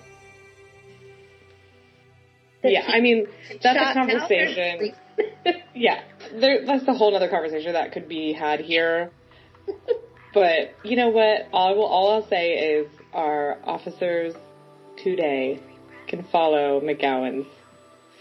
Yeah, 2.64 2.84
I 2.86 3.00
mean 3.00 3.26
that's 3.62 3.78
a 3.78 3.94
conversation. 3.94 4.94
yeah, 5.74 6.02
there, 6.32 6.64
that's 6.66 6.86
a 6.86 6.94
whole 6.94 7.14
other 7.14 7.28
conversation 7.28 7.72
that 7.72 7.92
could 7.92 8.08
be 8.08 8.32
had 8.32 8.60
here. 8.60 9.10
but 10.34 10.74
you 10.84 10.96
know 10.96 11.08
what? 11.08 11.48
All 11.52 11.68
I 11.68 11.72
will, 11.72 11.84
all 11.84 12.12
I'll 12.12 12.28
say 12.28 12.52
is 12.52 12.88
our 13.12 13.58
officers 13.64 14.34
today 15.02 15.60
can 16.08 16.24
follow 16.24 16.80
McGowan's 16.80 17.46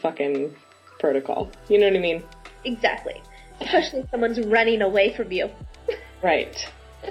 fucking 0.01 0.55
protocol. 1.01 1.49
You 1.67 1.79
know 1.79 1.87
what 1.87 1.97
I 1.97 1.99
mean? 1.99 2.23
Exactly. 2.63 3.21
Especially 3.59 3.99
if 3.99 4.09
someone's 4.09 4.39
running 4.39 4.81
away 4.81 5.13
from 5.15 5.31
you. 5.31 5.49
Right. 6.23 6.55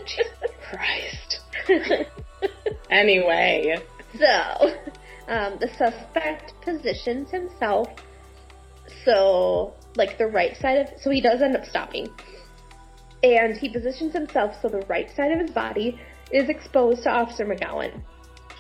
Jesus 0.07 0.27
Christ. 0.71 1.41
Anyway, 2.91 3.77
So, 4.19 4.75
um, 5.29 5.59
the 5.61 5.69
suspect 5.79 6.55
positions 6.63 7.31
himself 7.31 7.89
so, 9.05 9.75
like 9.97 10.19
the 10.19 10.27
right 10.27 10.57
side 10.57 10.79
of, 10.79 11.01
so 11.01 11.11
he 11.11 11.21
does 11.21 11.41
end 11.41 11.57
up 11.57 11.65
stopping. 11.65 12.09
And 13.23 13.57
he 13.57 13.69
positions 13.69 14.13
himself 14.13 14.57
so 14.61 14.69
the 14.69 14.85
right 14.89 15.09
side 15.15 15.33
of 15.33 15.41
his 15.41 15.51
body 15.51 16.01
is 16.33 16.49
exposed 16.49 17.05
to 17.05 17.11
Officer 17.11 17.45
McGowan. 17.47 18.03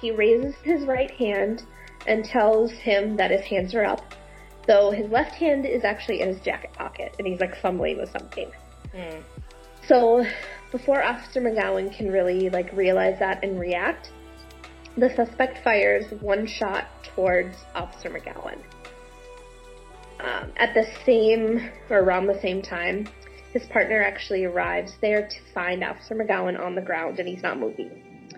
He 0.01 0.11
raises 0.12 0.55
his 0.62 0.85
right 0.85 1.11
hand 1.11 1.62
and 2.07 2.24
tells 2.24 2.70
him 2.72 3.16
that 3.16 3.31
his 3.31 3.43
hands 3.43 3.74
are 3.74 3.85
up, 3.85 4.14
though 4.71 4.93
his 4.93 5.11
left 5.11 5.33
hand 5.33 5.66
is 5.66 5.83
actually 5.83 6.21
in 6.21 6.29
his 6.29 6.41
jacket 6.43 6.73
pocket 6.73 7.16
and 7.18 7.27
he's 7.27 7.41
like 7.41 7.61
fumbling 7.61 7.99
with 7.99 8.09
something. 8.12 8.53
Hmm. 8.95 9.18
So 9.89 10.25
before 10.71 11.03
Officer 11.03 11.41
McGowan 11.41 11.95
can 11.97 12.09
really 12.12 12.49
like 12.51 12.73
realize 12.73 13.18
that 13.18 13.43
and 13.43 13.59
react, 13.59 14.12
the 14.97 15.12
suspect 15.16 15.64
fires 15.64 16.05
one 16.21 16.47
shot 16.47 16.87
towards 17.03 17.57
Officer 17.75 18.11
McGowan. 18.11 18.59
Um, 20.21 20.53
at 20.57 20.73
the 20.75 20.87
same 21.05 21.68
or 21.89 21.99
around 21.99 22.29
the 22.29 22.41
same 22.41 22.62
time, 22.62 23.09
his 23.53 23.64
partner 23.71 24.01
actually 24.01 24.45
arrives 24.45 24.93
there 25.01 25.27
to 25.27 25.37
find 25.53 25.83
Officer 25.83 26.14
McGowan 26.14 26.64
on 26.64 26.77
the 26.77 26.83
ground 26.83 27.18
and 27.18 27.29
he's 27.29 27.43
not 27.43 27.59
moving. 27.59 28.29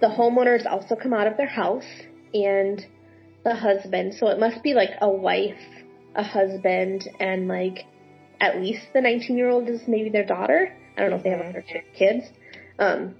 The 0.00 0.08
homeowners 0.08 0.66
also 0.66 0.96
come 0.96 1.12
out 1.12 1.28
of 1.28 1.36
their 1.36 1.46
house 1.46 1.86
and 2.34 2.84
the 3.44 3.54
husband, 3.54 4.14
so 4.14 4.28
it 4.28 4.38
must 4.38 4.62
be 4.62 4.74
like 4.74 4.90
a 5.00 5.08
wife, 5.08 5.60
a 6.14 6.22
husband, 6.22 7.08
and 7.18 7.48
like 7.48 7.86
at 8.40 8.60
least 8.60 8.82
the 8.92 9.00
19 9.00 9.36
year 9.36 9.50
old 9.50 9.68
is 9.68 9.82
maybe 9.86 10.10
their 10.10 10.26
daughter. 10.26 10.76
I 10.96 11.00
don't 11.00 11.10
know 11.10 11.16
if 11.16 11.22
they 11.22 11.30
have 11.30 11.40
other 11.40 11.64
kids. 11.96 12.26
Um, 12.78 13.14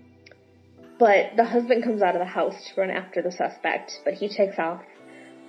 but 0.99 1.37
the 1.37 1.45
husband 1.45 1.83
comes 1.83 2.03
out 2.03 2.14
of 2.14 2.20
the 2.20 2.27
house 2.27 2.55
to 2.68 2.81
run 2.81 2.91
after 2.91 3.23
the 3.23 3.33
suspect, 3.33 4.01
but 4.05 4.14
he 4.14 4.29
takes 4.29 4.59
off 4.59 4.83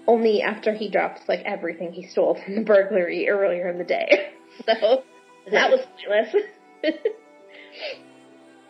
only 0.08 0.42
after 0.42 0.74
he 0.74 0.90
drops 0.90 1.22
like 1.28 1.42
everything 1.46 1.94
he 1.94 2.08
stole 2.08 2.40
from 2.44 2.56
the 2.56 2.62
burglary 2.62 3.30
earlier 3.30 3.70
in 3.70 3.78
the 3.78 3.84
day. 3.84 4.30
So 4.68 5.04
that 5.52 5.72
was 5.72 5.80
pointless. 5.98 6.46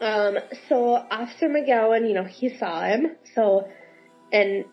um, 0.01 0.37
so 0.69 0.93
Officer 0.95 1.49
McGowan, 1.49 2.07
you 2.07 2.13
know, 2.13 2.23
he 2.23 2.57
saw 2.57 2.85
him, 2.85 3.17
so 3.35 3.67
and 4.31 4.63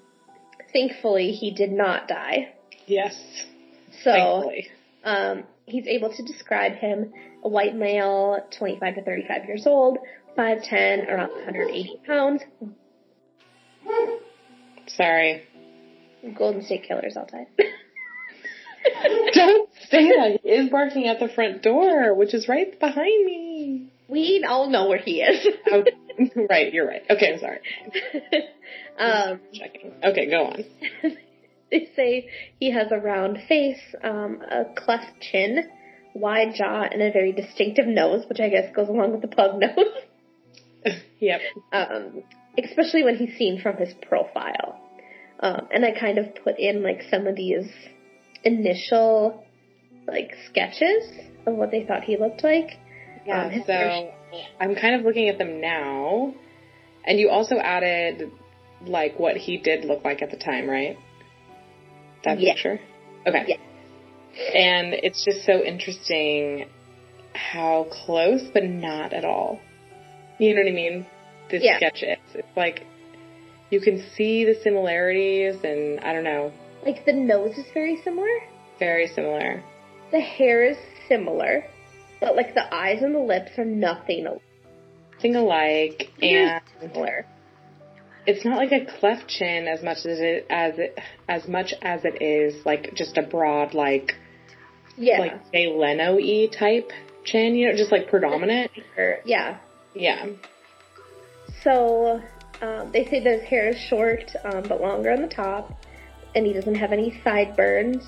thankfully 0.73 1.33
he 1.33 1.51
did 1.53 1.73
not 1.73 2.09
die. 2.09 2.53
yes. 2.87 3.15
So 4.03 4.13
Thankfully. 4.13 4.69
um, 5.05 5.45
he's 5.67 5.87
able 5.87 6.13
to 6.15 6.23
describe 6.25 6.73
him 6.75 7.13
a 7.45 7.49
white 7.49 7.75
male, 7.75 8.39
25 8.59 8.95
to 8.97 9.03
35 9.03 9.45
years 9.47 9.67
old, 9.67 9.99
5'10, 10.39 11.09
around 11.09 11.31
180 11.31 12.01
pounds, 12.07 12.43
Sorry. 14.97 15.43
Golden 16.37 16.63
State 16.65 16.85
Killers 16.87 17.17
all 17.17 17.23
outside. 17.23 17.47
Don't 19.35 19.69
say 19.91 20.09
that. 20.09 20.41
He 20.43 20.49
is 20.49 20.71
barking 20.71 21.07
at 21.07 21.19
the 21.21 21.29
front 21.29 21.63
door, 21.63 22.15
which 22.15 22.35
is 22.35 22.49
right 22.49 22.79
behind 22.79 23.25
me. 23.27 23.89
we 24.09 24.45
all 24.47 24.69
know 24.69 24.89
where 24.89 24.99
he 24.99 25.21
is. 25.23 25.47
Oh, 25.71 25.85
right, 26.51 26.73
you're 26.73 26.87
right. 26.87 27.03
Okay, 27.09 27.35
I'm 27.35 27.39
sorry. 27.41 27.61
um, 29.01 29.41
Checking. 29.53 29.93
Okay, 30.05 30.27
go 30.31 30.47
on. 30.47 30.65
they 31.71 31.89
say 31.97 32.29
he 32.59 32.71
has 32.73 32.89
a 32.93 32.99
round 32.99 33.39
face, 33.49 33.81
um, 34.03 34.43
a 34.43 34.65
cleft 34.77 35.21
chin, 35.21 35.69
wide 36.15 36.55
jaw, 36.55 36.83
and 36.83 37.01
a 37.03 37.11
very 37.13 37.33
distinctive 37.33 37.87
nose, 37.87 38.25
which 38.29 38.41
I 38.41 38.49
guess 38.49 38.75
goes 38.75 38.89
along 38.89 39.13
with 39.13 39.23
the 39.23 39.29
pug 39.29 39.61
nose. 39.61 40.95
Yep. 41.21 41.41
um, 41.73 42.23
especially 42.63 43.05
when 43.05 43.17
he's 43.17 43.37
seen 43.37 43.61
from 43.61 43.77
his 43.77 43.93
profile. 44.09 44.81
Um, 45.41 45.69
and 45.75 45.85
I 45.85 45.93
kind 45.99 46.17
of 46.17 46.35
put 46.43 46.59
in 46.59 46.83
like 46.83 47.03
some 47.11 47.27
of 47.27 47.37
these 47.37 47.71
initial 48.43 49.45
like 50.07 50.31
sketches 50.49 51.05
of 51.47 51.55
what 51.55 51.71
they 51.71 51.85
thought 51.85 52.05
he 52.05 52.17
looked 52.17 52.43
like. 52.43 52.79
Yeah, 53.27 53.47
Um, 53.49 53.63
so 53.67 54.11
I'm 54.59 54.75
kind 54.75 54.95
of 54.95 55.03
looking 55.03 55.29
at 55.29 55.37
them 55.37 55.61
now. 55.61 56.35
And 57.05 57.19
you 57.19 57.29
also 57.29 57.57
added 57.57 58.31
like 58.87 59.19
what 59.19 59.37
he 59.37 59.57
did 59.59 59.85
look 59.85 60.05
like 60.05 60.23
at 60.23 60.31
the 60.31 60.37
time, 60.37 60.69
right? 60.69 60.99
That 62.25 62.41
Yeah. 62.41 62.55
picture? 62.55 62.81
Okay. 63.27 63.45
Yeah. 63.47 63.57
And 64.55 64.95
it's 64.95 65.25
just 65.25 65.45
so 65.45 65.63
interesting 65.63 66.67
how 67.35 67.85
close, 67.91 68.43
but 68.53 68.65
not 68.65 69.13
at 69.13 69.25
all. 69.25 69.61
You 70.39 70.55
know 70.55 70.63
what 70.63 70.69
I 70.69 70.75
mean? 70.75 71.07
This 71.49 71.63
Yeah. 71.63 71.77
sketch 71.77 72.03
is. 72.03 72.19
It's 72.35 72.57
like 72.57 72.83
you 73.71 73.81
can 73.81 74.03
see 74.17 74.45
the 74.45 74.55
similarities 74.55 75.63
and 75.65 76.01
I 76.01 76.13
don't 76.13 76.25
know, 76.25 76.53
Like 76.85 77.05
the 77.05 77.13
nose 77.13 77.57
is 77.59 77.67
very 77.73 77.97
similar. 77.97 78.29
very 78.79 79.07
similar. 79.09 79.63
The 80.11 80.21
hair 80.21 80.65
is 80.65 80.79
similar. 81.09 81.65
But 82.21 82.37
like 82.37 82.55
the 82.55 82.75
eyes 82.75 83.03
and 83.03 83.15
the 83.15 83.19
lips 83.21 83.59
are 83.59 83.65
nothing 83.65 84.27
Thing 85.21 85.37
alike 85.37 86.11
and 86.23 86.61
similar. 86.81 87.27
It's 88.31 88.45
not 88.45 88.57
like 88.57 88.73
a 88.73 88.85
cleft 88.99 89.29
chin 89.29 89.67
as 89.69 89.83
much 89.83 89.99
as 90.07 90.21
it 90.21 90.47
as 90.51 90.79
it 90.79 90.99
as 91.29 91.49
much 91.49 91.75
as 91.83 92.05
it 92.05 92.23
is 92.23 92.65
like 92.65 92.95
just 92.95 93.17
a 93.19 93.23
broad 93.23 93.75
like 93.75 94.15
Yeah. 94.97 95.19
like 95.21 95.53
Jay 95.53 95.67
Leno 95.69 96.15
y 96.17 96.49
type 96.53 96.91
chin, 97.25 97.55
you 97.55 97.69
know, 97.69 97.77
just 97.77 97.93
like 97.93 98.09
predominant. 98.09 98.71
Or- 98.97 99.19
yeah. 99.25 99.59
Yeah. 99.95 100.27
So 101.63 102.23
um, 102.63 102.91
they 102.93 103.05
say 103.07 103.21
that 103.23 103.41
his 103.41 103.49
hair 103.49 103.69
is 103.69 103.79
short 103.79 104.31
um, 104.45 104.65
but 104.69 104.81
longer 104.81 105.11
on 105.13 105.23
the 105.23 105.29
top, 105.29 105.73
and 106.35 106.47
he 106.47 106.53
doesn't 106.53 106.75
have 106.77 106.93
any 106.93 107.21
sideburns. 107.25 108.05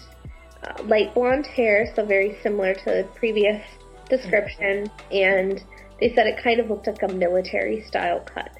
Uh, 0.62 0.82
light 0.84 1.12
blonde 1.12 1.46
hair, 1.46 1.92
so 1.96 2.04
very 2.04 2.36
similar 2.42 2.72
to 2.72 2.84
the 2.84 3.08
previous 3.16 3.60
description, 4.08 4.88
and 5.10 5.64
they 5.98 6.14
said 6.14 6.26
it 6.26 6.40
kind 6.42 6.60
of 6.60 6.70
looked 6.70 6.86
like 6.86 7.02
a 7.02 7.12
military 7.12 7.82
style 7.82 8.20
cut. 8.20 8.50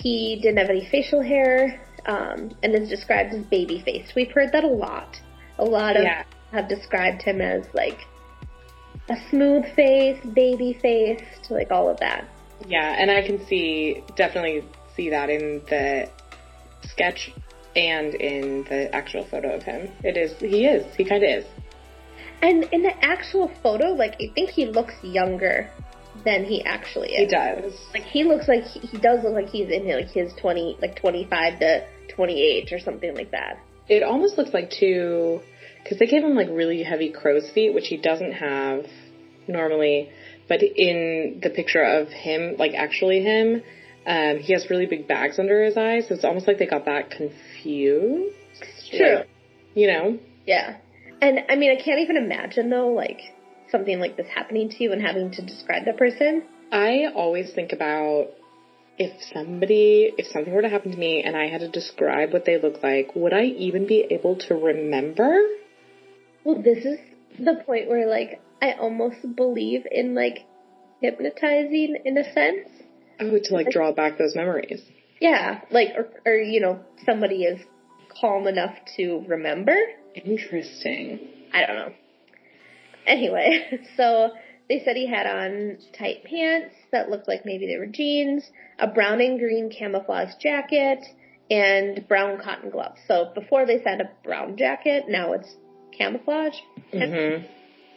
He 0.00 0.38
didn't 0.40 0.58
have 0.58 0.70
any 0.70 0.86
facial 0.86 1.22
hair, 1.22 1.80
um, 2.06 2.50
and 2.62 2.74
is 2.74 2.88
described 2.88 3.34
as 3.34 3.44
baby 3.44 3.82
faced. 3.84 4.14
We've 4.14 4.30
heard 4.32 4.52
that 4.52 4.64
a 4.64 4.68
lot. 4.68 5.20
A 5.58 5.64
lot 5.64 5.96
of 5.96 6.04
Yeah. 6.04 6.24
have 6.52 6.68
described 6.68 7.22
him 7.22 7.40
as 7.40 7.66
like 7.74 7.98
a 9.10 9.16
smooth 9.28 9.66
face, 9.74 10.18
baby 10.24 10.72
faced, 10.72 11.50
like 11.50 11.70
all 11.70 11.88
of 11.88 11.98
that. 12.00 12.24
Yeah, 12.66 12.96
and 12.98 13.10
I 13.10 13.22
can 13.22 13.44
see 13.46 14.02
definitely 14.16 14.64
see 14.96 15.10
that 15.10 15.28
in 15.30 15.62
the 15.68 16.08
sketch 16.82 17.32
and 17.76 18.14
in 18.14 18.64
the 18.64 18.94
actual 18.94 19.24
photo 19.24 19.54
of 19.54 19.62
him. 19.62 19.90
It 20.02 20.16
is 20.16 20.32
he 20.38 20.64
is. 20.66 20.94
He 20.94 21.04
kind 21.04 21.22
of 21.22 21.30
is. 21.30 21.44
And 22.42 22.64
in 22.72 22.82
the 22.82 23.04
actual 23.04 23.48
photo, 23.62 23.88
like 23.92 24.14
I 24.14 24.32
think 24.34 24.50
he 24.50 24.64
looks 24.66 24.94
younger 25.02 25.70
than 26.24 26.44
he 26.44 26.62
actually 26.64 27.12
is. 27.12 27.30
He 27.30 27.36
does. 27.36 27.72
Like 27.92 28.04
he 28.04 28.24
looks 28.24 28.48
like 28.48 28.64
he, 28.64 28.80
he 28.80 28.98
does 28.98 29.24
look 29.24 29.34
like 29.34 29.48
he's 29.48 29.70
in 29.70 29.88
like 29.88 30.10
his 30.10 30.32
twenty, 30.40 30.76
like 30.80 30.96
twenty 30.96 31.26
five 31.28 31.58
to 31.60 31.86
twenty 32.14 32.40
eight 32.42 32.72
or 32.72 32.78
something 32.78 33.14
like 33.14 33.30
that. 33.30 33.58
It 33.88 34.02
almost 34.02 34.38
looks 34.38 34.54
like 34.54 34.70
too, 34.70 35.40
because 35.82 35.98
they 35.98 36.06
gave 36.06 36.22
him 36.22 36.34
like 36.34 36.48
really 36.50 36.82
heavy 36.82 37.10
crow's 37.10 37.50
feet, 37.50 37.74
which 37.74 37.88
he 37.88 37.96
doesn't 37.96 38.32
have 38.32 38.86
normally. 39.48 40.10
But 40.48 40.62
in 40.62 41.40
the 41.42 41.50
picture 41.50 41.82
of 41.82 42.08
him, 42.08 42.56
like 42.58 42.72
actually 42.74 43.22
him, 43.22 43.62
um, 44.06 44.38
he 44.38 44.52
has 44.52 44.68
really 44.68 44.86
big 44.86 45.06
bags 45.06 45.38
under 45.38 45.64
his 45.64 45.76
eyes. 45.76 46.08
So 46.08 46.14
it's 46.14 46.24
almost 46.24 46.46
like 46.46 46.58
they 46.58 46.66
got 46.66 46.86
that 46.86 47.10
confused. 47.10 48.34
True. 48.90 49.16
Like, 49.16 49.28
you 49.74 49.86
know? 49.86 50.18
Yeah. 50.46 50.78
And 51.22 51.40
I 51.48 51.56
mean, 51.56 51.70
I 51.70 51.80
can't 51.80 52.00
even 52.00 52.16
imagine 52.16 52.70
though, 52.70 52.88
like 52.88 53.20
something 53.70 53.98
like 54.00 54.16
this 54.16 54.26
happening 54.28 54.68
to 54.68 54.82
you 54.82 54.92
and 54.92 55.02
having 55.02 55.30
to 55.32 55.42
describe 55.42 55.84
the 55.84 55.92
person. 55.92 56.42
I 56.72 57.06
always 57.14 57.52
think 57.52 57.72
about 57.72 58.28
if 58.98 59.12
somebody, 59.32 60.12
if 60.18 60.26
something 60.26 60.52
were 60.52 60.62
to 60.62 60.68
happen 60.68 60.92
to 60.92 60.98
me 60.98 61.22
and 61.22 61.36
I 61.36 61.48
had 61.48 61.60
to 61.60 61.68
describe 61.68 62.32
what 62.32 62.44
they 62.44 62.60
look 62.60 62.82
like, 62.82 63.14
would 63.14 63.32
I 63.32 63.44
even 63.44 63.86
be 63.86 64.06
able 64.10 64.36
to 64.48 64.54
remember? 64.54 65.36
Well, 66.44 66.62
this 66.62 66.84
is 66.84 66.98
the 67.38 67.62
point 67.64 67.88
where 67.88 68.08
like 68.08 68.40
I 68.60 68.72
almost 68.72 69.36
believe 69.36 69.86
in 69.90 70.14
like 70.14 70.46
hypnotizing 71.00 71.96
in 72.04 72.18
a 72.18 72.32
sense. 72.32 72.68
Oh, 73.18 73.38
to 73.42 73.54
like 73.54 73.70
draw 73.70 73.92
back 73.92 74.18
those 74.18 74.34
memories. 74.34 74.82
Yeah, 75.20 75.60
like 75.70 75.88
or, 75.96 76.08
or 76.24 76.36
you 76.36 76.60
know 76.60 76.80
somebody 77.04 77.44
is 77.44 77.60
calm 78.20 78.46
enough 78.46 78.74
to 78.96 79.24
remember. 79.28 79.76
Interesting. 80.14 81.20
I 81.52 81.66
don't 81.66 81.76
know. 81.76 81.92
Anyway, 83.06 83.80
so 83.96 84.30
they 84.68 84.82
said 84.84 84.96
he 84.96 85.06
had 85.06 85.26
on 85.26 85.78
tight 85.98 86.24
pants 86.24 86.74
that 86.92 87.10
looked 87.10 87.28
like 87.28 87.44
maybe 87.44 87.66
they 87.66 87.76
were 87.76 87.86
jeans, 87.86 88.44
a 88.78 88.86
brown 88.86 89.20
and 89.20 89.38
green 89.38 89.70
camouflage 89.70 90.34
jacket, 90.40 91.04
and 91.50 92.06
brown 92.06 92.40
cotton 92.40 92.70
gloves. 92.70 93.00
So 93.08 93.32
before 93.34 93.66
they 93.66 93.82
said 93.82 94.00
a 94.00 94.10
brown 94.24 94.56
jacket, 94.56 95.04
now 95.08 95.32
it's 95.32 95.48
camouflage. 95.96 96.54
hmm 96.92 97.44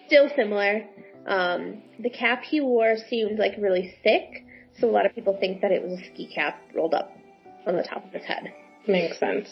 Still 0.08 0.30
similar. 0.36 0.86
Um, 1.26 1.82
the 2.00 2.10
cap 2.10 2.44
he 2.44 2.60
wore 2.60 2.96
seemed 3.10 3.40
like 3.40 3.54
really 3.58 3.96
thick, 4.04 4.46
so 4.80 4.90
a 4.90 4.92
lot 4.92 5.06
of 5.06 5.16
people 5.16 5.38
think 5.40 5.62
that 5.62 5.72
it 5.72 5.82
was 5.82 6.00
a 6.00 6.04
ski 6.14 6.30
cap 6.34 6.60
rolled 6.76 6.94
up 6.94 7.16
on 7.66 7.78
the 7.78 7.84
top 7.84 8.06
of 8.06 8.12
his 8.12 8.24
head. 8.24 8.52
Makes 8.88 9.20
sense. 9.20 9.48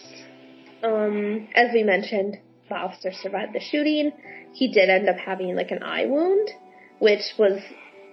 Um, 0.84 1.48
as 1.56 1.70
we 1.74 1.84
mentioned, 1.84 2.40
the 2.72 2.78
officer 2.78 3.12
survived 3.12 3.54
the 3.54 3.60
shooting. 3.60 4.12
He 4.54 4.72
did 4.72 4.90
end 4.90 5.08
up 5.08 5.18
having 5.18 5.56
like 5.56 5.72
an 5.72 5.84
eye 5.84 6.06
wound, 6.06 6.50
which 7.00 7.22
was 7.38 7.62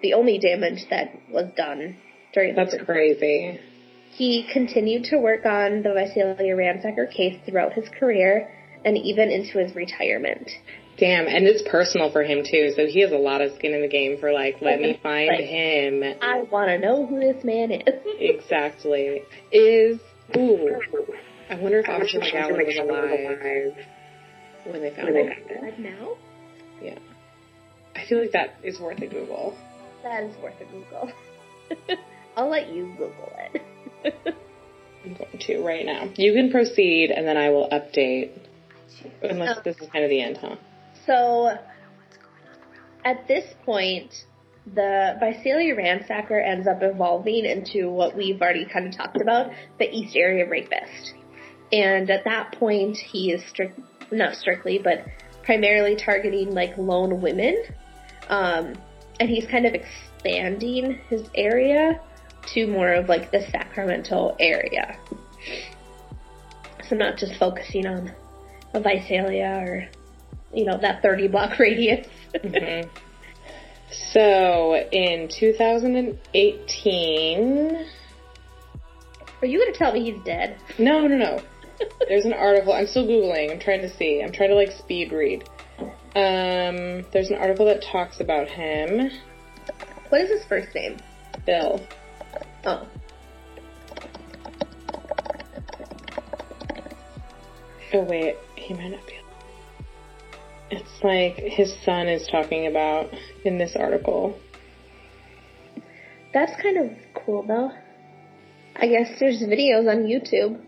the 0.03 0.13
only 0.15 0.39
damage 0.39 0.85
that 0.91 1.11
was 1.31 1.47
done 1.57 1.97
during 2.35 2.55
That's 2.55 2.77
the 2.77 2.85
crazy. 2.85 3.59
He 4.11 4.49
continued 4.53 5.05
to 5.05 5.19
work 5.19 5.45
on 5.47 5.83
the 5.83 5.93
Visalia 5.95 6.55
Ransacker 6.57 7.11
case 7.11 7.39
throughout 7.47 7.73
his 7.75 7.89
career 7.99 8.51
and 8.85 8.97
even 8.97 9.31
into 9.31 9.59
his 9.59 9.75
retirement. 9.75 10.51
Damn, 10.99 11.29
and 11.29 11.47
it's 11.47 11.63
personal 11.71 12.11
for 12.11 12.25
him 12.25 12.43
too, 12.43 12.73
so 12.75 12.87
he 12.87 13.01
has 13.03 13.13
a 13.13 13.17
lot 13.19 13.41
of 13.41 13.53
skin 13.55 13.73
in 13.73 13.83
the 13.83 13.89
game 13.89 14.19
for 14.19 14.33
like, 14.33 14.57
let 14.61 14.81
me 14.81 14.99
find 15.03 15.29
Like- 15.29 15.41
him. 15.41 16.03
I 16.21 16.43
want 16.43 16.69
to 16.71 16.79
know 16.79 17.07
who 17.07 17.21
this 17.21 17.45
man 17.45 17.71
is. 17.71 17.83
Exactly. 18.21 19.23
Is 19.53 20.01
ooh. 20.37 20.81
I 21.51 21.55
wonder 21.55 21.79
if 21.81 21.89
Officer 21.89 22.19
McGowan 22.19 22.67
was 22.67 22.77
alive 22.77 23.87
when 24.71 24.83
they 24.83 24.91
found 24.91 25.09
it 25.09 25.49
him. 25.49 25.63
Like 25.63 25.79
now? 25.79 26.17
Yeah. 26.83 26.99
I 27.97 28.05
feel 28.07 28.21
like 28.21 28.33
that 28.33 28.57
is 28.63 28.79
worth 28.79 29.01
a 29.01 29.07
Google. 29.07 29.57
That 30.03 30.25
is 30.25 30.37
worth 30.43 30.61
a 30.61 30.65
Google. 30.65 31.13
I'll 32.37 32.49
let 32.49 32.73
you 32.73 32.93
Google 32.97 33.33
it. 33.37 34.35
I'm 35.05 35.15
going 35.15 35.39
to 35.39 35.65
right 35.65 35.85
now. 35.85 36.09
You 36.17 36.33
can 36.33 36.51
proceed, 36.51 37.11
and 37.11 37.27
then 37.27 37.37
I 37.37 37.51
will 37.51 37.69
update. 37.71 38.31
Unless 39.23 39.65
this 39.65 39.77
is 39.81 39.89
kind 39.91 40.05
of 40.05 40.11
the 40.11 40.21
end, 40.21 40.39
huh? 40.39 40.57
So, 41.07 41.57
at 43.05 43.29
this 43.29 43.45
point, 43.65 44.13
the 44.75 45.17
Visalia 45.21 45.75
Ransacker 45.75 46.45
ends 46.45 46.67
up 46.67 46.79
evolving 46.83 47.45
into 47.45 47.91
what 47.91 48.17
we've 48.17 48.41
already 48.41 48.67
kind 48.67 48.87
of 48.87 48.97
talked 48.97 49.21
about, 49.21 49.51
the 49.79 49.89
East 49.89 50.17
Area 50.17 50.49
Rapist. 50.49 51.15
And 51.73 52.11
at 52.11 52.25
that 52.25 52.53
point, 52.59 52.97
he 52.97 53.33
is 53.33 53.43
strict, 53.49 53.79
not 54.11 54.35
strictly, 54.37 54.79
but 54.79 55.05
primarily 55.43 55.97
targeting 55.97 56.55
like 56.55 56.77
lone 56.77 57.21
women. 57.21 57.63
Um, 58.29 58.75
and 59.21 59.29
he's 59.29 59.47
kind 59.47 59.67
of 59.67 59.75
expanding 59.75 60.99
his 61.09 61.29
area 61.35 62.01
to 62.55 62.67
more 62.67 62.93
of 62.93 63.09
like 63.09 63.31
the 63.31 63.41
Sacramento 63.51 64.37
area. 64.39 64.99
So 66.89 66.97
not 66.97 67.19
just 67.19 67.35
focusing 67.39 67.87
on 67.87 68.13
a 68.75 68.81
Visalia 68.81 69.63
or, 69.67 69.89
you 70.55 70.65
know, 70.65 70.79
that 70.79 71.03
30 71.03 71.29
block 71.29 71.59
radius. 71.59 72.07
hmm 72.43 72.83
So 74.15 74.77
in 74.93 75.29
2018, 75.29 77.87
Are 79.41 79.47
you 79.47 79.59
going 79.59 79.73
to 79.73 79.79
tell 79.79 79.93
me 79.93 80.11
he's 80.11 80.23
dead? 80.25 80.57
no, 80.79 81.07
no, 81.07 81.17
no. 81.17 81.41
There's 82.09 82.25
an 82.25 82.33
article. 82.33 82.73
I'm 82.73 82.87
still 82.87 83.07
googling. 83.07 83.51
I'm 83.53 83.61
trying 83.61 83.83
to 83.83 83.97
see. 83.97 84.23
I'm 84.23 84.33
trying 84.33 84.51
to 84.51 84.55
like 84.55 84.73
speed 84.73 85.13
read. 85.13 85.45
Um, 85.81 87.05
there's 87.13 87.31
an 87.31 87.37
article 87.37 87.67
that 87.67 87.83
talks 87.83 88.21
about 88.21 88.49
him, 88.49 89.11
What 90.09 90.23
is 90.23 90.31
his 90.31 90.45
first 90.49 90.75
name? 90.75 90.97
Bill. 91.47 91.81
Oh. 92.65 92.89
Oh 97.95 98.03
wait, 98.03 98.37
he 98.57 98.75
might 98.75 98.89
not 98.89 99.07
be. 99.07 99.15
It's 100.71 101.03
like 101.03 101.37
his 101.37 101.75
son 101.85 102.09
is 102.09 102.27
talking 102.27 102.67
about 102.67 103.11
in 103.45 103.59
this 103.59 103.77
article. 103.77 104.39
That's 106.35 106.61
kind 106.61 106.79
of 106.79 106.91
cool 107.15 107.45
though. 107.47 107.71
I 108.77 108.89
guess 108.89 109.19
there's 109.19 109.41
videos 109.43 109.89
on 109.91 110.05
YouTube. 110.05 110.61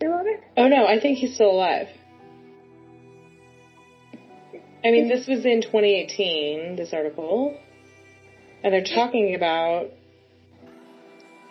It? 0.00 0.40
Oh 0.56 0.68
no, 0.68 0.86
I 0.86 1.00
think 1.00 1.18
he's 1.18 1.34
still 1.34 1.50
alive. 1.50 1.88
I 4.84 4.90
mean, 4.90 5.08
this 5.08 5.26
was 5.26 5.44
in 5.44 5.62
2018, 5.62 6.76
this 6.76 6.92
article. 6.92 7.58
And 8.62 8.72
they're 8.72 8.84
talking 8.84 9.34
about 9.34 9.90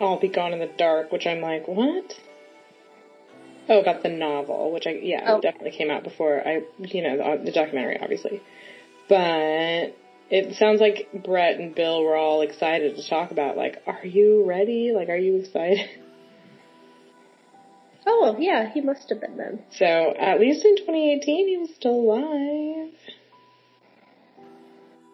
I'll 0.00 0.18
Be 0.20 0.28
Gone 0.28 0.52
in 0.52 0.58
the 0.58 0.70
Dark, 0.78 1.12
which 1.12 1.26
I'm 1.26 1.40
like, 1.40 1.66
what? 1.66 2.12
Oh, 3.68 3.80
about 3.80 4.02
the 4.02 4.08
novel, 4.08 4.72
which 4.72 4.86
I, 4.86 4.92
yeah, 5.02 5.24
Oh. 5.26 5.38
it 5.38 5.42
definitely 5.42 5.72
came 5.72 5.90
out 5.90 6.04
before 6.04 6.46
I, 6.46 6.62
you 6.78 7.02
know, 7.02 7.16
the, 7.38 7.44
the 7.46 7.52
documentary, 7.52 7.98
obviously. 8.00 8.40
But 9.08 9.96
it 10.30 10.56
sounds 10.56 10.80
like 10.80 11.08
Brett 11.12 11.58
and 11.58 11.74
Bill 11.74 12.02
were 12.02 12.16
all 12.16 12.42
excited 12.42 12.96
to 12.96 13.08
talk 13.08 13.30
about, 13.32 13.56
like, 13.56 13.82
are 13.86 14.04
you 14.04 14.44
ready? 14.44 14.92
Like, 14.94 15.08
are 15.08 15.16
you 15.16 15.36
excited? 15.36 15.88
Oh, 18.06 18.36
yeah, 18.38 18.72
he 18.72 18.80
must 18.80 19.08
have 19.10 19.20
been 19.20 19.36
then. 19.36 19.62
So 19.72 19.84
at 19.84 20.40
least 20.40 20.64
in 20.64 20.76
2018, 20.76 21.48
he 21.48 21.56
was 21.56 21.70
still 21.74 21.92
alive. 21.92 22.94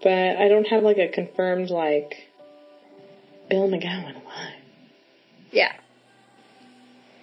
But 0.03 0.37
I 0.37 0.49
don't 0.49 0.67
have 0.67 0.83
like 0.83 0.99
a 0.99 1.09
confirmed 1.09 1.71
like 1.71 2.15
Bill 3.49 3.69
McGowan 3.69 4.23
alive. 4.23 4.55
Yeah. 5.51 5.73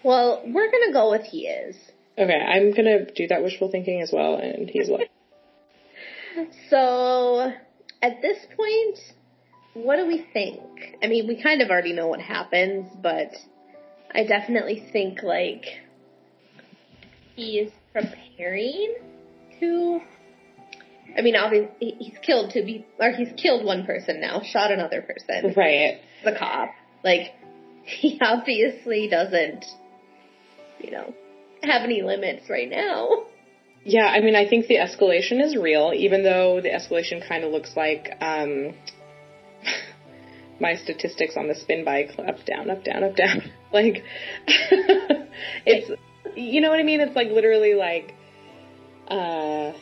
Well, 0.03 0.41
we're 0.45 0.71
gonna 0.71 0.93
go 0.93 1.11
with 1.11 1.23
he 1.23 1.47
is. 1.47 1.75
Okay, 2.17 2.33
I'm 2.33 2.73
gonna 2.73 3.05
do 3.11 3.27
that 3.27 3.43
wishful 3.43 3.69
thinking 3.69 4.01
as 4.01 4.11
well, 4.11 4.35
and 4.35 4.69
he's 4.69 4.89
alive. 4.89 5.07
So, 6.69 7.51
at 8.01 8.21
this 8.21 8.37
point, 8.55 8.99
what 9.73 9.97
do 9.97 10.05
we 10.05 10.25
think? 10.31 10.61
I 11.03 11.07
mean, 11.07 11.27
we 11.27 11.41
kind 11.41 11.61
of 11.61 11.69
already 11.69 11.91
know 11.91 12.07
what 12.07 12.21
happens, 12.21 12.87
but 13.01 13.33
I 14.11 14.23
definitely 14.23 14.83
think 14.91 15.21
like 15.23 15.65
he 17.35 17.59
is 17.59 17.71
preparing 17.93 18.95
to. 19.59 20.01
I 21.17 21.21
mean, 21.21 21.35
obviously 21.35 21.95
he's 21.99 22.17
killed 22.21 22.51
to 22.51 22.63
be, 22.63 22.85
or 22.99 23.11
he's 23.11 23.29
killed 23.35 23.65
one 23.65 23.85
person 23.85 24.21
now, 24.21 24.41
shot 24.43 24.71
another 24.71 25.01
person, 25.01 25.53
right. 25.57 25.99
the 26.23 26.33
cop. 26.37 26.69
Like, 27.03 27.33
he 27.83 28.19
obviously 28.21 29.07
doesn't, 29.09 29.65
you 30.79 30.91
know, 30.91 31.13
have 31.63 31.81
any 31.81 32.03
limits 32.03 32.47
right 32.47 32.69
now. 32.69 33.25
Yeah, 33.83 34.05
I 34.05 34.19
mean, 34.19 34.35
I 34.35 34.47
think 34.47 34.67
the 34.67 34.75
escalation 34.75 35.41
is 35.41 35.55
real, 35.55 35.93
even 35.95 36.23
though 36.23 36.61
the 36.61 36.69
escalation 36.69 37.27
kind 37.27 37.43
of 37.43 37.51
looks 37.51 37.75
like 37.75 38.11
um, 38.21 38.75
my 40.59 40.75
statistics 40.75 41.35
on 41.37 41.47
the 41.47 41.55
spin 41.55 41.85
bike 41.85 42.11
up, 42.17 42.45
down, 42.45 42.69
up, 42.69 42.83
down, 42.83 43.03
up, 43.03 43.15
down. 43.15 43.43
Like, 43.71 44.03
it's, 44.47 45.91
you 46.35 46.59
know 46.59 46.71
what 46.71 46.79
I 46.79 46.83
mean? 46.83 47.01
It's 47.01 47.15
like 47.15 47.29
literally 47.29 47.75
like 47.75 48.15
uh, 49.07 49.73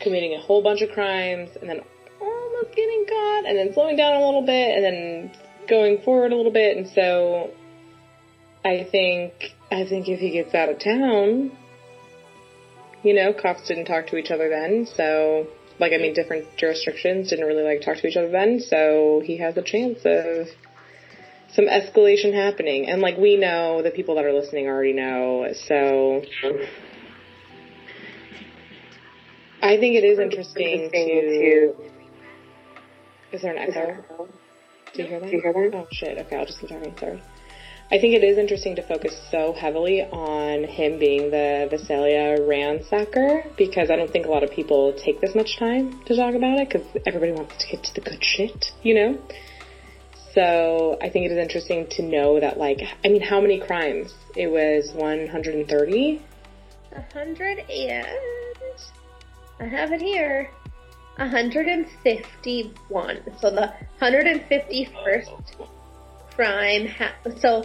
committing 0.00 0.34
a 0.34 0.40
whole 0.42 0.62
bunch 0.62 0.82
of 0.82 0.90
crimes 0.90 1.48
and 1.58 1.66
then 1.66 1.80
almost 2.20 2.76
getting 2.76 3.06
caught 3.08 3.46
and 3.46 3.56
then 3.56 3.72
slowing 3.72 3.96
down 3.96 4.20
a 4.20 4.26
little 4.26 4.44
bit 4.44 4.76
and 4.76 4.84
then 4.84 5.32
going 5.70 6.02
forward 6.02 6.32
a 6.32 6.36
little 6.36 6.52
bit. 6.52 6.76
And 6.76 6.86
so 6.86 7.50
I 8.62 8.86
think, 8.90 9.54
I 9.72 9.86
think 9.86 10.06
if 10.08 10.20
he 10.20 10.30
gets 10.30 10.54
out 10.54 10.68
of 10.68 10.78
town, 10.78 11.50
you 13.02 13.14
know, 13.14 13.32
cops 13.32 13.66
didn't 13.68 13.86
talk 13.86 14.08
to 14.08 14.16
each 14.16 14.30
other 14.30 14.50
then, 14.50 14.86
so 14.96 15.46
like 15.78 15.92
I 15.92 15.98
mean 15.98 16.14
different 16.14 16.56
jurisdictions 16.56 17.30
didn't 17.30 17.46
really 17.46 17.62
like 17.62 17.82
talk 17.82 17.96
to 17.98 18.06
each 18.06 18.16
other 18.16 18.30
then, 18.30 18.60
so 18.60 19.22
he 19.24 19.38
has 19.38 19.56
a 19.56 19.62
chance 19.62 20.00
of 20.04 20.48
some 21.52 21.66
escalation 21.66 22.32
happening. 22.34 22.88
And 22.88 23.00
like 23.00 23.16
we 23.16 23.36
know, 23.36 23.82
the 23.82 23.90
people 23.90 24.16
that 24.16 24.24
are 24.24 24.32
listening 24.32 24.66
already 24.66 24.92
know, 24.92 25.52
so 25.66 26.22
I 29.62 29.76
think 29.78 29.96
it 29.96 30.04
is 30.04 30.18
interesting 30.18 30.90
to 30.90 31.74
Is 33.32 33.42
there 33.42 33.52
an 33.52 33.58
echo? 33.58 34.28
Do 34.92 35.02
you 35.02 35.08
hear 35.08 35.20
that? 35.20 35.70
Oh 35.74 35.86
shit, 35.90 36.18
okay, 36.18 36.36
I'll 36.36 36.46
just 36.46 36.60
keep 36.60 36.68
talking, 36.68 36.94
sorry. 36.98 37.22
I 37.92 37.98
think 37.98 38.14
it 38.14 38.24
is 38.24 38.38
interesting 38.38 38.76
to 38.76 38.82
focus 38.82 39.14
so 39.30 39.52
heavily 39.52 40.00
on 40.02 40.64
him 40.64 40.98
being 40.98 41.30
the 41.30 41.68
Visalia 41.70 42.38
ransacker 42.38 43.54
because 43.56 43.90
I 43.90 43.96
don't 43.96 44.10
think 44.10 44.24
a 44.26 44.30
lot 44.30 44.42
of 44.42 44.50
people 44.50 44.94
take 44.94 45.20
this 45.20 45.34
much 45.34 45.58
time 45.58 46.02
to 46.06 46.16
talk 46.16 46.34
about 46.34 46.58
it 46.58 46.70
because 46.70 46.86
everybody 47.06 47.32
wants 47.32 47.58
to 47.58 47.66
get 47.70 47.84
to 47.84 47.94
the 47.94 48.00
good 48.00 48.24
shit, 48.24 48.72
you 48.82 48.94
know? 48.94 49.18
So 50.32 50.96
I 51.00 51.10
think 51.10 51.26
it 51.26 51.32
is 51.32 51.38
interesting 51.38 51.86
to 51.90 52.02
know 52.02 52.40
that, 52.40 52.58
like, 52.58 52.80
I 53.04 53.08
mean, 53.08 53.22
how 53.22 53.40
many 53.40 53.60
crimes? 53.60 54.12
It 54.34 54.48
was 54.48 54.90
130? 54.94 56.22
100 56.90 57.70
and. 57.70 58.08
I 59.60 59.66
have 59.66 59.92
it 59.92 60.00
here. 60.00 60.50
151. 61.16 63.20
So 63.38 63.50
the 63.50 63.72
151st 64.00 65.68
crime. 66.34 66.86
Ha- 66.88 67.14
so 67.40 67.64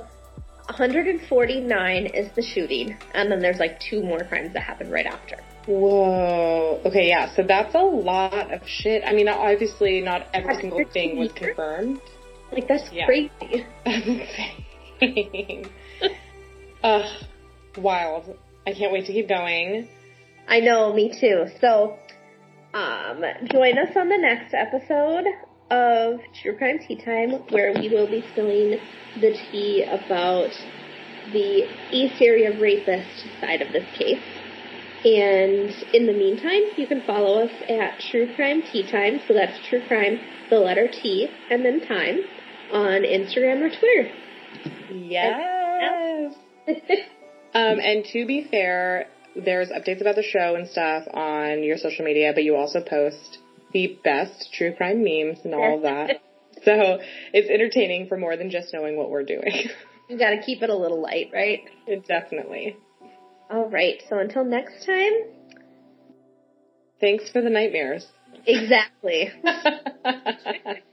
149 0.66 2.06
is 2.08 2.32
the 2.36 2.42
shooting, 2.42 2.96
and 3.14 3.32
then 3.32 3.40
there's 3.40 3.60
like 3.60 3.80
two 3.80 4.04
more 4.04 4.20
crimes 4.20 4.54
that 4.54 4.62
happen 4.62 4.90
right 4.90 5.06
after. 5.06 5.38
Whoa. 5.68 6.82
Okay, 6.86 7.08
yeah. 7.10 7.34
So 7.36 7.44
that's 7.44 7.76
a 7.76 7.80
lot 7.80 8.52
of 8.54 8.62
shit. 8.68 9.04
I 9.06 9.14
mean, 9.14 9.28
obviously, 9.28 10.02
not 10.02 10.28
every 10.34 10.48
That's 10.54 10.62
single 10.62 10.84
thing 10.92 11.18
was 11.18 11.32
confirmed. 11.32 12.00
Like 12.52 12.68
that's 12.68 12.92
Yeah. 12.92 13.06
crazy. 13.06 13.66
That's 13.86 14.08
insane. 14.08 15.70
Ugh, 16.84 17.24
wild. 17.78 18.36
I 18.66 18.74
can't 18.74 18.92
wait 18.92 19.06
to 19.06 19.14
keep 19.14 19.28
going. 19.28 19.88
I 20.48 20.60
know, 20.60 20.92
me 20.94 21.14
too. 21.20 21.46
So, 21.62 21.98
um, 22.74 23.24
join 23.52 23.78
us 23.78 23.96
on 23.96 24.10
the 24.10 24.18
next 24.18 24.54
episode 24.54 25.26
of 25.70 26.20
True 26.42 26.58
Crime 26.58 26.80
Tea 26.80 26.96
Time, 26.96 27.32
where 27.50 27.74
we 27.74 27.90
will 27.90 28.08
be 28.08 28.24
spilling 28.32 28.80
the 29.20 29.34
tea 29.52 29.84
about 29.84 30.52
the 31.32 31.68
East 31.92 32.22
Area 32.22 32.60
rapist 32.60 33.26
side 33.40 33.62
of 33.62 33.72
this 33.72 33.86
case. 33.98 34.24
And 35.06 35.74
in 35.94 36.08
the 36.08 36.14
meantime, 36.14 36.64
you 36.76 36.88
can 36.88 37.02
follow 37.06 37.44
us 37.44 37.52
at 37.70 38.00
True 38.12 38.34
Crime 38.36 38.62
Tea 38.72 38.90
Time. 38.90 39.20
So 39.28 39.34
that's 39.34 39.58
True 39.70 39.82
Crime, 39.88 40.20
the 40.50 40.60
letter 40.60 40.88
T, 40.88 41.30
and 41.50 41.64
then 41.64 41.86
time 41.88 42.20
on 42.74 43.04
Instagram 43.04 43.62
or 43.62 43.70
Twitter. 43.70 44.12
Yes. 44.92 46.36
Um, 47.52 47.80
and 47.80 48.06
to 48.14 48.28
be 48.28 48.44
fair, 48.50 49.08
there's 49.36 49.70
updates 49.70 50.02
about 50.02 50.16
the 50.16 50.24
show 50.24 50.54
and 50.54 50.68
stuff 50.68 51.06
on 51.12 51.64
your 51.64 51.78
social 51.78 52.06
media, 52.06 52.32
but 52.34 52.44
you 52.44 52.56
also 52.56 52.80
post 52.80 53.39
the 53.72 54.00
best 54.04 54.52
true 54.54 54.74
crime 54.76 55.04
memes 55.04 55.40
and 55.44 55.54
all 55.54 55.78
of 55.78 55.84
that. 55.84 56.22
So 56.64 57.00
it's 57.34 57.50
entertaining 57.50 58.08
for 58.08 58.18
more 58.18 58.36
than 58.36 58.50
just 58.50 58.74
knowing 58.74 58.98
what 58.98 59.10
we're 59.10 59.24
doing. 59.24 59.70
you 60.10 60.18
gotta 60.18 60.42
keep 60.46 60.62
it 60.62 60.70
a 60.70 60.76
little 60.76 61.02
light, 61.02 61.30
right? 61.34 61.62
it 61.88 62.06
definitely. 62.06 62.76
All 63.50 63.70
right. 63.70 64.02
So 64.10 64.20
until 64.20 64.44
next 64.44 64.86
time, 64.86 65.12
Thanks 67.00 67.32
for 67.32 67.42
the 67.42 67.50
nightmares. 67.50 68.06
exactly. 68.46 69.32